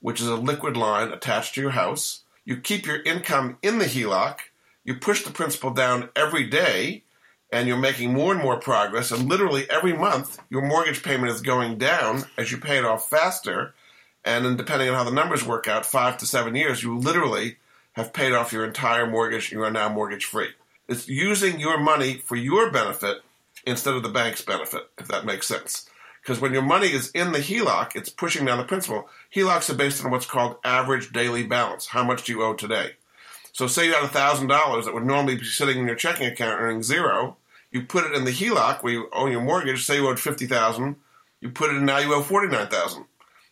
which 0.00 0.20
is 0.20 0.28
a 0.28 0.36
liquid 0.36 0.76
line 0.76 1.08
attached 1.08 1.54
to 1.54 1.60
your 1.60 1.70
house. 1.70 2.20
You 2.44 2.58
keep 2.58 2.86
your 2.86 3.02
income 3.02 3.58
in 3.62 3.78
the 3.78 3.86
HELOC, 3.86 4.38
you 4.84 4.94
push 4.94 5.24
the 5.24 5.30
principal 5.30 5.70
down 5.70 6.10
every 6.14 6.44
day, 6.44 7.02
and 7.50 7.68
you're 7.68 7.76
making 7.76 8.12
more 8.12 8.32
and 8.32 8.42
more 8.42 8.58
progress. 8.58 9.10
And 9.10 9.28
literally 9.28 9.68
every 9.70 9.92
month, 9.92 10.38
your 10.50 10.62
mortgage 10.62 11.02
payment 11.02 11.32
is 11.32 11.40
going 11.40 11.78
down 11.78 12.24
as 12.36 12.50
you 12.50 12.58
pay 12.58 12.78
it 12.78 12.84
off 12.84 13.08
faster. 13.08 13.74
And 14.24 14.44
then, 14.44 14.56
depending 14.56 14.88
on 14.88 14.94
how 14.94 15.04
the 15.04 15.10
numbers 15.10 15.44
work 15.44 15.68
out, 15.68 15.86
five 15.86 16.18
to 16.18 16.26
seven 16.26 16.54
years, 16.54 16.82
you 16.82 16.98
literally 16.98 17.56
have 17.92 18.12
paid 18.12 18.32
off 18.32 18.52
your 18.52 18.64
entire 18.64 19.06
mortgage. 19.06 19.52
You 19.52 19.62
are 19.62 19.70
now 19.70 19.88
mortgage 19.88 20.24
free. 20.24 20.48
It's 20.88 21.08
using 21.08 21.60
your 21.60 21.78
money 21.78 22.14
for 22.14 22.36
your 22.36 22.70
benefit 22.70 23.18
instead 23.66 23.94
of 23.94 24.02
the 24.02 24.08
bank's 24.08 24.42
benefit, 24.42 24.90
if 24.98 25.08
that 25.08 25.24
makes 25.24 25.46
sense. 25.46 25.88
Because 26.24 26.40
when 26.40 26.54
your 26.54 26.62
money 26.62 26.86
is 26.86 27.10
in 27.10 27.32
the 27.32 27.38
HELOC, 27.38 27.96
it's 27.96 28.08
pushing 28.08 28.46
down 28.46 28.56
the 28.56 28.64
principal. 28.64 29.10
HELOCs 29.34 29.68
are 29.68 29.74
based 29.74 30.02
on 30.02 30.10
what's 30.10 30.24
called 30.24 30.56
average 30.64 31.12
daily 31.12 31.42
balance. 31.42 31.88
How 31.88 32.02
much 32.02 32.24
do 32.24 32.32
you 32.32 32.42
owe 32.42 32.54
today? 32.54 32.92
So, 33.52 33.66
say 33.66 33.86
you 33.86 33.92
had 33.92 34.08
$1,000 34.08 34.84
that 34.84 34.94
would 34.94 35.04
normally 35.04 35.36
be 35.36 35.44
sitting 35.44 35.78
in 35.78 35.86
your 35.86 35.96
checking 35.96 36.26
account 36.26 36.62
earning 36.62 36.82
zero. 36.82 37.36
You 37.70 37.82
put 37.82 38.06
it 38.06 38.14
in 38.14 38.24
the 38.24 38.30
HELOC 38.30 38.82
where 38.82 38.92
you 38.94 39.08
owe 39.12 39.26
your 39.26 39.42
mortgage. 39.42 39.84
Say 39.84 39.96
you 39.96 40.08
owed 40.08 40.18
50000 40.18 40.96
You 41.42 41.50
put 41.50 41.68
it 41.68 41.76
in 41.76 41.84
now 41.84 41.98
you 41.98 42.14
owe 42.14 42.22
49000 42.22 43.04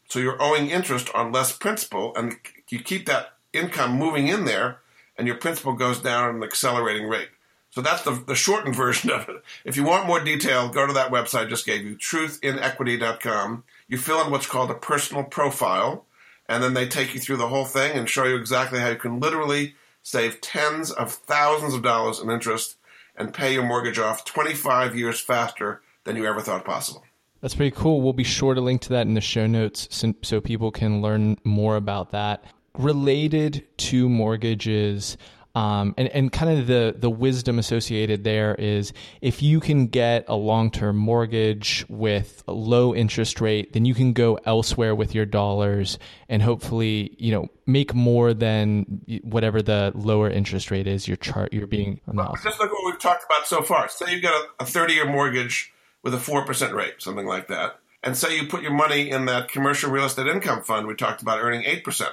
So 0.09 0.19
you're 0.19 0.43
owing 0.43 0.71
interest 0.71 1.11
on 1.15 1.31
less 1.31 1.53
principal, 1.53 2.17
and 2.17 2.37
you 2.71 2.81
keep 2.81 3.05
that 3.05 3.35
income 3.53 3.99
moving 3.99 4.29
in 4.29 4.47
there, 4.47 4.79
and 5.19 5.27
your 5.27 5.37
principal 5.37 5.75
goes 5.75 5.99
down 5.99 6.31
at 6.31 6.35
an 6.37 6.43
accelerating 6.43 7.07
rate. 7.07 7.29
So 7.73 7.81
that's 7.81 8.03
the, 8.03 8.13
the 8.27 8.35
shortened 8.35 8.77
version 8.85 9.11
of 9.11 9.29
it. 9.29 9.43
If 9.65 9.77
you 9.77 9.85
want 9.85 10.07
more 10.07 10.23
detail, 10.23 10.69
go 10.69 10.87
to 10.87 10.93
that 10.93 11.11
website 11.11 11.47
I 11.47 11.49
just 11.49 11.67
gave 11.67 11.85
you, 11.85 11.97
truthinequity.com. 11.97 13.65
You 13.89 13.99
fill 13.99 14.23
in 14.25 14.31
what's 14.31 14.47
called 14.47 14.71
a 14.71 14.75
personal 14.75 15.25
profile, 15.25 16.05
and 16.49 16.63
then 16.63 16.75
they 16.75 16.87
take 16.87 17.15
you 17.15 17.21
through 17.21 17.39
the 17.39 17.49
whole 17.49 17.65
thing 17.65 17.97
and 17.97 18.09
show 18.09 18.25
you 18.25 18.37
exactly 18.37 18.79
how 18.79 18.91
you 18.91 18.97
can 18.97 19.21
literally 19.21 19.75
save 20.03 20.41
tens 20.41 20.91
of 20.91 21.13
thousands 21.13 21.75
of 21.75 21.83
dollars 21.83 22.21
in 22.21 22.31
interest 22.31 22.77
and 23.17 23.35
pay 23.35 23.53
your 23.53 23.63
mortgage 23.63 23.99
off 23.99 24.25
25 24.25 24.97
years 24.97 25.21
faster 25.21 25.83
than 26.05 26.17
you 26.17 26.27
ever 26.27 26.41
thought 26.41 26.65
possible. 26.65 27.05
That's 27.41 27.55
pretty 27.55 27.75
cool. 27.77 28.03
We'll 28.03 28.13
be 28.13 28.25
sure 28.25 28.55
to 28.55 28.61
link 28.61 28.83
to 28.83 28.91
that 28.91 29.07
in 29.07 29.15
the 29.15 29.21
show 29.21 29.47
notes 29.47 29.89
so, 29.91 30.15
so 30.23 30.41
people 30.41 30.71
can 30.71 31.03
learn 31.03 31.37
more 31.45 31.77
about 31.77 32.11
that 32.13 32.45
related 32.79 33.67
to 33.77 34.09
mortgages 34.09 35.17
um, 35.55 35.95
and, 35.99 36.09
and 36.09 36.33
kind 36.33 36.59
of 36.59 36.67
the, 36.67 36.95
the 36.97 37.11
wisdom 37.11 37.59
associated 37.59 38.25
there 38.25 38.55
is 38.55 38.93
if 39.21 39.43
you 39.43 39.61
can 39.61 39.87
get 39.87 40.25
a 40.29 40.35
long 40.35 40.71
term 40.71 40.97
mortgage 40.97 41.85
with 41.89 42.43
a 42.49 42.53
low 42.53 42.95
interest 42.95 43.41
rate, 43.41 43.73
then 43.73 43.85
you 43.85 43.95
can 43.95 44.13
go 44.13 44.39
elsewhere 44.45 44.95
with 44.95 45.15
your 45.15 45.27
dollars 45.27 45.99
and 46.29 46.43
hopefully, 46.43 47.15
you 47.19 47.33
know, 47.33 47.49
make 47.67 47.95
more 47.95 48.33
than 48.33 49.03
whatever 49.23 49.61
the 49.61 49.93
lower 49.95 50.31
interest 50.31 50.71
rate 50.71 50.87
is 50.87 51.07
your 51.07 51.17
chart 51.19 51.53
you're 51.53 51.67
being 51.67 52.01
announced. 52.07 52.45
Just 52.45 52.59
like 52.59 52.73
what 52.73 52.87
we've 52.87 53.01
talked 53.01 53.25
about 53.25 53.47
so 53.47 53.63
far. 53.63 53.89
Say 53.89 54.13
you've 54.13 54.23
got 54.23 54.49
a 54.59 54.65
30 54.65 54.95
year 54.95 55.07
mortgage 55.07 55.73
with 56.03 56.15
a 56.15 56.19
4% 56.19 56.73
rate, 56.73 56.95
something 56.99 57.27
like 57.27 57.49
that. 57.49 57.79
And 58.03 58.17
say 58.17 58.37
you 58.37 58.49
put 58.49 58.63
your 58.63 58.73
money 58.73 59.11
in 59.11 59.27
that 59.27 59.49
commercial 59.49 59.91
real 59.91 60.05
estate 60.07 60.27
income 60.27 60.63
fund 60.63 60.87
we 60.87 60.95
talked 60.95 61.23
about 61.23 61.39
earning 61.41 61.63
8% 61.63 62.09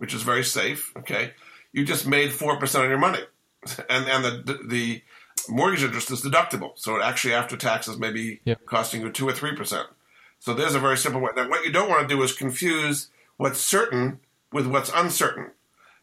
which 0.00 0.14
is 0.14 0.22
very 0.22 0.42
safe. 0.42 0.92
Okay, 0.96 1.32
you 1.72 1.84
just 1.84 2.06
made 2.06 2.32
four 2.32 2.56
percent 2.58 2.84
on 2.84 2.90
your 2.90 2.98
money, 2.98 3.20
and 3.88 4.08
and 4.08 4.24
the 4.24 4.58
the 4.66 5.02
mortgage 5.48 5.82
interest 5.82 6.10
is 6.10 6.22
deductible, 6.22 6.72
so 6.76 6.96
it 6.96 7.02
actually 7.02 7.34
after 7.34 7.56
taxes 7.56 7.98
may 7.98 8.10
be 8.10 8.40
yep. 8.44 8.64
costing 8.66 9.02
you 9.02 9.10
two 9.10 9.28
or 9.28 9.32
three 9.32 9.54
percent. 9.54 9.86
So 10.38 10.54
there's 10.54 10.74
a 10.74 10.80
very 10.80 10.96
simple 10.96 11.20
way. 11.20 11.30
Now, 11.36 11.48
what 11.48 11.64
you 11.64 11.72
don't 11.72 11.88
want 11.88 12.08
to 12.08 12.14
do 12.14 12.22
is 12.22 12.32
confuse 12.32 13.08
what's 13.36 13.60
certain 13.60 14.20
with 14.52 14.66
what's 14.66 14.90
uncertain. 14.94 15.50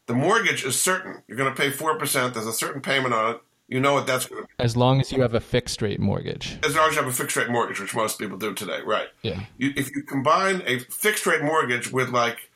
The 0.05 0.13
mortgage 0.13 0.63
is 0.63 0.79
certain. 0.79 1.23
You're 1.27 1.37
going 1.37 1.53
to 1.53 1.59
pay 1.59 1.69
four 1.69 1.97
percent. 1.97 2.33
There's 2.33 2.47
a 2.47 2.53
certain 2.53 2.81
payment 2.81 3.13
on 3.13 3.35
it. 3.35 3.41
You 3.67 3.81
know 3.81 3.93
what 3.93 4.07
that's 4.07 4.27
going 4.27 4.43
to 4.43 4.47
be. 4.47 4.53
As 4.59 4.77
long 4.77 5.01
as 5.01 5.11
you 5.11 5.21
have 5.21 5.33
a 5.33 5.41
fixed 5.41 5.81
rate 5.81 5.99
mortgage. 5.99 6.57
As 6.63 6.75
long 6.75 6.87
as 6.87 6.95
you 6.95 7.01
have 7.01 7.11
a 7.11 7.13
fixed 7.13 7.35
rate 7.35 7.49
mortgage, 7.49 7.81
which 7.81 7.93
most 7.93 8.17
people 8.17 8.37
do 8.37 8.53
today, 8.53 8.79
right? 8.85 9.07
Yeah. 9.23 9.41
You, 9.57 9.73
if 9.75 9.93
you 9.93 10.03
combine 10.03 10.61
a 10.65 10.79
fixed 10.79 11.25
rate 11.25 11.43
mortgage 11.43 11.91
with 11.91 12.09
like 12.09 12.49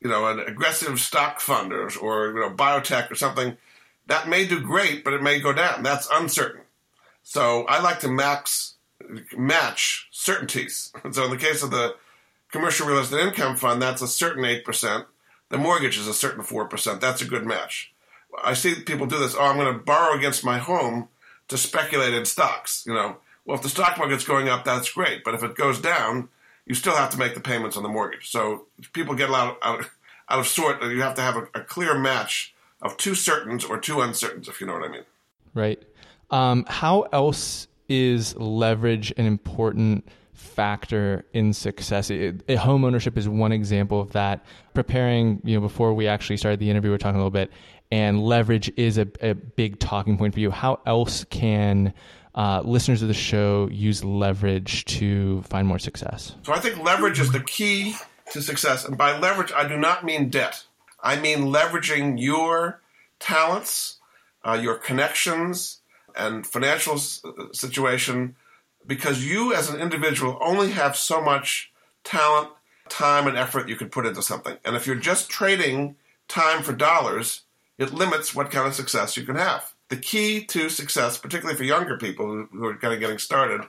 you 0.00 0.10
know, 0.10 0.26
an 0.26 0.40
aggressive 0.40 1.00
stock 1.00 1.40
fund 1.40 1.72
or, 1.72 1.88
or 2.00 2.28
you 2.28 2.40
know, 2.40 2.50
biotech 2.50 3.10
or 3.10 3.14
something, 3.14 3.56
that 4.06 4.28
may 4.28 4.46
do 4.46 4.60
great, 4.60 5.04
but 5.04 5.12
it 5.12 5.22
may 5.22 5.40
go 5.40 5.52
down. 5.52 5.82
That's 5.82 6.08
uncertain. 6.12 6.62
So 7.22 7.64
I 7.64 7.80
like 7.80 8.00
to 8.00 8.08
max 8.08 8.74
match 9.36 10.08
certainties. 10.10 10.92
So 11.12 11.24
in 11.24 11.30
the 11.30 11.36
case 11.36 11.62
of 11.62 11.70
the 11.70 11.96
commercial 12.50 12.86
real 12.86 12.98
estate 12.98 13.20
income 13.20 13.56
fund, 13.56 13.80
that's 13.82 14.02
a 14.02 14.08
certain 14.08 14.44
eight 14.44 14.64
percent. 14.64 15.06
The 15.48 15.58
mortgage 15.58 15.98
is 15.98 16.08
a 16.08 16.14
certain 16.14 16.42
four 16.42 16.66
percent. 16.66 17.00
That's 17.00 17.22
a 17.22 17.26
good 17.26 17.44
match. 17.44 17.92
I 18.42 18.54
see 18.54 18.74
people 18.74 19.06
do 19.06 19.18
this. 19.18 19.34
Oh, 19.34 19.42
I'm 19.42 19.56
going 19.56 19.72
to 19.72 19.82
borrow 19.82 20.16
against 20.16 20.44
my 20.44 20.58
home 20.58 21.08
to 21.48 21.56
speculate 21.56 22.14
in 22.14 22.24
stocks. 22.24 22.84
You 22.86 22.94
know, 22.94 23.16
well, 23.44 23.56
if 23.56 23.62
the 23.62 23.68
stock 23.68 23.96
market's 23.98 24.24
going 24.24 24.48
up, 24.48 24.64
that's 24.64 24.92
great. 24.92 25.24
But 25.24 25.34
if 25.34 25.42
it 25.42 25.54
goes 25.54 25.80
down, 25.80 26.28
you 26.66 26.74
still 26.74 26.96
have 26.96 27.10
to 27.10 27.18
make 27.18 27.34
the 27.34 27.40
payments 27.40 27.76
on 27.76 27.82
the 27.82 27.88
mortgage. 27.88 28.30
So 28.30 28.66
people 28.92 29.14
get 29.14 29.30
lot, 29.30 29.56
out, 29.62 29.88
out 30.28 30.38
of 30.40 30.46
sort. 30.46 30.82
You 30.82 31.02
have 31.02 31.14
to 31.14 31.22
have 31.22 31.36
a, 31.36 31.48
a 31.54 31.60
clear 31.62 31.96
match 31.98 32.54
of 32.82 32.96
two 32.96 33.14
certains 33.14 33.64
or 33.64 33.78
two 33.78 34.00
uncertains, 34.00 34.48
if 34.48 34.60
you 34.60 34.66
know 34.66 34.74
what 34.74 34.84
I 34.84 34.88
mean. 34.88 35.04
Right. 35.54 35.82
Um, 36.30 36.66
how 36.68 37.02
else 37.12 37.68
is 37.88 38.36
leverage 38.36 39.12
an 39.16 39.26
important 39.26 40.08
factor 40.34 41.24
in 41.32 41.52
success? 41.52 42.10
It, 42.10 42.50
home 42.58 42.84
ownership 42.84 43.16
is 43.16 43.28
one 43.28 43.52
example 43.52 44.00
of 44.00 44.12
that. 44.12 44.44
Preparing, 44.74 45.40
you 45.44 45.54
know, 45.54 45.60
before 45.60 45.94
we 45.94 46.08
actually 46.08 46.36
started 46.36 46.58
the 46.58 46.68
interview, 46.68 46.90
we 46.90 46.96
are 46.96 46.98
talking 46.98 47.14
a 47.14 47.18
little 47.18 47.30
bit, 47.30 47.50
and 47.92 48.22
leverage 48.22 48.70
is 48.76 48.98
a, 48.98 49.06
a 49.20 49.34
big 49.34 49.78
talking 49.78 50.18
point 50.18 50.34
for 50.34 50.40
you. 50.40 50.50
How 50.50 50.80
else 50.84 51.24
can 51.30 51.94
uh, 52.36 52.62
listeners 52.64 53.02
of 53.02 53.08
the 53.08 53.14
show 53.14 53.68
use 53.72 54.04
leverage 54.04 54.84
to 54.84 55.42
find 55.42 55.66
more 55.66 55.78
success? 55.78 56.36
So 56.42 56.52
I 56.52 56.60
think 56.60 56.82
leverage 56.82 57.18
is 57.18 57.32
the 57.32 57.40
key 57.40 57.96
to 58.32 58.42
success. 58.42 58.84
And 58.84 58.98
by 58.98 59.18
leverage, 59.18 59.52
I 59.52 59.66
do 59.66 59.76
not 59.76 60.04
mean 60.04 60.28
debt. 60.28 60.64
I 61.00 61.16
mean 61.16 61.46
leveraging 61.46 62.20
your 62.20 62.80
talents, 63.18 63.98
uh, 64.44 64.58
your 64.60 64.74
connections, 64.76 65.80
and 66.16 66.46
financial 66.46 66.98
situation 66.98 68.36
because 68.86 69.24
you 69.24 69.52
as 69.52 69.68
an 69.68 69.80
individual 69.80 70.38
only 70.40 70.70
have 70.70 70.96
so 70.96 71.20
much 71.20 71.72
talent, 72.04 72.48
time, 72.88 73.26
and 73.26 73.36
effort 73.36 73.68
you 73.68 73.76
can 73.76 73.90
put 73.90 74.06
into 74.06 74.22
something. 74.22 74.56
And 74.64 74.76
if 74.76 74.86
you're 74.86 74.96
just 74.96 75.28
trading 75.28 75.96
time 76.28 76.62
for 76.62 76.72
dollars, 76.72 77.42
it 77.78 77.92
limits 77.92 78.34
what 78.34 78.50
kind 78.50 78.66
of 78.66 78.74
success 78.74 79.16
you 79.16 79.24
can 79.24 79.36
have. 79.36 79.74
The 79.88 79.96
key 79.96 80.44
to 80.46 80.68
success, 80.68 81.18
particularly 81.18 81.56
for 81.56 81.64
younger 81.64 81.96
people 81.96 82.46
who 82.50 82.64
are 82.64 82.76
kind 82.76 82.94
of 82.94 83.00
getting 83.00 83.18
started, 83.18 83.62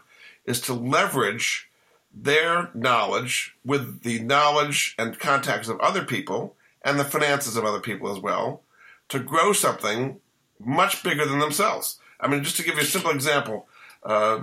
is 0.45 0.61
to 0.61 0.73
leverage 0.73 1.69
their 2.13 2.71
knowledge 2.73 3.55
with 3.63 4.01
the 4.01 4.19
knowledge 4.19 4.95
and 4.97 5.19
contacts 5.19 5.67
of 5.67 5.79
other 5.79 6.03
people 6.03 6.55
and 6.83 6.99
the 6.99 7.05
finances 7.05 7.55
of 7.55 7.65
other 7.65 7.79
people 7.79 8.11
as 8.11 8.19
well 8.19 8.63
to 9.09 9.19
grow 9.19 9.53
something 9.53 10.19
much 10.59 11.03
bigger 11.03 11.25
than 11.25 11.39
themselves. 11.39 11.99
I 12.19 12.27
mean, 12.27 12.43
just 12.43 12.57
to 12.57 12.63
give 12.63 12.75
you 12.75 12.81
a 12.81 12.85
simple 12.85 13.11
example, 13.11 13.67
uh, 14.03 14.39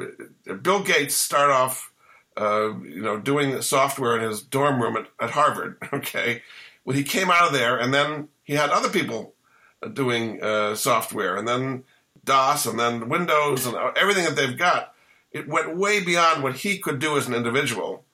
Bill 0.63 0.83
Gates 0.83 1.17
started 1.17 1.53
off, 1.53 1.93
uh, 2.37 2.79
you 2.81 3.03
know, 3.03 3.19
doing 3.19 3.61
software 3.63 4.17
in 4.17 4.29
his 4.29 4.43
dorm 4.43 4.81
room 4.81 4.97
at, 4.97 5.07
at 5.21 5.31
Harvard. 5.31 5.79
Okay, 5.93 6.43
well, 6.85 6.97
he 6.97 7.03
came 7.03 7.31
out 7.31 7.47
of 7.47 7.53
there, 7.53 7.79
and 7.79 7.95
then 7.95 8.29
he 8.43 8.55
had 8.55 8.71
other 8.71 8.91
people 8.91 9.34
doing 9.93 10.43
uh, 10.43 10.75
software, 10.75 11.37
and 11.37 11.47
then 11.47 11.85
DOS, 12.25 12.67
and 12.67 12.79
then 12.79 13.09
Windows, 13.09 13.67
and 13.67 13.77
everything 13.97 14.25
that 14.25 14.37
they've 14.37 14.59
got. 14.59 14.95
It 15.33 15.49
went 15.49 15.77
way 15.77 16.03
beyond 16.03 16.43
what 16.43 16.57
he 16.57 16.79
could 16.79 16.99
do 16.99 17.17
as 17.17 17.27
an 17.27 17.35
individual, 17.35 18.05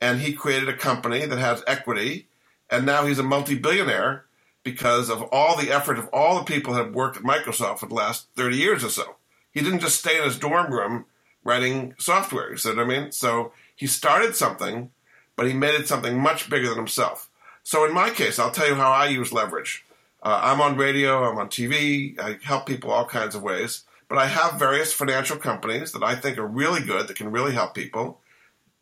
and 0.00 0.20
he 0.20 0.32
created 0.32 0.68
a 0.68 0.76
company 0.76 1.24
that 1.24 1.38
has 1.38 1.64
equity, 1.66 2.28
and 2.70 2.84
now 2.84 3.06
he's 3.06 3.18
a 3.18 3.22
multi-billionaire 3.22 4.24
because 4.62 5.08
of 5.08 5.22
all 5.32 5.56
the 5.56 5.70
effort 5.70 5.98
of 5.98 6.08
all 6.12 6.36
the 6.36 6.44
people 6.44 6.74
that 6.74 6.86
have 6.86 6.94
worked 6.94 7.16
at 7.16 7.22
Microsoft 7.22 7.78
for 7.78 7.86
the 7.86 7.94
last 7.94 8.26
30 8.36 8.56
years 8.56 8.84
or 8.84 8.88
so. 8.88 9.16
He 9.52 9.62
didn't 9.62 9.78
just 9.78 10.00
stay 10.00 10.18
in 10.18 10.24
his 10.24 10.38
dorm 10.38 10.72
room 10.72 11.06
writing 11.44 11.94
software. 11.98 12.50
You 12.50 12.56
see 12.56 12.70
what 12.70 12.80
I 12.80 12.84
mean? 12.84 13.12
So 13.12 13.52
he 13.74 13.86
started 13.86 14.34
something, 14.34 14.90
but 15.36 15.46
he 15.46 15.52
made 15.52 15.74
it 15.74 15.86
something 15.86 16.18
much 16.18 16.50
bigger 16.50 16.68
than 16.68 16.78
himself. 16.78 17.30
So 17.62 17.84
in 17.84 17.94
my 17.94 18.10
case, 18.10 18.38
I'll 18.38 18.50
tell 18.50 18.68
you 18.68 18.74
how 18.74 18.90
I 18.90 19.06
use 19.06 19.32
leverage. 19.32 19.84
Uh, 20.22 20.40
I'm 20.42 20.60
on 20.60 20.76
radio, 20.76 21.28
I'm 21.28 21.38
on 21.38 21.48
TV, 21.48 22.18
I 22.18 22.38
help 22.42 22.66
people 22.66 22.90
all 22.90 23.06
kinds 23.06 23.34
of 23.34 23.42
ways. 23.42 23.84
But 24.08 24.18
I 24.18 24.26
have 24.26 24.58
various 24.58 24.92
financial 24.92 25.36
companies 25.36 25.92
that 25.92 26.02
I 26.02 26.14
think 26.14 26.38
are 26.38 26.46
really 26.46 26.80
good, 26.80 27.08
that 27.08 27.16
can 27.16 27.32
really 27.32 27.52
help 27.52 27.74
people. 27.74 28.20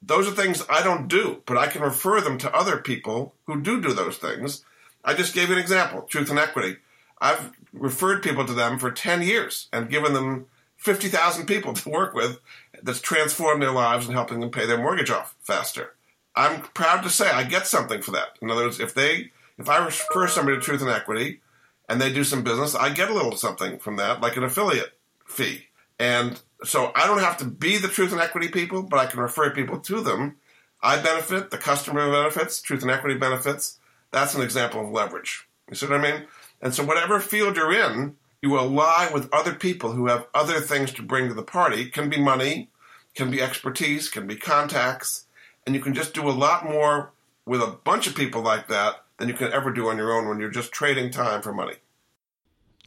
Those 0.03 0.29
are 0.29 0.33
things 0.33 0.63
I 0.69 0.83
don't 0.83 1.09
do, 1.09 1.43
but 1.47 1.57
I 1.57 1.67
can 1.67 1.81
refer 1.81 2.21
them 2.21 2.37
to 2.39 2.55
other 2.55 2.77
people 2.79 3.35
who 3.47 3.61
do 3.61 3.81
do 3.81 3.95
those 3.95 4.19
things. 4.19 4.65
I 5.03 5.15
just 5.15 5.35
gave 5.35 5.49
you 5.49 5.55
an 5.55 5.61
example 5.61 6.03
Truth 6.03 6.31
in 6.31 6.39
Equity. 6.39 6.77
I've 7.19 7.53
referred 7.73 8.23
people 8.23 8.47
to 8.47 8.53
them 8.53 8.79
for 8.79 8.91
10 8.91 9.23
years 9.23 9.69
and 9.73 9.89
given 9.89 10.13
them 10.13 10.47
50,000 10.77 11.47
people 11.47 11.73
to 11.75 11.89
work 11.89 12.15
with 12.15 12.41
that's 12.83 13.01
transformed 13.01 13.63
their 13.63 13.73
lives 13.73 14.07
and 14.07 14.15
helping 14.15 14.41
them 14.41 14.51
pay 14.51 14.67
their 14.67 14.79
mortgage 14.79 15.11
off 15.11 15.35
faster. 15.41 15.95
I'm 16.37 16.63
proud 16.75 17.03
to 17.03 17.11
say 17.11 17.31
I 17.31 17.45
get 17.45 17.67
something 17.67 18.03
for 18.03 18.11
that. 18.11 18.39
In 18.43 18.51
other 18.51 18.65
words, 18.65 18.81
if 18.81 18.93
they, 18.93 19.31
if 19.59 19.69
I 19.69 19.85
refer 19.85 20.29
somebody 20.29 20.57
to 20.57 20.63
Truth 20.63 20.83
in 20.83 20.89
Equity 20.89 21.41
and 21.89 22.01
they 22.01 22.13
do 22.13 22.25
some 22.25 22.43
business, 22.43 22.75
I 22.75 22.91
get 22.91 23.11
a 23.11 23.15
little 23.15 23.37
something 23.37 23.79
from 23.79 23.97
that, 23.97 24.21
like 24.21 24.37
an 24.37 24.45
affiliate 24.45 24.99
fee. 25.27 25.67
And 25.99 26.41
so 26.65 26.93
I 26.95 27.07
don't 27.07 27.21
have 27.21 27.37
to 27.39 27.45
be 27.45 27.79
the 27.79 27.89
Truth 27.89 28.13
in 28.13 28.21
Equity 28.21 28.49
people, 28.49 28.83
but 28.83 28.99
I 28.99 29.07
can 29.07 29.21
refer 29.21 29.51
people 29.51 29.79
to 29.81 30.01
them. 30.01 30.37
I 30.83 31.01
benefit, 31.01 31.51
the 31.51 31.59
customer 31.59 32.11
benefits, 32.11 32.61
Truth 32.61 32.83
in 32.83 32.91
Equity 32.91 33.19
benefits. 33.19 33.79
That's 34.11 34.35
an 34.35 34.43
example 34.43 34.81
of 34.85 34.91
leverage. 34.91 35.49
You 35.69 35.77
see 35.77 35.87
what 35.87 36.01
I 36.01 36.13
mean? 36.13 36.25
And 36.61 36.75
so 36.75 36.85
whatever 36.85 37.21
field 37.21 37.57
you're 37.57 37.73
in, 37.73 38.17
you 38.43 38.59
ally 38.59 39.09
with 39.13 39.33
other 39.33 39.55
people 39.55 39.93
who 39.93 40.07
have 40.07 40.27
other 40.35 40.61
things 40.61 40.93
to 40.93 41.03
bring 41.03 41.29
to 41.29 41.35
the 41.35 41.43
party. 41.43 41.87
Can 41.87 42.11
be 42.11 42.21
money, 42.21 42.69
can 43.15 43.31
be 43.31 43.41
expertise, 43.41 44.11
can 44.11 44.27
be 44.27 44.37
contacts, 44.37 45.27
and 45.65 45.75
you 45.75 45.81
can 45.81 45.95
just 45.95 46.13
do 46.13 46.29
a 46.29 46.33
lot 46.33 46.65
more 46.65 47.13
with 47.47 47.63
a 47.63 47.79
bunch 47.85 48.07
of 48.07 48.15
people 48.15 48.43
like 48.43 48.69
that 48.69 49.04
than 49.19 49.29
you 49.29 49.35
can 49.35 49.53
ever 49.53 49.73
do 49.73 49.89
on 49.89 49.97
your 49.97 50.13
own 50.13 50.29
when 50.29 50.41
you're 50.41 50.51
just 50.51 50.73
trading 50.73 51.11
time 51.11 51.43
for 51.43 51.53
money. 51.53 51.77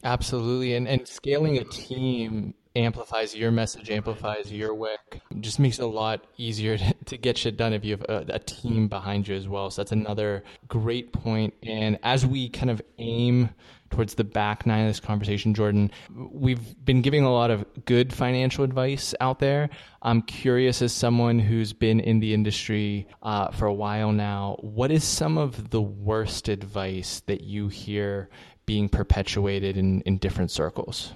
Absolutely. 0.04 0.74
And 0.74 0.86
and 0.86 1.06
scaling 1.06 1.58
a 1.58 1.64
team 1.64 2.54
amplifies 2.78 3.34
your 3.34 3.50
message, 3.50 3.90
amplifies 3.90 4.52
your 4.52 4.72
wick, 4.72 5.20
just 5.40 5.58
makes 5.58 5.78
it 5.78 5.82
a 5.82 5.86
lot 5.86 6.24
easier 6.36 6.78
to, 6.78 6.94
to 7.06 7.16
get 7.16 7.36
shit 7.36 7.56
done 7.56 7.72
if 7.72 7.84
you 7.84 7.92
have 7.92 8.02
a, 8.08 8.34
a, 8.34 8.38
team 8.38 8.88
behind 8.88 9.28
you 9.28 9.34
as 9.34 9.48
well. 9.48 9.70
So 9.70 9.82
that's 9.82 9.92
another 9.92 10.44
great 10.68 11.12
point. 11.12 11.54
And 11.62 11.98
as 12.02 12.24
we 12.24 12.48
kind 12.48 12.70
of 12.70 12.80
aim 12.98 13.50
towards 13.90 14.14
the 14.14 14.24
back 14.24 14.66
nine 14.66 14.86
of 14.86 14.90
this 14.90 15.00
conversation, 15.00 15.54
Jordan, 15.54 15.90
we've 16.14 16.84
been 16.84 17.02
giving 17.02 17.24
a 17.24 17.32
lot 17.32 17.50
of 17.50 17.64
good 17.84 18.12
financial 18.12 18.64
advice 18.64 19.14
out 19.20 19.38
there. 19.38 19.70
I'm 20.02 20.22
curious, 20.22 20.80
as 20.80 20.92
someone 20.92 21.38
who's 21.38 21.72
been 21.72 22.00
in 22.00 22.20
the 22.20 22.32
industry 22.32 23.08
uh, 23.22 23.50
for 23.50 23.66
a 23.66 23.74
while 23.74 24.12
now, 24.12 24.56
what 24.60 24.90
is 24.90 25.04
some 25.04 25.36
of 25.36 25.70
the 25.70 25.82
worst 25.82 26.48
advice 26.48 27.22
that 27.26 27.40
you 27.40 27.68
hear 27.68 28.28
being 28.66 28.88
perpetuated 28.88 29.76
in, 29.76 30.02
in 30.02 30.18
different 30.18 30.50
circles? 30.50 31.12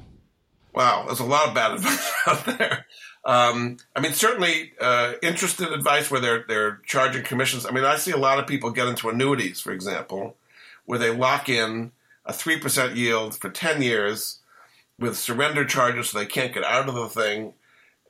Wow, 0.75 1.05
there's 1.07 1.21
a 1.21 1.25
lot 1.25 1.49
of 1.49 1.55
bad 1.55 1.73
advice 1.75 2.13
out 2.27 2.45
there. 2.47 2.87
Um, 3.25 3.77
I 3.95 4.01
mean, 4.01 4.15
certainly 4.15 4.73
uh, 4.81 5.15
interested 5.23 5.73
advice 5.73 6.11
where 6.11 6.21
they're 6.21 6.45
they're 6.49 6.81
charging 6.87 7.23
commissions. 7.23 7.67
I 7.67 7.71
mean, 7.71 7.85
I 7.85 7.97
see 7.97 8.11
a 8.11 8.17
lot 8.17 8.39
of 8.39 8.47
people 8.47 8.71
get 8.71 8.89
into 8.89 9.09
annuities, 9.09 9.61
for 9.61 9.73
example, 9.73 10.37
where 10.87 10.99
they 10.99 11.15
lock 11.15 11.49
in 11.49 11.93
a 12.25 12.33
3% 12.33 12.97
yield 12.97 13.37
for 13.37 13.51
10 13.51 13.83
years 13.83 14.41
with 14.99 15.17
surrender 15.17 15.65
charges 15.65 16.11
so 16.11 16.19
they 16.19 16.27
can't 16.27 16.55
get 16.55 16.65
out 16.65 16.89
of 16.89 16.95
the 16.95 17.09
thing. 17.09 17.55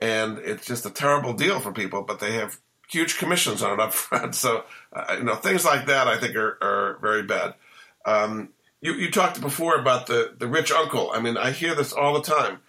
And 0.01 0.37
it's 0.39 0.65
just 0.65 0.85
a 0.85 0.89
terrible 0.89 1.33
deal 1.33 1.59
for 1.59 1.71
people, 1.71 2.03
but 2.03 2.19
they 2.19 2.33
have 2.33 2.59
huge 2.89 3.17
commissions 3.17 3.63
on 3.63 3.73
it 3.73 3.79
up 3.79 3.93
front. 3.93 4.35
So, 4.35 4.63
uh, 4.91 5.15
you 5.17 5.23
know, 5.23 5.35
things 5.35 5.65
like 5.65 5.87
that 5.87 6.07
I 6.07 6.17
think 6.19 6.35
are, 6.35 6.57
are 6.61 6.97
very 7.01 7.23
bad. 7.23 7.55
Um, 8.05 8.49
you, 8.83 8.93
you 8.93 9.11
talked 9.11 9.41
before 9.41 9.75
about 9.75 10.07
the, 10.07 10.33
the 10.37 10.47
rich 10.47 10.71
uncle. 10.71 11.11
I 11.13 11.19
mean, 11.19 11.37
I 11.37 11.51
hear 11.51 11.73
this 11.75 11.93
all 11.93 12.13
the 12.13 12.21
time. 12.21 12.59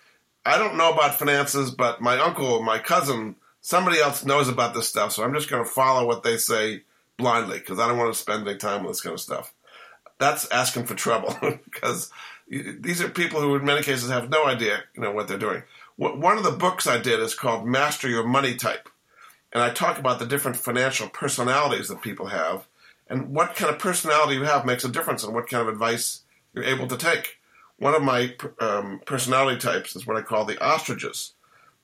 I 0.46 0.58
don't 0.58 0.76
know 0.76 0.92
about 0.92 1.18
finances, 1.18 1.70
but 1.70 2.00
my 2.00 2.18
uncle, 2.18 2.62
my 2.62 2.78
cousin, 2.78 3.36
somebody 3.60 4.00
else 4.00 4.24
knows 4.24 4.48
about 4.48 4.74
this 4.74 4.88
stuff. 4.88 5.12
So 5.12 5.24
I'm 5.24 5.34
just 5.34 5.50
going 5.50 5.64
to 5.64 5.70
follow 5.70 6.06
what 6.06 6.22
they 6.22 6.36
say 6.36 6.82
blindly 7.16 7.58
because 7.58 7.78
I 7.78 7.88
don't 7.88 7.98
want 7.98 8.12
to 8.12 8.20
spend 8.20 8.46
any 8.46 8.58
time 8.58 8.80
on 8.80 8.88
this 8.88 9.00
kind 9.00 9.14
of 9.14 9.20
stuff 9.20 9.52
that's 10.18 10.50
asking 10.50 10.84
for 10.84 10.94
trouble 10.94 11.36
because 11.64 12.10
these 12.48 13.00
are 13.00 13.08
people 13.08 13.40
who, 13.40 13.56
in 13.56 13.64
many 13.64 13.82
cases, 13.82 14.10
have 14.10 14.30
no 14.30 14.46
idea, 14.46 14.82
you 14.94 15.02
know, 15.02 15.12
what 15.12 15.28
they're 15.28 15.38
doing. 15.38 15.62
One 15.96 16.36
of 16.36 16.44
the 16.44 16.50
books 16.50 16.86
I 16.86 16.98
did 16.98 17.20
is 17.20 17.34
called 17.34 17.66
"Master 17.66 18.08
Your 18.08 18.26
Money 18.26 18.56
Type," 18.56 18.88
and 19.52 19.62
I 19.62 19.70
talk 19.70 19.98
about 19.98 20.18
the 20.18 20.26
different 20.26 20.56
financial 20.56 21.08
personalities 21.08 21.88
that 21.88 22.02
people 22.02 22.26
have, 22.26 22.66
and 23.08 23.30
what 23.30 23.54
kind 23.54 23.72
of 23.72 23.78
personality 23.78 24.34
you 24.34 24.44
have 24.44 24.64
makes 24.64 24.84
a 24.84 24.88
difference 24.88 25.24
in 25.24 25.32
what 25.32 25.48
kind 25.48 25.66
of 25.66 25.72
advice 25.72 26.22
you're 26.52 26.64
able 26.64 26.86
to 26.88 26.96
take. 26.96 27.38
One 27.78 27.94
of 27.94 28.02
my 28.02 28.34
um, 28.60 29.00
personality 29.04 29.58
types 29.58 29.96
is 29.96 30.06
what 30.06 30.16
I 30.16 30.22
call 30.22 30.44
the 30.44 30.62
ostriches, 30.62 31.32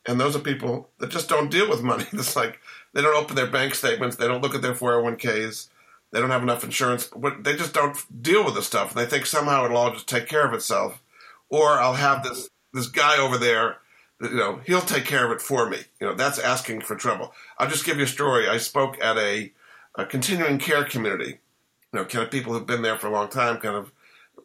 and 0.06 0.20
those 0.20 0.36
are 0.36 0.40
people 0.40 0.88
that 0.98 1.10
just 1.10 1.28
don't 1.28 1.50
deal 1.50 1.68
with 1.68 1.82
money. 1.82 2.04
It's 2.12 2.36
like 2.36 2.60
they 2.92 3.02
don't 3.02 3.16
open 3.16 3.36
their 3.36 3.46
bank 3.46 3.74
statements, 3.74 4.16
they 4.16 4.28
don't 4.28 4.42
look 4.42 4.54
at 4.54 4.62
their 4.62 4.74
401ks, 4.74 5.68
they 6.12 6.20
don't 6.20 6.30
have 6.30 6.42
enough 6.42 6.64
insurance. 6.64 7.10
They 7.40 7.56
just 7.56 7.74
don't 7.74 7.96
deal 8.22 8.44
with 8.44 8.54
the 8.54 8.62
stuff. 8.62 8.90
And 8.90 9.00
They 9.00 9.08
think 9.08 9.26
somehow 9.26 9.64
it'll 9.64 9.76
all 9.76 9.92
just 9.92 10.08
take 10.08 10.26
care 10.26 10.46
of 10.46 10.54
itself. 10.54 11.00
Or 11.48 11.80
I'll 11.80 11.94
have 11.94 12.22
this 12.22 12.48
this 12.72 12.88
guy 12.88 13.18
over 13.18 13.38
there. 13.38 13.78
You 14.20 14.30
know, 14.30 14.60
he'll 14.66 14.80
take 14.80 15.06
care 15.06 15.24
of 15.24 15.32
it 15.32 15.40
for 15.40 15.68
me. 15.68 15.78
You 16.00 16.08
know, 16.08 16.14
that's 16.14 16.38
asking 16.38 16.82
for 16.82 16.94
trouble. 16.94 17.32
I'll 17.58 17.70
just 17.70 17.86
give 17.86 17.96
you 17.96 18.04
a 18.04 18.08
story. 18.08 18.48
I 18.48 18.58
spoke 18.58 19.00
at 19.02 19.16
a, 19.16 19.50
a 19.94 20.06
continuing 20.06 20.58
care 20.58 20.84
community. 20.84 21.40
You 21.92 21.98
know, 21.98 22.04
kind 22.04 22.24
of 22.24 22.30
people 22.30 22.52
who've 22.52 22.66
been 22.66 22.82
there 22.82 22.96
for 22.96 23.08
a 23.08 23.12
long 23.12 23.28
time, 23.28 23.58
kind 23.58 23.76
of 23.76 23.92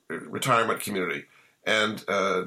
retirement 0.09 0.81
community, 0.81 1.25
and. 1.65 2.03
Uh, 2.07 2.43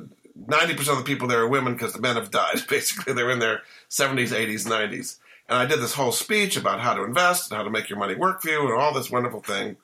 90% 0.47 0.79
of 0.93 0.99
the 0.99 1.03
people 1.03 1.27
there 1.27 1.41
are 1.41 1.49
women 1.49 1.73
because 1.73 1.93
the 1.93 2.01
men 2.01 2.15
have 2.15 2.31
died. 2.31 2.61
Basically, 2.69 3.13
they're 3.13 3.31
in 3.31 3.41
their 3.41 3.63
70s, 3.91 4.29
80s, 4.29 4.69
90s. 4.69 5.19
And 5.49 5.59
I 5.59 5.67
did 5.67 5.81
this 5.81 5.95
whole 5.95 6.13
speech 6.13 6.57
about 6.57 6.81
how 6.81 6.95
to 6.95 7.05
invest 7.05 7.51
and 7.51 7.57
how 7.57 7.65
to 7.65 7.71
make 7.71 7.89
your 7.89 7.99
money 7.99 8.15
work 8.15 8.43
for 8.43 8.51
you 8.51 8.63
and 8.63 8.81
all 8.81 8.93
this 8.93 9.11
wonderful 9.11 9.41
thing. 9.41 9.77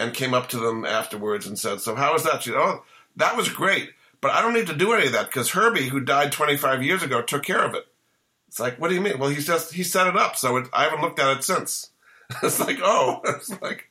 and 0.00 0.14
came 0.14 0.32
up 0.32 0.48
to 0.48 0.58
them 0.58 0.84
afterwards 0.84 1.44
and 1.44 1.58
said, 1.58 1.80
"So 1.80 1.96
how 1.96 2.12
was 2.12 2.22
that?" 2.22 2.44
She, 2.44 2.52
"Oh, 2.52 2.84
that 3.16 3.36
was 3.36 3.48
great, 3.48 3.90
but 4.20 4.30
I 4.30 4.40
don't 4.40 4.52
need 4.52 4.68
to 4.68 4.76
do 4.76 4.92
any 4.92 5.06
of 5.06 5.12
that 5.12 5.26
because 5.26 5.50
Herbie, 5.50 5.88
who 5.88 5.98
died 5.98 6.30
25 6.30 6.84
years 6.84 7.02
ago, 7.02 7.20
took 7.20 7.42
care 7.42 7.64
of 7.64 7.74
it." 7.74 7.84
It's 8.46 8.60
like, 8.60 8.78
what 8.78 8.90
do 8.90 8.94
you 8.94 9.00
mean? 9.00 9.18
Well, 9.18 9.30
he's 9.30 9.48
just 9.48 9.74
he 9.74 9.82
set 9.82 10.06
it 10.06 10.16
up, 10.16 10.36
so 10.36 10.56
it, 10.56 10.68
I 10.72 10.84
haven't 10.84 11.00
looked 11.00 11.18
at 11.18 11.36
it 11.36 11.42
since. 11.42 11.90
it's 12.42 12.60
like, 12.60 12.78
oh, 12.82 13.20
it's 13.24 13.50
like, 13.60 13.86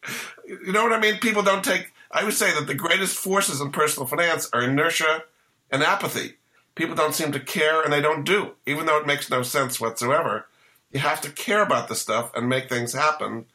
you 0.48 0.72
know 0.72 0.84
what 0.84 0.94
I 0.94 1.00
mean? 1.00 1.20
People 1.20 1.44
don't 1.44 1.64
take. 1.64 1.92
I 2.12 2.24
would 2.24 2.34
say 2.34 2.54
that 2.54 2.68
the 2.68 2.76
greatest 2.76 3.18
forces 3.18 3.60
in 3.62 3.72
personal 3.72 4.08
finance 4.08 4.50
are 4.54 4.62
inertia 4.62 5.24
and 5.72 5.84
apathy. 5.84 6.36
People 6.76 6.96
don't 6.96 7.16
seem 7.16 7.32
to 7.32 7.40
care, 7.40 7.82
and 7.82 7.92
they 7.92 8.02
don't 8.02 8.24
do, 8.24 8.52
even 8.66 8.86
though 8.86 8.98
it 8.98 9.08
makes 9.08 9.30
no 9.30 9.42
sense 9.42 9.82
whatsoever. 9.82 10.48
You 10.92 11.00
have 11.00 11.22
to 11.22 11.32
care 11.32 11.64
about 11.64 11.90
the 11.90 11.96
stuff 11.96 12.32
and 12.36 12.48
make 12.48 12.70
things 12.70 12.94
happen. 12.94 13.46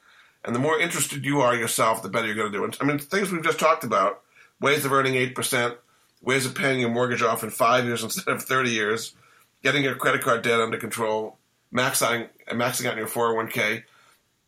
And 0.44 0.54
the 0.54 0.60
more 0.60 0.78
interested 0.78 1.24
you 1.24 1.40
are 1.40 1.54
yourself, 1.54 2.02
the 2.02 2.08
better 2.08 2.26
you're 2.26 2.34
going 2.34 2.50
to 2.50 2.58
do 2.58 2.64
it. 2.64 2.76
I 2.80 2.84
mean, 2.84 2.98
things 2.98 3.30
we've 3.30 3.44
just 3.44 3.60
talked 3.60 3.84
about 3.84 4.22
ways 4.60 4.84
of 4.84 4.92
earning 4.92 5.14
8%, 5.14 5.76
ways 6.20 6.46
of 6.46 6.54
paying 6.54 6.80
your 6.80 6.90
mortgage 6.90 7.22
off 7.22 7.44
in 7.44 7.50
five 7.50 7.84
years 7.84 8.02
instead 8.04 8.28
of 8.34 8.42
30 8.42 8.70
years, 8.70 9.14
getting 9.62 9.84
your 9.84 9.94
credit 9.94 10.22
card 10.22 10.42
debt 10.42 10.60
under 10.60 10.78
control, 10.78 11.38
maxing, 11.72 12.28
maxing 12.48 12.86
out 12.86 12.96
your 12.96 13.06
401k. 13.06 13.84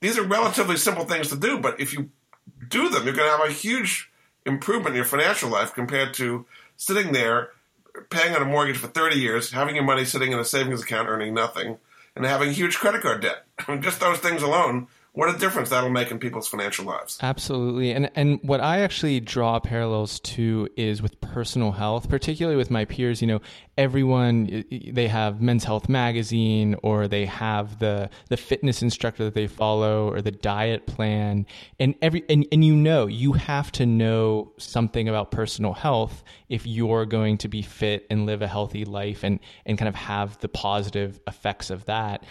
These 0.05 0.19
are 0.19 0.23
relatively 0.23 0.77
simple 0.77 1.07
things 1.07 1.31
to 1.31 1.37
do, 1.37 1.59
but 1.59 1.81
if 1.81 1.95
you 1.95 2.11
do 2.69 2.91
them, 2.91 3.05
you're 3.05 3.15
going 3.15 3.27
to 3.27 3.39
have 3.39 3.49
a 3.49 3.55
huge 3.55 4.11
improvement 4.45 4.89
in 4.89 4.97
your 4.97 5.07
financial 5.07 5.49
life 5.49 5.73
compared 5.73 6.13
to 6.13 6.45
sitting 6.77 7.13
there 7.13 7.53
paying 8.11 8.37
on 8.37 8.43
a 8.43 8.45
mortgage 8.45 8.77
for 8.77 8.87
30 8.87 9.17
years, 9.17 9.53
having 9.53 9.77
your 9.77 9.85
money 9.85 10.05
sitting 10.05 10.33
in 10.33 10.39
a 10.39 10.45
savings 10.45 10.83
account 10.83 11.09
earning 11.09 11.33
nothing, 11.33 11.79
and 12.15 12.27
having 12.27 12.53
huge 12.53 12.77
credit 12.77 13.01
card 13.01 13.23
debt. 13.23 13.47
I 13.59 13.73
mean, 13.73 13.81
just 13.81 13.99
those 13.99 14.19
things 14.19 14.43
alone 14.43 14.89
what 15.15 15.33
a 15.33 15.39
difference 15.39 15.71
that'll 15.71 15.91
make 15.91 16.11
in 16.11 16.19
people's 16.19 16.49
financial 16.49 16.85
lives. 16.85 17.19
Absolutely. 17.23 17.93
And 17.93 18.11
and 18.17 18.41
what 18.43 18.61
I 18.61 18.81
actually 18.81 19.21
draw 19.21 19.61
parallels 19.61 20.19
to 20.21 20.69
is 20.77 21.01
with 21.01 21.21
personal 21.21 21.71
health, 21.71 22.09
particularly 22.09 22.57
with 22.57 22.69
my 22.69 22.85
peers, 22.85 23.23
you 23.23 23.29
know, 23.29 23.41
everyone 23.79 24.65
they 24.91 25.07
have 25.07 25.41
Men's 25.41 25.63
Health 25.63 25.89
magazine 25.89 26.75
or 26.83 27.07
they 27.07 27.27
have 27.27 27.79
the 27.79 28.11
the 28.29 28.37
fitness 28.37 28.83
instructor 28.83 29.23
that 29.25 29.35
they 29.35 29.47
follow 29.47 30.11
or 30.11 30.21
the 30.21 30.33
diet 30.33 30.89
plan 30.89 31.47
and 31.79 31.95
every 32.03 32.25
and, 32.29 32.45
and 32.51 32.65
you 32.65 32.75
know, 32.75 33.07
you 33.07 33.35
have 33.35 33.71
to 33.73 33.87
know 33.87 34.53
something 34.59 35.09
about 35.09 35.31
personal 35.31 35.75
health 35.75 36.25
if 36.49 36.67
you're 36.67 37.07
going 37.07 37.39
to 37.39 37.47
be 37.47 37.63
fit 37.63 38.05
and 38.11 38.27
live 38.27 38.43
a 38.43 38.49
healthy 38.49 38.85
life 38.85 39.23
and 39.23 39.39
and 39.65 39.79
kind 39.79 39.89
of 39.89 39.95
have 39.95 40.37
the 40.41 40.49
positive 40.49 41.21
effects 41.29 41.71
of 41.71 41.85
that 41.85 42.25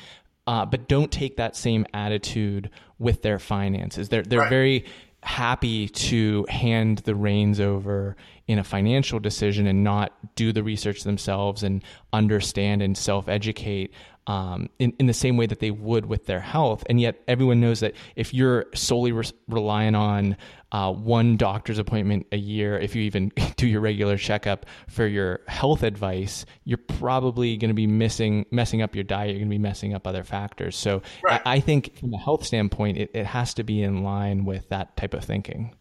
uh, 0.48 0.66
but 0.66 0.88
don't 0.88 1.12
take 1.12 1.38
that 1.38 1.56
same 1.56 1.86
attitude 1.94 2.70
with 3.00 3.22
their 3.22 3.40
finances. 3.40 4.10
They're 4.10 4.24
they're 4.24 4.40
right. 4.40 4.50
very 4.50 4.86
happy 5.24 5.88
to 5.88 6.46
hand 6.50 7.00
the 7.00 7.16
reins 7.16 7.60
over 7.60 8.16
in 8.48 8.60
a 8.60 8.64
financial 8.64 9.20
decision 9.20 9.68
and 9.68 9.84
not 9.84 10.12
do 10.36 10.52
the 10.52 10.62
research 10.64 11.04
themselves 11.04 11.64
and 11.64 11.82
understand 12.12 12.82
and 12.82 12.98
self 12.98 13.30
educate 13.30 13.94
um, 14.28 14.70
in, 14.80 14.94
in 15.00 15.08
the 15.08 15.14
same 15.14 15.38
way 15.38 15.46
that 15.46 15.60
they 15.60 15.72
would 15.72 16.06
with 16.06 16.26
their 16.26 16.40
health. 16.40 16.84
And 16.90 17.00
yet, 17.00 17.22
everyone 17.28 17.60
knows 17.60 17.82
that 17.82 17.94
if 18.16 18.34
you're 18.34 18.66
solely 18.74 19.12
re- 19.12 19.26
relying 19.48 19.96
on 19.96 20.38
uh, 20.72 20.92
one 20.92 21.38
doctor's 21.38 21.78
appointment 21.78 22.28
a 22.32 22.38
year, 22.38 22.78
if 22.78 22.96
you 22.96 23.04
even 23.04 23.32
do 23.58 23.68
your 23.68 23.82
regular 23.82 24.18
checkup 24.18 24.66
for 24.88 25.06
your 25.06 25.42
health 25.48 25.84
advice, 25.84 26.46
you're 26.64 26.78
probably 26.78 27.58
going 27.58 27.70
to 27.70 27.76
be 27.76 27.88
missing, 27.88 28.46
messing 28.50 28.82
up 28.82 28.96
your 28.96 29.04
diet. 29.04 29.32
You're 29.32 29.40
going 29.40 29.50
to 29.50 29.56
be 29.56 29.58
messing 29.58 29.94
up 29.94 30.08
other 30.08 30.24
factors. 30.24 30.76
So, 30.76 31.02
right. 31.24 31.42
I, 31.46 31.56
I, 31.56 31.60
think 31.60 31.98
from 31.98 32.14
a 32.14 32.18
health 32.18 32.46
standpoint, 32.46 32.98
it, 32.98 33.12
it 33.14 33.26
has 33.26 33.54
to 33.56 33.64
be 33.64 33.84
in 33.84 34.04
line 34.04 34.46
with 34.46 34.70
that 34.70 34.96
type 34.96 35.14
of 35.14 35.24
thinking. 35.24 35.76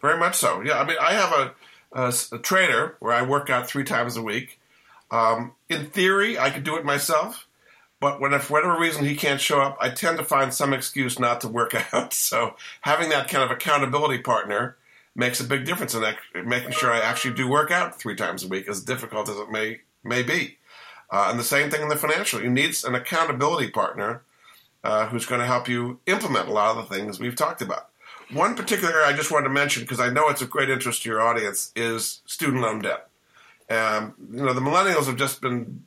Very 0.00 0.18
much 0.18 0.36
so. 0.36 0.62
Yeah. 0.62 0.78
I 0.80 0.84
mean, 0.84 0.96
I 1.00 1.12
have 1.12 1.32
a, 1.32 1.54
a, 1.92 2.14
a 2.32 2.38
trainer 2.38 2.96
where 3.00 3.12
I 3.12 3.22
work 3.22 3.50
out 3.50 3.68
three 3.68 3.84
times 3.84 4.16
a 4.16 4.22
week. 4.22 4.58
Um, 5.10 5.52
in 5.68 5.86
theory, 5.86 6.38
I 6.38 6.50
could 6.50 6.64
do 6.64 6.76
it 6.76 6.84
myself. 6.84 7.43
But 8.04 8.20
when, 8.20 8.38
for 8.38 8.52
whatever 8.52 8.78
reason, 8.78 9.06
he 9.06 9.16
can't 9.16 9.40
show 9.40 9.62
up, 9.62 9.78
I 9.80 9.88
tend 9.88 10.18
to 10.18 10.24
find 10.24 10.52
some 10.52 10.74
excuse 10.74 11.18
not 11.18 11.40
to 11.40 11.48
work 11.48 11.74
out. 11.94 12.12
So 12.12 12.54
having 12.82 13.08
that 13.08 13.30
kind 13.30 13.42
of 13.42 13.50
accountability 13.50 14.18
partner 14.18 14.76
makes 15.16 15.40
a 15.40 15.44
big 15.44 15.64
difference 15.64 15.94
in 15.94 16.02
that, 16.02 16.18
making 16.44 16.72
sure 16.72 16.92
I 16.92 17.00
actually 17.00 17.32
do 17.32 17.48
work 17.48 17.70
out 17.70 17.98
three 17.98 18.14
times 18.14 18.44
a 18.44 18.48
week, 18.48 18.68
as 18.68 18.84
difficult 18.84 19.30
as 19.30 19.38
it 19.38 19.50
may 19.50 19.80
may 20.02 20.22
be. 20.22 20.58
Uh, 21.10 21.28
and 21.30 21.38
the 21.38 21.44
same 21.44 21.70
thing 21.70 21.80
in 21.80 21.88
the 21.88 21.96
financial. 21.96 22.42
You 22.42 22.50
need 22.50 22.76
an 22.84 22.94
accountability 22.94 23.70
partner 23.70 24.20
uh, 24.82 25.06
who's 25.06 25.24
going 25.24 25.40
to 25.40 25.46
help 25.46 25.66
you 25.66 25.98
implement 26.04 26.48
a 26.48 26.52
lot 26.52 26.76
of 26.76 26.86
the 26.86 26.94
things 26.94 27.18
we've 27.18 27.34
talked 27.34 27.62
about. 27.62 27.88
One 28.30 28.54
particular 28.54 29.02
I 29.02 29.14
just 29.14 29.30
wanted 29.30 29.44
to 29.44 29.54
mention 29.54 29.82
because 29.82 29.98
I 29.98 30.10
know 30.10 30.28
it's 30.28 30.42
of 30.42 30.50
great 30.50 30.68
interest 30.68 31.04
to 31.04 31.08
your 31.08 31.22
audience 31.22 31.72
is 31.74 32.20
student 32.26 32.60
loan 32.60 32.82
debt. 32.82 33.08
Um, 33.70 34.12
you 34.30 34.44
know, 34.44 34.52
the 34.52 34.60
millennials 34.60 35.06
have 35.06 35.16
just 35.16 35.40
been 35.40 35.84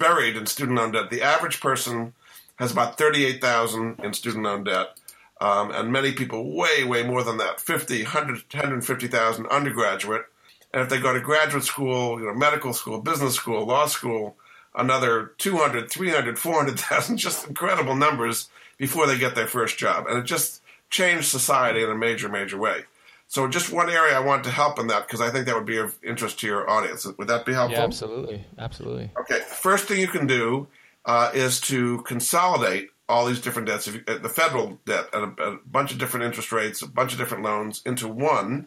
buried 0.00 0.36
in 0.36 0.46
student 0.46 0.78
loan 0.78 0.90
debt. 0.90 1.10
The 1.10 1.22
average 1.22 1.60
person 1.60 2.14
has 2.58 2.72
about 2.72 2.98
38,000 2.98 4.00
in 4.02 4.12
student 4.12 4.44
loan 4.44 4.64
debt. 4.64 4.98
Um, 5.40 5.70
and 5.70 5.92
many 5.92 6.12
people 6.12 6.54
way, 6.54 6.84
way 6.84 7.02
more 7.02 7.22
than 7.22 7.38
that 7.38 7.60
50, 7.60 8.02
100, 8.02 8.44
150,000 8.52 9.46
undergraduate. 9.46 10.24
And 10.72 10.82
if 10.82 10.88
they 10.88 11.00
go 11.00 11.14
to 11.14 11.20
graduate 11.20 11.64
school, 11.64 12.20
you 12.20 12.26
know, 12.26 12.34
medical 12.34 12.72
school, 12.74 13.00
business 13.00 13.36
school, 13.36 13.64
law 13.64 13.86
school, 13.86 14.36
another 14.74 15.32
200, 15.38 15.90
300, 15.90 16.38
400,000, 16.38 17.16
just 17.16 17.46
incredible 17.46 17.96
numbers 17.96 18.48
before 18.76 19.06
they 19.06 19.18
get 19.18 19.34
their 19.34 19.46
first 19.46 19.78
job. 19.78 20.06
And 20.06 20.18
it 20.18 20.24
just 20.24 20.62
changed 20.90 21.28
society 21.28 21.82
in 21.82 21.90
a 21.90 21.94
major, 21.94 22.28
major 22.28 22.58
way. 22.58 22.84
So 23.30 23.46
just 23.46 23.72
one 23.72 23.88
area 23.88 24.16
I 24.16 24.18
want 24.18 24.42
to 24.42 24.50
help 24.50 24.80
in 24.80 24.88
that 24.88 25.06
because 25.06 25.20
I 25.20 25.30
think 25.30 25.46
that 25.46 25.54
would 25.54 25.64
be 25.64 25.76
of 25.76 25.96
interest 26.02 26.40
to 26.40 26.48
your 26.48 26.68
audience. 26.68 27.06
Would 27.06 27.28
that 27.28 27.46
be 27.46 27.52
helpful? 27.52 27.78
Yeah, 27.78 27.84
absolutely, 27.84 28.44
absolutely. 28.58 29.12
Okay, 29.20 29.38
first 29.38 29.86
thing 29.86 30.00
you 30.00 30.08
can 30.08 30.26
do 30.26 30.66
uh, 31.04 31.30
is 31.32 31.60
to 31.60 32.02
consolidate 32.02 32.90
all 33.08 33.26
these 33.26 33.40
different 33.40 33.68
debts, 33.68 33.86
you, 33.86 34.02
uh, 34.08 34.18
the 34.18 34.28
federal 34.28 34.80
debt 34.84 35.06
at 35.12 35.22
a, 35.22 35.42
a, 35.44 35.58
bunch 35.64 35.92
of 35.92 35.98
different 35.98 36.26
interest 36.26 36.50
rates, 36.50 36.82
a 36.82 36.88
bunch 36.88 37.12
of 37.12 37.20
different 37.20 37.44
loans 37.44 37.82
into 37.86 38.08
one, 38.08 38.66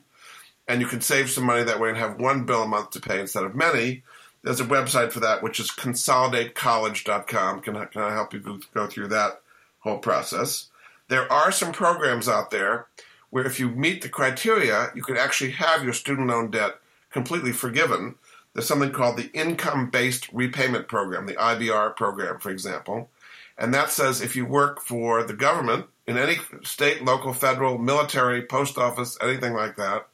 and 0.65 0.79
you 0.79 0.87
can 0.87 1.01
save 1.01 1.29
some 1.29 1.43
money 1.43 1.63
that 1.63 1.81
way 1.81 1.89
and 1.89 1.97
have 1.97 2.17
one 2.17 2.45
bill 2.45 2.63
a 2.63 2.67
month 2.67 2.91
to 2.91 3.01
pay 3.01 3.19
instead 3.19 3.43
of 3.43 3.53
many. 3.53 4.03
There's 4.43 4.61
a 4.61 4.65
website 4.65 5.11
for 5.11 5.19
that, 5.19 5.43
which 5.43 5.59
is 5.59 5.71
consolidatecollege.com. 5.71 7.59
Can 7.59 7.75
I, 7.75 7.83
can 7.83 8.01
I 8.01 8.13
help 8.13 8.33
you 8.33 8.39
go, 8.39 8.59
go 8.73 8.87
through 8.87 9.09
that 9.09 9.41
whole 9.79 9.97
process? 9.97 10.67
There 11.09 11.29
are 11.29 11.51
some 11.51 11.73
programs 11.73 12.29
out 12.29 12.49
there 12.49 12.87
where 13.33 13.47
if 13.47 13.59
you 13.59 13.67
meet 13.67 14.03
the 14.03 14.09
criteria, 14.09 14.91
you 14.93 15.01
can 15.01 15.17
actually 15.17 15.49
have 15.49 15.83
your 15.83 15.91
student 15.91 16.27
loan 16.27 16.51
debt 16.51 16.75
completely 17.09 17.51
forgiven. 17.51 18.13
There's 18.53 18.67
something 18.67 18.91
called 18.91 19.17
the 19.17 19.31
Income 19.31 19.89
Based 19.89 20.31
Repayment 20.31 20.87
Program, 20.87 21.25
the 21.25 21.33
IBR 21.33 21.95
program, 21.95 22.37
for 22.37 22.51
example. 22.51 23.09
And 23.57 23.73
that 23.73 23.89
says 23.89 24.21
if 24.21 24.35
you 24.35 24.45
work 24.45 24.81
for 24.81 25.23
the 25.23 25.33
government 25.33 25.87
in 26.05 26.15
any 26.15 26.35
state, 26.61 27.03
local, 27.03 27.33
federal, 27.33 27.79
military, 27.79 28.43
post 28.43 28.77
office, 28.77 29.17
anything 29.19 29.53
like 29.53 29.77
that, 29.77 30.05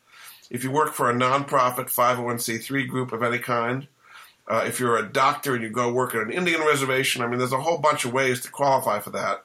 if 0.49 0.63
you 0.63 0.71
work 0.71 0.93
for 0.93 1.09
a 1.09 1.13
nonprofit 1.13 1.93
501c3 1.93 2.87
group 2.87 3.11
of 3.11 3.21
any 3.21 3.39
kind, 3.39 3.89
uh, 4.47 4.63
if 4.65 4.79
you're 4.79 4.95
a 4.95 5.11
doctor 5.11 5.55
and 5.55 5.63
you 5.63 5.69
go 5.69 5.91
work 5.91 6.15
at 6.15 6.21
an 6.21 6.31
Indian 6.31 6.61
reservation, 6.61 7.21
I 7.21 7.27
mean, 7.27 7.39
there's 7.39 7.51
a 7.51 7.59
whole 7.59 7.79
bunch 7.79 8.05
of 8.05 8.13
ways 8.13 8.39
to 8.43 8.49
qualify 8.49 8.99
for 8.99 9.09
that. 9.09 9.43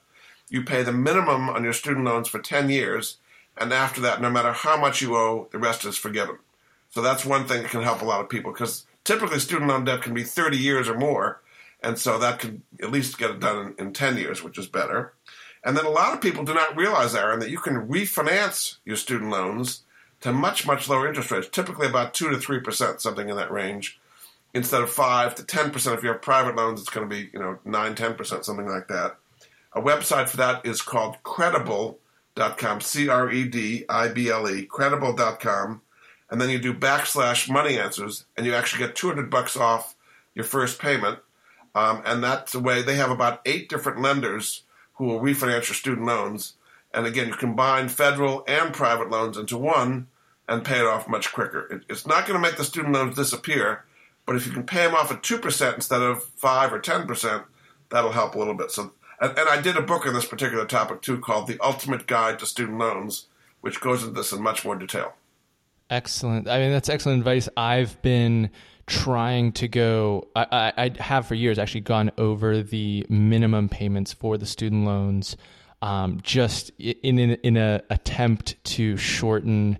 You 0.48 0.62
pay 0.62 0.84
the 0.84 0.92
minimum 0.92 1.50
on 1.50 1.64
your 1.64 1.72
student 1.72 2.04
loans 2.04 2.28
for 2.28 2.38
10 2.38 2.70
years, 2.70 3.16
and 3.56 3.72
after 3.72 4.00
that, 4.02 4.20
no 4.20 4.30
matter 4.30 4.52
how 4.52 4.76
much 4.76 5.00
you 5.00 5.16
owe, 5.16 5.48
the 5.52 5.58
rest 5.58 5.84
is 5.84 5.96
forgiven. 5.96 6.38
So 6.90 7.02
that's 7.02 7.24
one 7.24 7.46
thing 7.46 7.62
that 7.62 7.70
can 7.70 7.82
help 7.82 8.02
a 8.02 8.06
lot 8.06 8.20
of 8.20 8.28
people 8.28 8.52
because 8.52 8.86
typically 9.04 9.38
student 9.38 9.68
loan 9.68 9.84
debt 9.84 10.02
can 10.02 10.14
be 10.14 10.22
30 10.22 10.56
years 10.56 10.88
or 10.88 10.96
more, 10.96 11.42
and 11.82 11.98
so 11.98 12.18
that 12.18 12.38
could 12.38 12.62
at 12.82 12.90
least 12.90 13.18
get 13.18 13.30
it 13.30 13.40
done 13.40 13.74
in, 13.78 13.86
in 13.86 13.92
10 13.92 14.16
years, 14.16 14.42
which 14.42 14.58
is 14.58 14.66
better. 14.66 15.12
And 15.64 15.76
then 15.76 15.86
a 15.86 15.90
lot 15.90 16.12
of 16.12 16.20
people 16.20 16.44
do 16.44 16.54
not 16.54 16.76
realize, 16.76 17.14
Aaron, 17.14 17.40
that 17.40 17.50
you 17.50 17.58
can 17.58 17.88
refinance 17.88 18.76
your 18.84 18.96
student 18.96 19.30
loans 19.30 19.82
to 20.20 20.32
much, 20.32 20.66
much 20.66 20.88
lower 20.88 21.08
interest 21.08 21.30
rates, 21.30 21.48
typically 21.48 21.86
about 21.86 22.14
2 22.14 22.30
to 22.30 22.36
3%, 22.36 23.00
something 23.00 23.28
in 23.28 23.36
that 23.36 23.50
range, 23.50 23.98
instead 24.52 24.82
of 24.82 24.90
5 24.90 25.34
to 25.36 25.42
10%. 25.42 25.94
If 25.94 26.02
you 26.02 26.10
have 26.10 26.22
private 26.22 26.54
loans, 26.54 26.80
it's 26.80 26.90
going 26.90 27.08
to 27.08 27.14
be, 27.14 27.30
you 27.32 27.38
know, 27.38 27.58
9, 27.64 27.94
10%, 27.94 28.44
something 28.44 28.68
like 28.68 28.88
that. 28.88 29.16
A 29.72 29.80
website 29.80 30.28
for 30.28 30.36
that 30.36 30.64
is 30.64 30.82
called 30.82 31.16
Credible 31.22 31.98
credible.com, 32.34 32.80
C 32.80 33.08
R 33.08 33.30
E 33.30 33.44
D 33.48 33.84
I 33.88 34.08
B 34.08 34.30
L 34.30 34.48
E, 34.48 34.66
credible.com, 34.66 35.82
and 36.30 36.40
then 36.40 36.50
you 36.50 36.58
do 36.58 36.74
backslash 36.74 37.50
money 37.50 37.78
answers, 37.78 38.24
and 38.36 38.46
you 38.46 38.54
actually 38.54 38.84
get 38.86 38.96
200 38.96 39.30
bucks 39.30 39.56
off 39.56 39.94
your 40.34 40.44
first 40.44 40.78
payment. 40.78 41.18
Um, 41.74 42.02
and 42.04 42.22
that's 42.22 42.52
the 42.52 42.60
way 42.60 42.82
they 42.82 42.96
have 42.96 43.10
about 43.10 43.40
eight 43.44 43.68
different 43.68 44.00
lenders 44.00 44.62
who 44.94 45.06
will 45.06 45.20
refinance 45.20 45.68
your 45.68 45.74
student 45.74 46.06
loans. 46.06 46.54
And 46.92 47.06
again, 47.06 47.28
you 47.28 47.34
combine 47.34 47.88
federal 47.88 48.44
and 48.46 48.72
private 48.72 49.10
loans 49.10 49.36
into 49.36 49.58
one 49.58 50.06
and 50.48 50.64
pay 50.64 50.78
it 50.78 50.86
off 50.86 51.08
much 51.08 51.32
quicker. 51.32 51.66
It, 51.66 51.82
it's 51.88 52.06
not 52.06 52.26
going 52.26 52.40
to 52.40 52.48
make 52.48 52.56
the 52.56 52.64
student 52.64 52.94
loans 52.94 53.16
disappear, 53.16 53.84
but 54.24 54.36
if 54.36 54.46
you 54.46 54.52
can 54.52 54.62
pay 54.62 54.86
them 54.86 54.94
off 54.94 55.10
at 55.10 55.22
2% 55.22 55.74
instead 55.74 56.00
of 56.00 56.22
5 56.22 56.72
or 56.72 56.80
10%, 56.80 57.44
that'll 57.90 58.12
help 58.12 58.36
a 58.36 58.38
little 58.38 58.54
bit. 58.54 58.70
So 58.70 58.92
and, 59.24 59.38
and 59.38 59.48
I 59.48 59.60
did 59.60 59.76
a 59.76 59.82
book 59.82 60.06
on 60.06 60.14
this 60.14 60.26
particular 60.26 60.66
topic 60.66 61.02
too 61.02 61.18
called 61.18 61.46
The 61.46 61.58
Ultimate 61.60 62.06
Guide 62.06 62.38
to 62.40 62.46
Student 62.46 62.78
Loans, 62.78 63.26
which 63.60 63.80
goes 63.80 64.02
into 64.02 64.14
this 64.14 64.32
in 64.32 64.42
much 64.42 64.64
more 64.64 64.76
detail. 64.76 65.14
Excellent. 65.90 66.48
I 66.48 66.58
mean, 66.58 66.72
that's 66.72 66.88
excellent 66.88 67.18
advice. 67.20 67.48
I've 67.56 68.00
been 68.02 68.50
trying 68.86 69.52
to 69.52 69.68
go. 69.68 70.28
I, 70.36 70.72
I, 70.76 70.84
I 70.84 71.02
have 71.02 71.26
for 71.26 71.34
years 71.34 71.58
actually 71.58 71.82
gone 71.82 72.10
over 72.18 72.62
the 72.62 73.06
minimum 73.08 73.68
payments 73.68 74.12
for 74.12 74.36
the 74.36 74.46
student 74.46 74.84
loans, 74.84 75.36
um, 75.82 76.20
just 76.22 76.70
in 76.78 77.18
in, 77.18 77.30
in 77.42 77.56
a 77.56 77.82
attempt 77.90 78.62
to 78.64 78.96
shorten. 78.96 79.78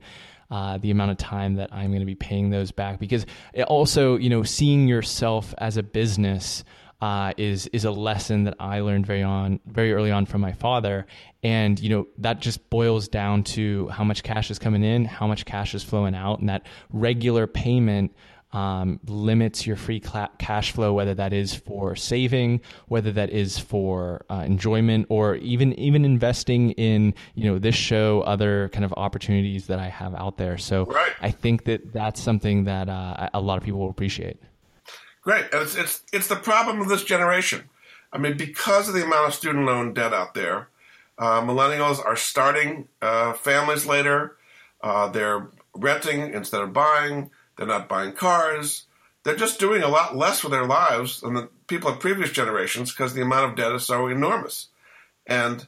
Uh, 0.50 0.78
the 0.78 0.90
amount 0.90 1.10
of 1.10 1.16
time 1.16 1.54
that 1.54 1.72
I'm 1.72 1.88
going 1.88 2.00
to 2.00 2.06
be 2.06 2.14
paying 2.14 2.50
those 2.50 2.70
back 2.70 3.00
because 3.00 3.24
also 3.66 4.16
you 4.16 4.28
know 4.28 4.44
seeing 4.44 4.86
yourself 4.86 5.52
as 5.58 5.78
a 5.78 5.82
business 5.82 6.62
uh, 7.04 7.34
is 7.36 7.66
is 7.66 7.84
a 7.84 7.90
lesson 7.90 8.44
that 8.44 8.54
I 8.58 8.80
learned 8.80 9.04
very 9.04 9.22
on 9.22 9.60
very 9.66 9.92
early 9.92 10.10
on 10.10 10.24
from 10.24 10.40
my 10.40 10.52
father, 10.52 11.06
and 11.42 11.78
you 11.78 11.90
know 11.90 12.06
that 12.16 12.40
just 12.40 12.70
boils 12.70 13.08
down 13.08 13.44
to 13.44 13.88
how 13.88 14.04
much 14.04 14.22
cash 14.22 14.50
is 14.50 14.58
coming 14.58 14.82
in, 14.82 15.04
how 15.04 15.26
much 15.26 15.44
cash 15.44 15.74
is 15.74 15.84
flowing 15.84 16.14
out, 16.14 16.40
and 16.40 16.48
that 16.48 16.66
regular 16.90 17.46
payment. 17.46 18.14
Um, 18.52 19.00
limits 19.08 19.66
your 19.66 19.74
free 19.74 20.00
cl- 20.00 20.30
cash 20.38 20.70
flow, 20.70 20.92
whether 20.92 21.12
that 21.14 21.32
is 21.32 21.52
for 21.52 21.96
saving, 21.96 22.60
whether 22.86 23.10
that 23.10 23.30
is 23.30 23.58
for 23.58 24.24
uh, 24.30 24.44
enjoyment, 24.46 25.06
or 25.08 25.34
even 25.34 25.72
even 25.74 26.04
investing 26.04 26.70
in 26.70 27.14
you 27.34 27.50
know 27.50 27.58
this 27.58 27.74
show, 27.74 28.20
other 28.20 28.68
kind 28.68 28.84
of 28.84 28.94
opportunities 28.96 29.66
that 29.66 29.80
I 29.80 29.88
have 29.88 30.14
out 30.14 30.36
there. 30.36 30.56
So 30.56 30.84
right. 30.84 31.12
I 31.20 31.32
think 31.32 31.64
that 31.64 31.92
that's 31.92 32.22
something 32.22 32.62
that 32.64 32.88
uh, 32.88 33.28
a 33.34 33.40
lot 33.40 33.58
of 33.58 33.64
people 33.64 33.80
will 33.80 33.90
appreciate. 33.90 34.38
Great, 35.24 35.46
and 35.52 35.62
it's 35.62 35.74
it's 35.74 36.02
it's 36.12 36.28
the 36.28 36.36
problem 36.36 36.80
of 36.80 36.88
this 36.88 37.02
generation. 37.02 37.64
I 38.12 38.18
mean, 38.18 38.36
because 38.36 38.88
of 38.88 38.94
the 38.94 39.04
amount 39.04 39.28
of 39.28 39.34
student 39.34 39.64
loan 39.64 39.94
debt 39.94 40.12
out 40.12 40.34
there, 40.34 40.68
uh, 41.18 41.40
millennials 41.40 42.04
are 42.04 42.14
starting 42.14 42.88
uh, 43.00 43.32
families 43.32 43.86
later. 43.86 44.36
Uh, 44.82 45.08
they're 45.08 45.48
renting 45.74 46.34
instead 46.34 46.60
of 46.60 46.74
buying. 46.74 47.30
They're 47.56 47.66
not 47.66 47.88
buying 47.88 48.12
cars. 48.12 48.84
They're 49.24 49.34
just 49.34 49.58
doing 49.58 49.82
a 49.82 49.88
lot 49.88 50.14
less 50.14 50.44
with 50.44 50.52
their 50.52 50.66
lives 50.66 51.22
than 51.22 51.32
the 51.32 51.48
people 51.66 51.90
of 51.90 52.00
previous 52.00 52.30
generations 52.30 52.92
because 52.92 53.14
the 53.14 53.22
amount 53.22 53.50
of 53.50 53.56
debt 53.56 53.72
is 53.72 53.86
so 53.86 54.06
enormous. 54.08 54.68
And 55.26 55.66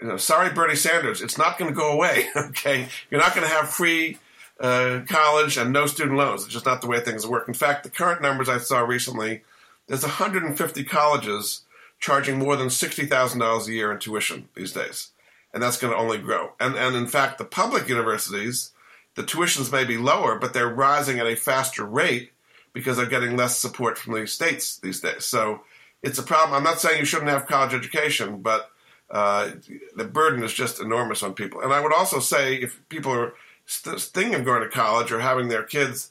you 0.00 0.08
know, 0.08 0.16
sorry, 0.16 0.54
Bernie 0.54 0.74
Sanders, 0.74 1.20
it's 1.20 1.36
not 1.36 1.58
going 1.58 1.70
to 1.70 1.76
go 1.76 1.92
away. 1.92 2.28
Okay, 2.36 2.88
you're 3.10 3.20
not 3.20 3.34
going 3.34 3.46
to 3.46 3.52
have 3.52 3.68
free 3.68 4.16
uh, 4.60 5.00
college 5.08 5.56
and 5.56 5.72
no 5.72 5.86
student 5.86 6.16
loans. 6.16 6.44
It's 6.44 6.52
just 6.52 6.66
not 6.66 6.80
the 6.80 6.86
way 6.86 7.00
things 7.00 7.26
work. 7.26 7.48
In 7.48 7.54
fact, 7.54 7.82
the 7.82 7.90
current 7.90 8.22
numbers 8.22 8.48
I 8.48 8.58
saw 8.58 8.80
recently, 8.80 9.42
there's 9.86 10.02
150 10.02 10.84
colleges 10.84 11.62
charging 11.98 12.38
more 12.38 12.56
than 12.56 12.68
$60,000 12.68 13.66
a 13.66 13.72
year 13.72 13.90
in 13.90 13.98
tuition 13.98 14.48
these 14.54 14.72
days. 14.72 15.10
And 15.52 15.62
that's 15.62 15.78
going 15.78 15.92
to 15.92 15.98
only 15.98 16.18
grow. 16.18 16.52
And, 16.60 16.76
and 16.76 16.94
in 16.94 17.06
fact, 17.06 17.38
the 17.38 17.44
public 17.44 17.88
universities, 17.88 18.72
the 19.14 19.22
tuitions 19.22 19.72
may 19.72 19.84
be 19.84 19.96
lower, 19.96 20.38
but 20.38 20.54
they're 20.54 20.68
rising 20.68 21.18
at 21.18 21.26
a 21.26 21.36
faster 21.36 21.84
rate 21.84 22.30
because 22.72 22.96
they're 22.96 23.06
getting 23.06 23.36
less 23.36 23.58
support 23.58 23.98
from 23.98 24.14
the 24.14 24.26
states 24.26 24.76
these 24.78 25.00
days. 25.00 25.24
So 25.24 25.62
it's 26.02 26.18
a 26.18 26.22
problem. 26.22 26.56
I'm 26.56 26.62
not 26.62 26.80
saying 26.80 26.98
you 26.98 27.04
shouldn't 27.04 27.30
have 27.30 27.46
college 27.46 27.74
education, 27.74 28.42
but 28.42 28.70
uh, 29.10 29.50
the 29.96 30.04
burden 30.04 30.44
is 30.44 30.52
just 30.52 30.80
enormous 30.80 31.22
on 31.22 31.34
people. 31.34 31.62
And 31.62 31.72
I 31.72 31.80
would 31.80 31.92
also 31.92 32.20
say 32.20 32.54
if 32.54 32.80
people 32.88 33.12
are 33.12 33.34
thing 33.78 34.34
of 34.34 34.44
going 34.44 34.62
to 34.62 34.68
college 34.68 35.12
or 35.12 35.20
having 35.20 35.48
their 35.48 35.62
kids, 35.62 36.10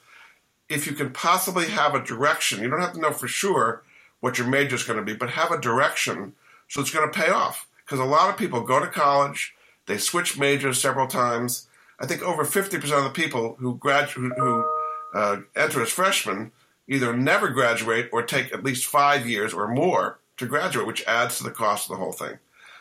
if 0.70 0.86
you 0.86 0.94
can 0.94 1.12
possibly 1.12 1.68
have 1.70 1.96
a 1.96 2.04
direction, 2.04 2.62
you 2.62 2.70
don't 2.70 2.82
have 2.82 2.94
to 2.94 3.00
know 3.00 3.12
for 3.12 3.28
sure 3.28 3.84
what 4.20 4.38
your 4.38 4.48
major 4.48 4.76
is 4.76 4.84
going 4.84 5.00
to 5.00 5.06
be, 5.06 5.16
but 5.16 5.32
have 5.32 5.52
a 5.52 5.60
direction 5.60 6.34
so 6.68 6.82
it's 6.82 6.92
going 6.92 7.12
to 7.12 7.20
pay 7.20 7.30
off. 7.30 7.68
Because 7.84 8.00
a 8.00 8.06
lot 8.06 8.30
of 8.30 8.38
people 8.38 8.62
go 8.62 8.80
to 8.80 8.88
college, 8.88 9.56
they 9.88 9.98
switch 9.98 10.38
majors 10.38 10.80
several 10.80 11.08
times. 11.08 11.68
I 12.00 12.06
think 12.06 12.22
over 12.22 12.46
50% 12.46 12.76
of 12.98 13.04
the 13.04 13.10
people 13.10 13.56
who 13.60 13.78
graduate, 13.78 14.34
who 14.38 14.66
uh, 15.14 15.38
enter 15.56 15.82
as 15.82 15.90
freshmen 15.90 16.52
either 16.88 17.16
never 17.16 17.50
graduate 17.50 18.10
or 18.12 18.24
take 18.24 18.54
at 18.54 18.64
least 18.64 18.86
five 18.86 19.28
years 19.28 19.54
or 19.54 19.68
more 19.68 20.20
to 20.38 20.46
graduate, 20.46 20.88
which 20.88 21.06
adds 21.06 21.38
to 21.38 21.44
the 21.44 21.52
cost 21.52 21.90
of 21.90 21.98
the 21.98 22.04
whole 22.04 22.12
thing. 22.12 22.38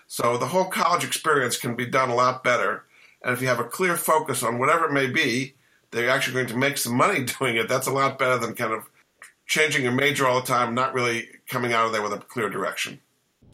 So 0.07 0.38
the 0.38 0.47
whole 0.47 0.67
college 0.67 1.05
experience 1.05 1.59
can 1.59 1.75
be 1.75 1.87
done 1.87 2.09
a 2.09 2.14
lot 2.14 2.45
better 2.45 2.85
and 3.29 3.37
if 3.37 3.43
you 3.43 3.49
have 3.49 3.61
a 3.61 3.64
clear 3.64 3.95
focus 3.95 4.43
on 4.43 4.59
whatever 4.59 4.87
it 4.87 4.93
may 4.93 5.07
be, 5.07 5.55
they're 5.91 6.09
actually 6.09 6.33
going 6.33 6.47
to 6.47 6.57
make 6.57 6.79
some 6.79 6.97
money 6.97 7.25
doing 7.38 7.57
it. 7.57 7.69
That's 7.69 7.87
a 7.87 7.93
lot 7.93 8.19
better 8.19 8.38
than 8.38 8.55
kind 8.55 8.73
of 8.73 8.88
changing 9.47 9.83
your 9.83 9.93
major 9.93 10.27
all 10.27 10.41
the 10.41 10.47
time, 10.47 10.75
not 10.75 10.95
really 10.95 11.29
coming 11.47 11.75
out 11.75 11.85
of 11.85 11.93
there 11.93 12.01
with 12.01 12.14
a 12.14 12.19
clear 12.19 12.49
direction. 12.49 13.01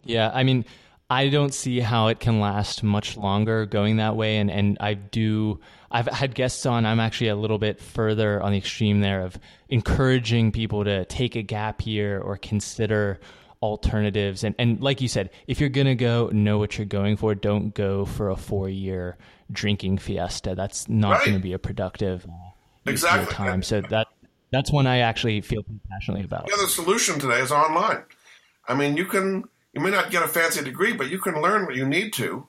Yeah, 0.05 0.31
I 0.33 0.45
mean, 0.45 0.65
I 1.11 1.29
don't 1.29 1.53
see 1.53 1.81
how 1.81 2.07
it 2.07 2.21
can 2.21 2.39
last 2.39 2.85
much 2.85 3.17
longer 3.17 3.67
going 3.67 3.97
that 3.97 4.15
way. 4.15 4.37
And, 4.37 4.49
and 4.49 4.79
I 4.81 4.95
do, 4.95 5.59
I've 5.91 6.07
had 6.07 6.37
guests 6.37 6.67
on, 6.67 6.87
I'm 6.87 7.01
actually 7.01 7.29
a 7.29 7.37
little 7.37 7.59
bit 7.59 7.81
further 7.81 8.41
on 8.41 8.53
the 8.53 8.59
extreme 8.59 9.01
there 9.01 9.23
of 9.23 9.37
encouraging 9.71 10.53
people 10.53 10.85
to 10.85 11.05
take 11.07 11.35
a 11.35 11.43
gap 11.43 11.85
year 11.85 12.21
or 12.21 12.37
consider 12.37 13.19
alternatives. 13.61 14.45
And, 14.45 14.55
and 14.57 14.81
like 14.81 15.01
you 15.01 15.09
said, 15.09 15.31
if 15.49 15.59
you're 15.59 15.69
going 15.69 15.89
to 15.89 15.97
go, 15.97 16.31
know 16.33 16.59
what 16.59 16.79
you're 16.79 16.87
going 16.87 17.17
for. 17.17 17.35
Don't 17.35 17.75
go 17.75 18.05
for 18.05 18.31
a 18.31 18.37
four 18.37 18.69
year 18.69 19.17
drinking 19.51 19.99
fiesta. 19.99 20.55
That's 20.55 20.89
not 20.89 21.13
right. 21.13 21.25
going 21.25 21.37
to 21.37 21.43
be 21.43 21.53
a 21.53 21.59
productive 21.59 22.27
uh, 22.27 22.91
exactly 22.91 23.33
time. 23.33 23.63
So 23.63 23.81
that 23.83 24.09
that's 24.51 24.71
one 24.71 24.87
I 24.87 24.99
actually 24.99 25.41
feel 25.41 25.65
passionately 25.91 26.25
about. 26.25 26.47
Yeah, 26.49 26.63
the 26.63 26.69
solution 26.69 27.19
today 27.19 27.41
is 27.41 27.51
online. 27.51 28.05
I 28.69 28.75
mean, 28.75 28.97
you 28.97 29.05
can 29.05 29.45
you 29.73 29.81
may 29.81 29.91
not 29.91 30.11
get 30.11 30.23
a 30.23 30.29
fancy 30.29 30.63
degree, 30.63 30.93
but 30.93 31.11
you 31.11 31.19
can 31.19 31.41
learn 31.43 31.67
what 31.67 31.75
you 31.75 31.87
need 31.87 32.13
to 32.15 32.47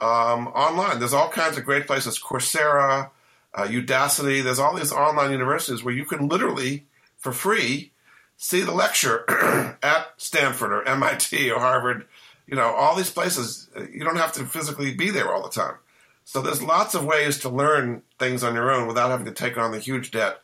um, 0.00 0.48
online. 0.48 0.98
There's 0.98 1.14
all 1.14 1.28
kinds 1.28 1.56
of 1.56 1.64
great 1.64 1.86
places, 1.86 2.18
Coursera, 2.18 3.10
uh, 3.54 3.66
Udacity. 3.66 4.42
There's 4.42 4.58
all 4.58 4.74
these 4.74 4.92
online 4.92 5.30
universities 5.30 5.84
where 5.84 5.94
you 5.94 6.04
can 6.04 6.28
literally, 6.28 6.86
for 7.18 7.32
free, 7.32 7.92
see 8.36 8.62
the 8.62 8.72
lecture 8.72 9.24
at 9.82 10.08
Stanford 10.16 10.72
or 10.72 10.88
MIT 10.88 11.50
or 11.50 11.60
Harvard. 11.60 12.06
You 12.46 12.56
know, 12.56 12.72
all 12.72 12.94
these 12.96 13.10
places. 13.10 13.68
You 13.92 14.04
don't 14.04 14.16
have 14.16 14.32
to 14.32 14.44
physically 14.44 14.94
be 14.94 15.10
there 15.10 15.32
all 15.32 15.42
the 15.42 15.50
time. 15.50 15.76
So 16.24 16.40
there's 16.40 16.62
lots 16.62 16.94
of 16.94 17.04
ways 17.04 17.38
to 17.40 17.48
learn 17.48 18.02
things 18.18 18.42
on 18.42 18.54
your 18.54 18.72
own 18.72 18.88
without 18.88 19.10
having 19.10 19.26
to 19.26 19.32
take 19.32 19.58
on 19.58 19.72
the 19.72 19.78
huge 19.78 20.10
debt. 20.10 20.40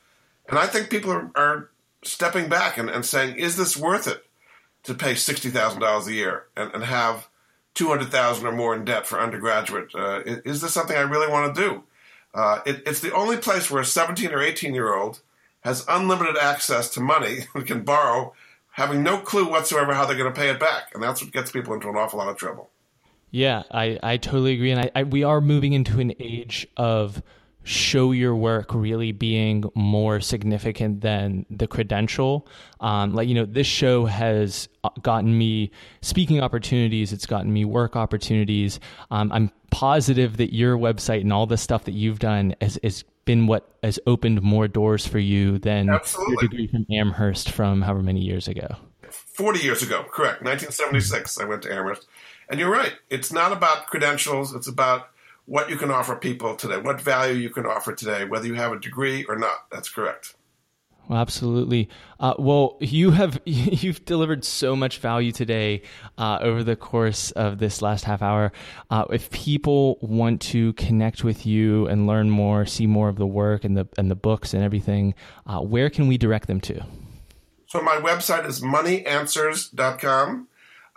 And 0.48 0.58
I 0.58 0.66
think 0.66 0.90
people 0.90 1.10
are, 1.10 1.30
are 1.34 1.70
stepping 2.02 2.48
back 2.48 2.76
and, 2.76 2.90
and, 2.90 3.04
saying, 3.04 3.36
is 3.36 3.56
this 3.56 3.76
worth 3.76 4.06
it 4.06 4.24
to 4.84 4.94
pay 4.94 5.14
$60,000 5.14 6.06
a 6.06 6.12
year 6.12 6.44
and, 6.56 6.72
and 6.74 6.84
have 6.84 7.28
200000 7.74 8.46
or 8.46 8.52
more 8.52 8.74
in 8.74 8.84
debt 8.84 9.06
for 9.06 9.20
undergraduate? 9.20 9.94
Uh, 9.94 10.20
is 10.24 10.60
this 10.60 10.72
something 10.72 10.96
I 10.96 11.00
really 11.00 11.30
want 11.30 11.54
to 11.54 11.60
do? 11.60 11.82
Uh, 12.34 12.60
it, 12.66 12.82
it's 12.86 13.00
the 13.00 13.14
only 13.14 13.36
place 13.36 13.70
where 13.70 13.82
a 13.82 13.86
17 13.86 14.32
or 14.32 14.42
18 14.42 14.74
year 14.74 14.94
old 14.94 15.20
has 15.62 15.84
unlimited 15.88 16.36
access 16.36 16.88
to 16.90 17.00
money 17.00 17.40
and 17.54 17.66
can 17.66 17.82
borrow, 17.82 18.34
having 18.72 19.02
no 19.02 19.18
clue 19.18 19.48
whatsoever 19.48 19.94
how 19.94 20.04
they're 20.04 20.16
going 20.16 20.32
to 20.32 20.38
pay 20.38 20.50
it 20.50 20.60
back. 20.60 20.90
And 20.94 21.02
that's 21.02 21.22
what 21.22 21.32
gets 21.32 21.50
people 21.50 21.74
into 21.74 21.88
an 21.88 21.96
awful 21.96 22.18
lot 22.18 22.28
of 22.28 22.36
trouble. 22.36 22.70
Yeah, 23.30 23.62
I, 23.70 23.98
I 24.02 24.16
totally 24.16 24.54
agree. 24.54 24.70
And 24.70 24.80
I, 24.80 24.90
I, 24.94 25.02
we 25.04 25.22
are 25.22 25.40
moving 25.40 25.72
into 25.72 26.00
an 26.00 26.12
age 26.18 26.66
of 26.76 27.22
show 27.62 28.10
your 28.10 28.34
work 28.34 28.72
really 28.72 29.12
being 29.12 29.64
more 29.74 30.20
significant 30.20 31.02
than 31.02 31.44
the 31.50 31.66
credential. 31.66 32.48
Um, 32.80 33.14
like, 33.14 33.28
you 33.28 33.34
know, 33.34 33.44
this 33.44 33.66
show 33.66 34.06
has 34.06 34.68
uh, 34.82 34.88
gotten 35.02 35.36
me 35.36 35.70
speaking 36.00 36.40
opportunities, 36.40 37.12
it's 37.12 37.26
gotten 37.26 37.52
me 37.52 37.64
work 37.64 37.96
opportunities. 37.96 38.80
Um, 39.10 39.30
I'm 39.32 39.50
positive 39.70 40.38
that 40.38 40.54
your 40.54 40.76
website 40.76 41.20
and 41.20 41.32
all 41.32 41.46
the 41.46 41.58
stuff 41.58 41.84
that 41.84 41.92
you've 41.92 42.18
done 42.18 42.54
has, 42.60 42.78
has 42.82 43.04
been 43.24 43.46
what 43.46 43.72
has 43.82 44.00
opened 44.06 44.42
more 44.42 44.66
doors 44.66 45.06
for 45.06 45.18
you 45.18 45.58
than 45.58 45.90
Absolutely. 45.90 46.32
your 46.32 46.40
degree 46.42 46.66
from 46.66 46.86
Amherst 46.90 47.50
from 47.50 47.82
however 47.82 48.02
many 48.02 48.20
years 48.20 48.48
ago. 48.48 48.68
40 49.10 49.60
years 49.60 49.82
ago, 49.82 50.04
correct. 50.10 50.42
1976, 50.42 51.38
I 51.38 51.44
went 51.44 51.62
to 51.62 51.72
Amherst. 51.72 52.06
And 52.50 52.58
you're 52.58 52.70
right. 52.70 52.94
It's 53.08 53.32
not 53.32 53.52
about 53.52 53.86
credentials. 53.86 54.54
It's 54.54 54.66
about 54.66 55.08
what 55.46 55.70
you 55.70 55.76
can 55.76 55.90
offer 55.90 56.16
people 56.16 56.56
today, 56.56 56.78
what 56.78 57.00
value 57.00 57.34
you 57.34 57.48
can 57.48 57.64
offer 57.64 57.94
today, 57.94 58.24
whether 58.24 58.46
you 58.46 58.54
have 58.54 58.72
a 58.72 58.78
degree 58.78 59.24
or 59.24 59.36
not. 59.36 59.70
That's 59.70 59.88
correct. 59.88 60.34
Well, 61.08 61.20
absolutely. 61.20 61.88
Uh, 62.18 62.34
well, 62.38 62.76
you 62.80 63.12
have 63.12 63.40
you've 63.44 64.04
delivered 64.04 64.44
so 64.44 64.76
much 64.76 64.98
value 64.98 65.32
today 65.32 65.82
uh, 66.18 66.38
over 66.40 66.62
the 66.62 66.76
course 66.76 67.30
of 67.32 67.58
this 67.58 67.82
last 67.82 68.04
half 68.04 68.20
hour. 68.20 68.52
Uh, 68.90 69.04
if 69.10 69.30
people 69.30 69.98
want 70.02 70.40
to 70.42 70.72
connect 70.74 71.24
with 71.24 71.46
you 71.46 71.86
and 71.86 72.06
learn 72.06 72.30
more, 72.30 72.66
see 72.66 72.86
more 72.86 73.08
of 73.08 73.16
the 73.16 73.26
work 73.26 73.64
and 73.64 73.76
the 73.76 73.88
and 73.96 74.10
the 74.10 74.16
books 74.16 74.54
and 74.54 74.62
everything, 74.62 75.14
uh, 75.46 75.60
where 75.60 75.88
can 75.88 76.06
we 76.06 76.18
direct 76.18 76.46
them 76.46 76.60
to? 76.60 76.84
So 77.66 77.80
my 77.80 77.96
website 77.96 78.46
is 78.46 78.60
moneyanswers.com. 78.60 80.48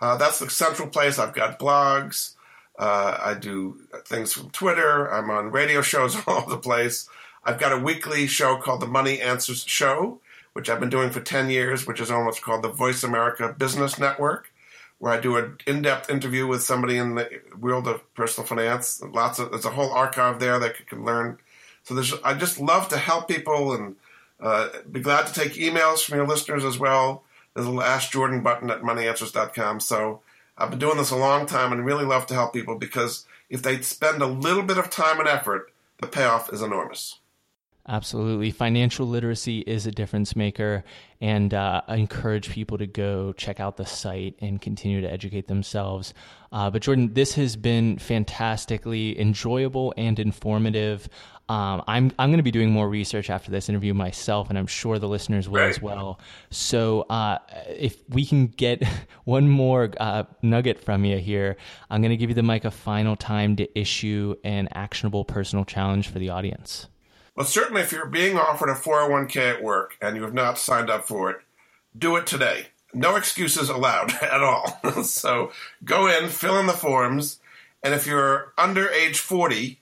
Uh, 0.04 0.18
that's 0.18 0.38
the 0.38 0.50
central 0.50 0.86
place. 0.86 1.18
I've 1.18 1.32
got 1.32 1.58
blogs. 1.58 2.34
Uh, 2.78 3.16
I 3.24 3.32
do 3.32 3.78
things 4.04 4.34
from 4.34 4.50
Twitter. 4.50 5.10
I'm 5.10 5.30
on 5.30 5.50
radio 5.50 5.80
shows 5.80 6.14
all 6.26 6.42
over 6.42 6.50
the 6.50 6.58
place. 6.58 7.08
I've 7.42 7.58
got 7.58 7.72
a 7.72 7.78
weekly 7.78 8.26
show 8.26 8.58
called 8.58 8.82
the 8.82 8.86
Money 8.86 9.18
Answers 9.22 9.64
Show, 9.64 10.20
which 10.52 10.68
I've 10.68 10.78
been 10.78 10.90
doing 10.90 11.08
for 11.08 11.22
10 11.22 11.48
years, 11.48 11.86
which 11.86 12.02
is 12.02 12.10
almost 12.10 12.42
called 12.42 12.60
the 12.60 12.68
Voice 12.68 13.02
America 13.02 13.54
Business 13.56 13.98
Network, 13.98 14.52
where 14.98 15.14
I 15.14 15.20
do 15.20 15.38
an 15.38 15.56
in-depth 15.66 16.10
interview 16.10 16.46
with 16.46 16.62
somebody 16.62 16.98
in 16.98 17.14
the 17.14 17.40
world 17.58 17.88
of 17.88 18.14
personal 18.14 18.46
finance. 18.46 19.02
Lots 19.02 19.38
of 19.38 19.52
there's 19.52 19.64
a 19.64 19.70
whole 19.70 19.90
archive 19.90 20.38
there 20.38 20.58
that 20.58 20.78
you 20.78 20.84
can 20.84 21.06
learn. 21.06 21.38
So 21.82 21.94
there's 21.94 22.12
I 22.22 22.34
just 22.34 22.60
love 22.60 22.88
to 22.88 22.98
help 22.98 23.26
people 23.26 23.72
and 23.72 23.96
uh, 24.38 24.68
be 24.92 25.00
glad 25.00 25.28
to 25.28 25.32
take 25.32 25.54
emails 25.54 26.04
from 26.04 26.18
your 26.18 26.26
listeners 26.26 26.62
as 26.62 26.78
well. 26.78 27.23
There's 27.54 27.66
a 27.66 27.70
little 27.70 27.84
Ask 27.84 28.10
Jordan 28.10 28.42
button 28.42 28.70
at 28.70 28.82
moneyanswers.com. 28.82 29.80
So 29.80 30.20
I've 30.58 30.70
been 30.70 30.78
doing 30.78 30.98
this 30.98 31.10
a 31.10 31.16
long 31.16 31.46
time 31.46 31.72
and 31.72 31.84
really 31.84 32.04
love 32.04 32.26
to 32.26 32.34
help 32.34 32.52
people 32.52 32.76
because 32.76 33.26
if 33.48 33.62
they 33.62 33.80
spend 33.80 34.22
a 34.22 34.26
little 34.26 34.62
bit 34.62 34.78
of 34.78 34.90
time 34.90 35.20
and 35.20 35.28
effort, 35.28 35.72
the 36.00 36.06
payoff 36.06 36.52
is 36.52 36.62
enormous. 36.62 37.18
Absolutely. 37.86 38.50
Financial 38.50 39.06
literacy 39.06 39.58
is 39.60 39.86
a 39.86 39.90
difference 39.90 40.34
maker. 40.34 40.84
And 41.20 41.52
uh, 41.52 41.82
I 41.86 41.96
encourage 41.96 42.50
people 42.50 42.78
to 42.78 42.86
go 42.86 43.34
check 43.34 43.60
out 43.60 43.76
the 43.76 43.84
site 43.84 44.36
and 44.40 44.60
continue 44.60 45.02
to 45.02 45.10
educate 45.10 45.48
themselves. 45.48 46.14
Uh, 46.50 46.70
but, 46.70 46.80
Jordan, 46.80 47.12
this 47.12 47.34
has 47.34 47.56
been 47.56 47.98
fantastically 47.98 49.20
enjoyable 49.20 49.92
and 49.98 50.18
informative. 50.18 51.08
Um, 51.46 51.82
I'm 51.86 52.10
I'm 52.18 52.30
going 52.30 52.38
to 52.38 52.42
be 52.42 52.50
doing 52.50 52.70
more 52.70 52.88
research 52.88 53.28
after 53.28 53.50
this 53.50 53.68
interview 53.68 53.92
myself, 53.92 54.48
and 54.48 54.58
I'm 54.58 54.66
sure 54.66 54.98
the 54.98 55.08
listeners 55.08 55.46
will 55.46 55.60
right. 55.60 55.68
as 55.68 55.82
well. 55.82 56.18
So 56.48 57.02
uh, 57.10 57.38
if 57.68 57.98
we 58.08 58.24
can 58.24 58.46
get 58.46 58.82
one 59.24 59.50
more 59.50 59.90
uh, 60.00 60.24
nugget 60.40 60.82
from 60.82 61.04
you 61.04 61.18
here, 61.18 61.56
I'm 61.90 62.00
going 62.00 62.12
to 62.12 62.16
give 62.16 62.30
you 62.30 62.34
the 62.34 62.42
mic 62.42 62.64
a 62.64 62.70
final 62.70 63.14
time 63.14 63.56
to 63.56 63.78
issue 63.78 64.36
an 64.42 64.68
actionable 64.72 65.26
personal 65.26 65.66
challenge 65.66 66.08
for 66.08 66.18
the 66.18 66.30
audience. 66.30 66.86
Well, 67.36 67.46
certainly, 67.46 67.82
if 67.82 67.90
you're 67.90 68.06
being 68.06 68.38
offered 68.38 68.68
a 68.68 68.74
401k 68.74 69.56
at 69.56 69.62
work 69.62 69.96
and 70.00 70.16
you 70.16 70.22
have 70.22 70.34
not 70.34 70.58
signed 70.58 70.88
up 70.88 71.08
for 71.08 71.30
it, 71.30 71.38
do 71.96 72.16
it 72.16 72.26
today. 72.26 72.68
No 72.92 73.16
excuses 73.16 73.68
allowed 73.68 74.12
at 74.22 74.42
all. 74.42 74.78
so 75.02 75.52
go 75.84 76.06
in, 76.06 76.28
fill 76.28 76.58
in 76.58 76.66
the 76.66 76.72
forms, 76.72 77.40
and 77.82 77.92
if 77.92 78.06
you're 78.06 78.52
under 78.56 78.88
age 78.88 79.18
40, 79.18 79.80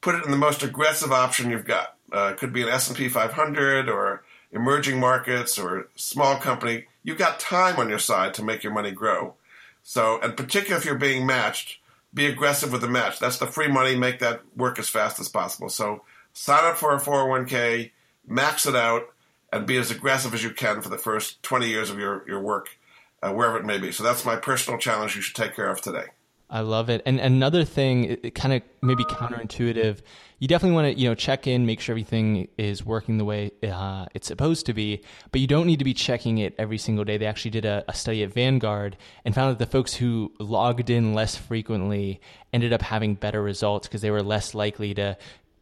put 0.00 0.14
it 0.14 0.24
in 0.24 0.30
the 0.30 0.36
most 0.36 0.62
aggressive 0.62 1.12
option 1.12 1.50
you've 1.50 1.66
got. 1.66 1.96
Uh, 2.12 2.30
it 2.32 2.38
could 2.38 2.52
be 2.52 2.62
an 2.62 2.68
S&P 2.68 3.08
500 3.08 3.88
or 3.88 4.22
emerging 4.52 4.98
markets 4.98 5.58
or 5.58 5.88
small 5.96 6.36
company. 6.36 6.86
You've 7.02 7.18
got 7.18 7.40
time 7.40 7.76
on 7.76 7.88
your 7.88 7.98
side 7.98 8.34
to 8.34 8.42
make 8.42 8.62
your 8.62 8.72
money 8.72 8.92
grow. 8.92 9.34
So, 9.82 10.18
and 10.22 10.36
particularly 10.36 10.80
if 10.80 10.86
you're 10.86 10.94
being 10.94 11.26
matched, 11.26 11.78
be 12.14 12.26
aggressive 12.26 12.72
with 12.72 12.80
the 12.80 12.88
match. 12.88 13.18
That's 13.18 13.38
the 13.38 13.46
free 13.46 13.68
money. 13.68 13.96
Make 13.96 14.20
that 14.20 14.42
work 14.56 14.78
as 14.78 14.88
fast 14.88 15.20
as 15.20 15.28
possible. 15.28 15.68
So 15.68 16.02
sign 16.34 16.64
up 16.64 16.76
for 16.76 16.94
a 16.94 17.00
401k, 17.00 17.92
max 18.26 18.66
it 18.66 18.76
out, 18.76 19.06
and 19.52 19.66
be 19.66 19.78
as 19.78 19.90
aggressive 19.90 20.34
as 20.34 20.42
you 20.42 20.50
can 20.50 20.82
for 20.82 20.90
the 20.90 20.98
first 20.98 21.42
20 21.42 21.68
years 21.68 21.88
of 21.88 21.98
your, 21.98 22.28
your 22.28 22.40
work, 22.40 22.76
uh, 23.22 23.32
wherever 23.32 23.56
it 23.56 23.64
may 23.64 23.78
be. 23.78 23.92
So 23.92 24.02
that's 24.02 24.24
my 24.24 24.36
personal 24.36 24.78
challenge 24.78 25.16
you 25.16 25.22
should 25.22 25.36
take 25.36 25.54
care 25.54 25.70
of 25.70 25.80
today. 25.80 26.06
I 26.50 26.60
love 26.60 26.90
it. 26.90 27.02
And 27.06 27.18
another 27.18 27.64
thing, 27.64 28.04
it 28.22 28.34
kind 28.34 28.52
of 28.54 28.62
maybe 28.82 29.02
counterintuitive, 29.04 30.02
you 30.38 30.46
definitely 30.46 30.74
want 30.74 30.94
to 30.94 31.00
you 31.00 31.08
know 31.08 31.14
check 31.14 31.46
in, 31.46 31.64
make 31.64 31.80
sure 31.80 31.94
everything 31.94 32.48
is 32.58 32.84
working 32.84 33.16
the 33.16 33.24
way 33.24 33.50
uh, 33.62 34.06
it's 34.14 34.28
supposed 34.28 34.66
to 34.66 34.74
be. 34.74 35.02
But 35.32 35.40
you 35.40 35.46
don't 35.46 35.66
need 35.66 35.78
to 35.78 35.84
be 35.84 35.94
checking 35.94 36.38
it 36.38 36.54
every 36.58 36.78
single 36.78 37.04
day. 37.04 37.16
They 37.16 37.26
actually 37.26 37.52
did 37.52 37.64
a, 37.64 37.82
a 37.88 37.94
study 37.94 38.22
at 38.22 38.32
Vanguard 38.32 38.96
and 39.24 39.34
found 39.34 39.52
that 39.52 39.58
the 39.58 39.70
folks 39.70 39.94
who 39.94 40.32
logged 40.38 40.90
in 40.90 41.14
less 41.14 41.34
frequently 41.34 42.20
ended 42.52 42.72
up 42.72 42.82
having 42.82 43.14
better 43.14 43.42
results 43.42 43.88
because 43.88 44.02
they 44.02 44.10
were 44.10 44.22
less 44.22 44.54
likely 44.54 44.92
to 44.94 45.16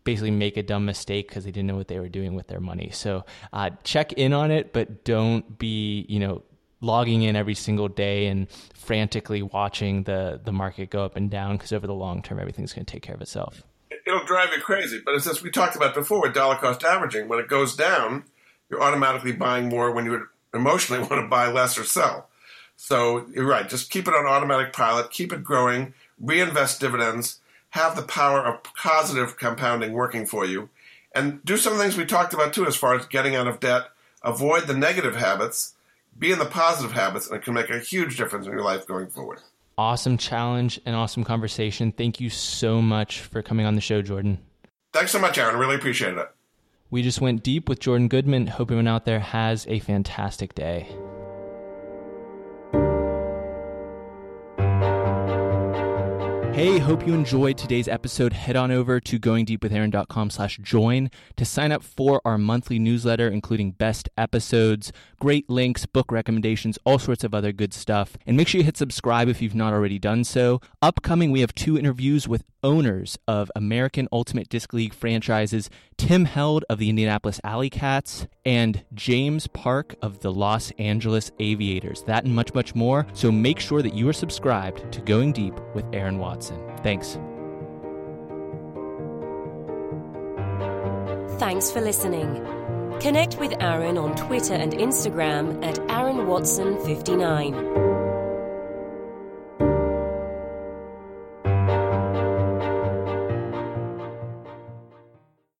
basically 0.04 0.30
make 0.30 0.56
a 0.56 0.62
dumb 0.62 0.84
mistake 0.84 1.28
because 1.28 1.44
they 1.44 1.50
didn't 1.50 1.68
know 1.68 1.76
what 1.76 1.88
they 1.88 1.98
were 1.98 2.08
doing 2.08 2.34
with 2.34 2.48
their 2.48 2.60
money. 2.60 2.90
So 2.92 3.24
uh, 3.52 3.70
check 3.84 4.12
in 4.14 4.32
on 4.32 4.50
it, 4.50 4.72
but 4.72 5.04
don't 5.04 5.58
be, 5.58 6.06
you 6.08 6.18
know, 6.18 6.42
logging 6.80 7.22
in 7.22 7.36
every 7.36 7.54
single 7.54 7.88
day 7.88 8.26
and 8.26 8.48
frantically 8.74 9.42
watching 9.42 10.02
the 10.02 10.40
the 10.42 10.52
market 10.52 10.90
go 10.90 11.04
up 11.04 11.16
and 11.16 11.30
down 11.30 11.56
because 11.56 11.72
over 11.72 11.86
the 11.86 11.94
long 11.94 12.22
term 12.22 12.40
everything's 12.40 12.72
going 12.72 12.84
to 12.84 12.92
take 12.92 13.02
care 13.02 13.14
of 13.14 13.22
itself. 13.22 13.62
It'll 14.06 14.24
drive 14.24 14.52
you 14.52 14.60
crazy, 14.60 15.00
but 15.04 15.14
as 15.14 15.42
we 15.42 15.50
talked 15.50 15.76
about 15.76 15.94
before 15.94 16.22
with 16.22 16.34
dollar 16.34 16.56
cost 16.56 16.82
averaging. 16.82 17.28
When 17.28 17.38
it 17.38 17.48
goes 17.48 17.76
down, 17.76 18.24
you're 18.68 18.82
automatically 18.82 19.32
buying 19.32 19.68
more 19.68 19.92
when 19.92 20.06
you 20.06 20.26
emotionally 20.52 21.00
want 21.08 21.22
to 21.22 21.28
buy 21.28 21.46
less 21.46 21.78
or 21.78 21.84
sell. 21.84 22.28
So 22.76 23.26
you're 23.32 23.46
right. 23.46 23.68
Just 23.68 23.90
keep 23.90 24.08
it 24.08 24.14
on 24.14 24.26
automatic 24.26 24.72
pilot. 24.72 25.10
Keep 25.10 25.32
it 25.32 25.44
growing. 25.44 25.94
Reinvest 26.18 26.80
dividends 26.80 27.38
have 27.72 27.96
the 27.96 28.02
power 28.02 28.40
of 28.40 28.62
positive 28.62 29.38
compounding 29.38 29.92
working 29.92 30.26
for 30.26 30.44
you. 30.44 30.68
And 31.14 31.44
do 31.44 31.56
some 31.56 31.76
things 31.76 31.96
we 31.96 32.04
talked 32.04 32.34
about 32.34 32.54
too, 32.54 32.66
as 32.66 32.76
far 32.76 32.94
as 32.94 33.06
getting 33.06 33.34
out 33.34 33.46
of 33.46 33.60
debt. 33.60 33.84
Avoid 34.22 34.66
the 34.66 34.74
negative 34.74 35.16
habits, 35.16 35.74
be 36.18 36.32
in 36.32 36.38
the 36.38 36.44
positive 36.44 36.92
habits, 36.92 37.26
and 37.26 37.36
it 37.36 37.42
can 37.42 37.54
make 37.54 37.70
a 37.70 37.78
huge 37.78 38.16
difference 38.16 38.46
in 38.46 38.52
your 38.52 38.62
life 38.62 38.86
going 38.86 39.08
forward. 39.08 39.40
Awesome 39.76 40.18
challenge 40.18 40.80
and 40.84 40.94
awesome 40.94 41.24
conversation. 41.24 41.92
Thank 41.92 42.20
you 42.20 42.30
so 42.30 42.80
much 42.82 43.20
for 43.20 43.42
coming 43.42 43.66
on 43.66 43.74
the 43.74 43.80
show, 43.80 44.02
Jordan. 44.02 44.38
Thanks 44.92 45.10
so 45.10 45.18
much, 45.18 45.38
Aaron. 45.38 45.56
Really 45.58 45.76
appreciate 45.76 46.16
it. 46.16 46.28
We 46.90 47.02
just 47.02 47.22
went 47.22 47.42
deep 47.42 47.70
with 47.70 47.80
Jordan 47.80 48.08
Goodman. 48.08 48.46
Hope 48.48 48.68
everyone 48.68 48.86
out 48.86 49.06
there 49.06 49.20
has 49.20 49.66
a 49.66 49.78
fantastic 49.78 50.54
day. 50.54 50.86
Hey, 56.52 56.78
hope 56.78 57.06
you 57.06 57.14
enjoyed 57.14 57.56
today's 57.56 57.88
episode. 57.88 58.34
Head 58.34 58.56
on 58.56 58.70
over 58.70 59.00
to 59.00 59.18
goingdeepwithaaron.com 59.18 60.28
slash 60.28 60.58
join 60.58 61.10
to 61.36 61.46
sign 61.46 61.72
up 61.72 61.82
for 61.82 62.20
our 62.26 62.36
monthly 62.36 62.78
newsletter, 62.78 63.26
including 63.26 63.72
best 63.72 64.10
episodes, 64.18 64.92
great 65.18 65.48
links, 65.48 65.86
book 65.86 66.12
recommendations, 66.12 66.78
all 66.84 66.98
sorts 66.98 67.24
of 67.24 67.34
other 67.34 67.52
good 67.52 67.72
stuff. 67.72 68.18
And 68.26 68.36
make 68.36 68.48
sure 68.48 68.58
you 68.58 68.66
hit 68.66 68.76
subscribe 68.76 69.28
if 69.28 69.40
you've 69.40 69.54
not 69.54 69.72
already 69.72 69.98
done 69.98 70.24
so. 70.24 70.60
Upcoming, 70.82 71.30
we 71.30 71.40
have 71.40 71.54
two 71.54 71.78
interviews 71.78 72.28
with 72.28 72.44
owners 72.62 73.18
of 73.26 73.50
American 73.56 74.08
Ultimate 74.12 74.48
Disc 74.48 74.72
League 74.72 74.94
franchises, 74.94 75.70
Tim 75.96 76.26
Held 76.26 76.64
of 76.68 76.78
the 76.78 76.90
Indianapolis 76.90 77.40
Alley 77.42 77.70
Cats 77.70 78.26
and 78.44 78.84
James 78.94 79.46
Park 79.48 79.94
of 80.02 80.20
the 80.20 80.32
Los 80.32 80.70
Angeles 80.72 81.30
Aviators. 81.38 82.02
That 82.04 82.24
and 82.24 82.34
much, 82.34 82.54
much 82.54 82.74
more. 82.74 83.06
So 83.14 83.32
make 83.32 83.58
sure 83.58 83.82
that 83.82 83.94
you 83.94 84.08
are 84.08 84.12
subscribed 84.12 84.92
to 84.92 85.00
Going 85.00 85.32
Deep 85.32 85.54
with 85.74 85.84
Aaron 85.92 86.18
Watson. 86.42 86.76
Thanks. 86.82 87.18
Thanks 91.38 91.70
for 91.70 91.80
listening. 91.80 92.44
Connect 93.00 93.38
with 93.38 93.52
Aaron 93.60 93.98
on 93.98 94.14
Twitter 94.16 94.54
and 94.54 94.72
Instagram 94.72 95.64
at 95.64 95.78
Aaron 95.90 96.26
Watson 96.26 96.78
59 96.84 98.11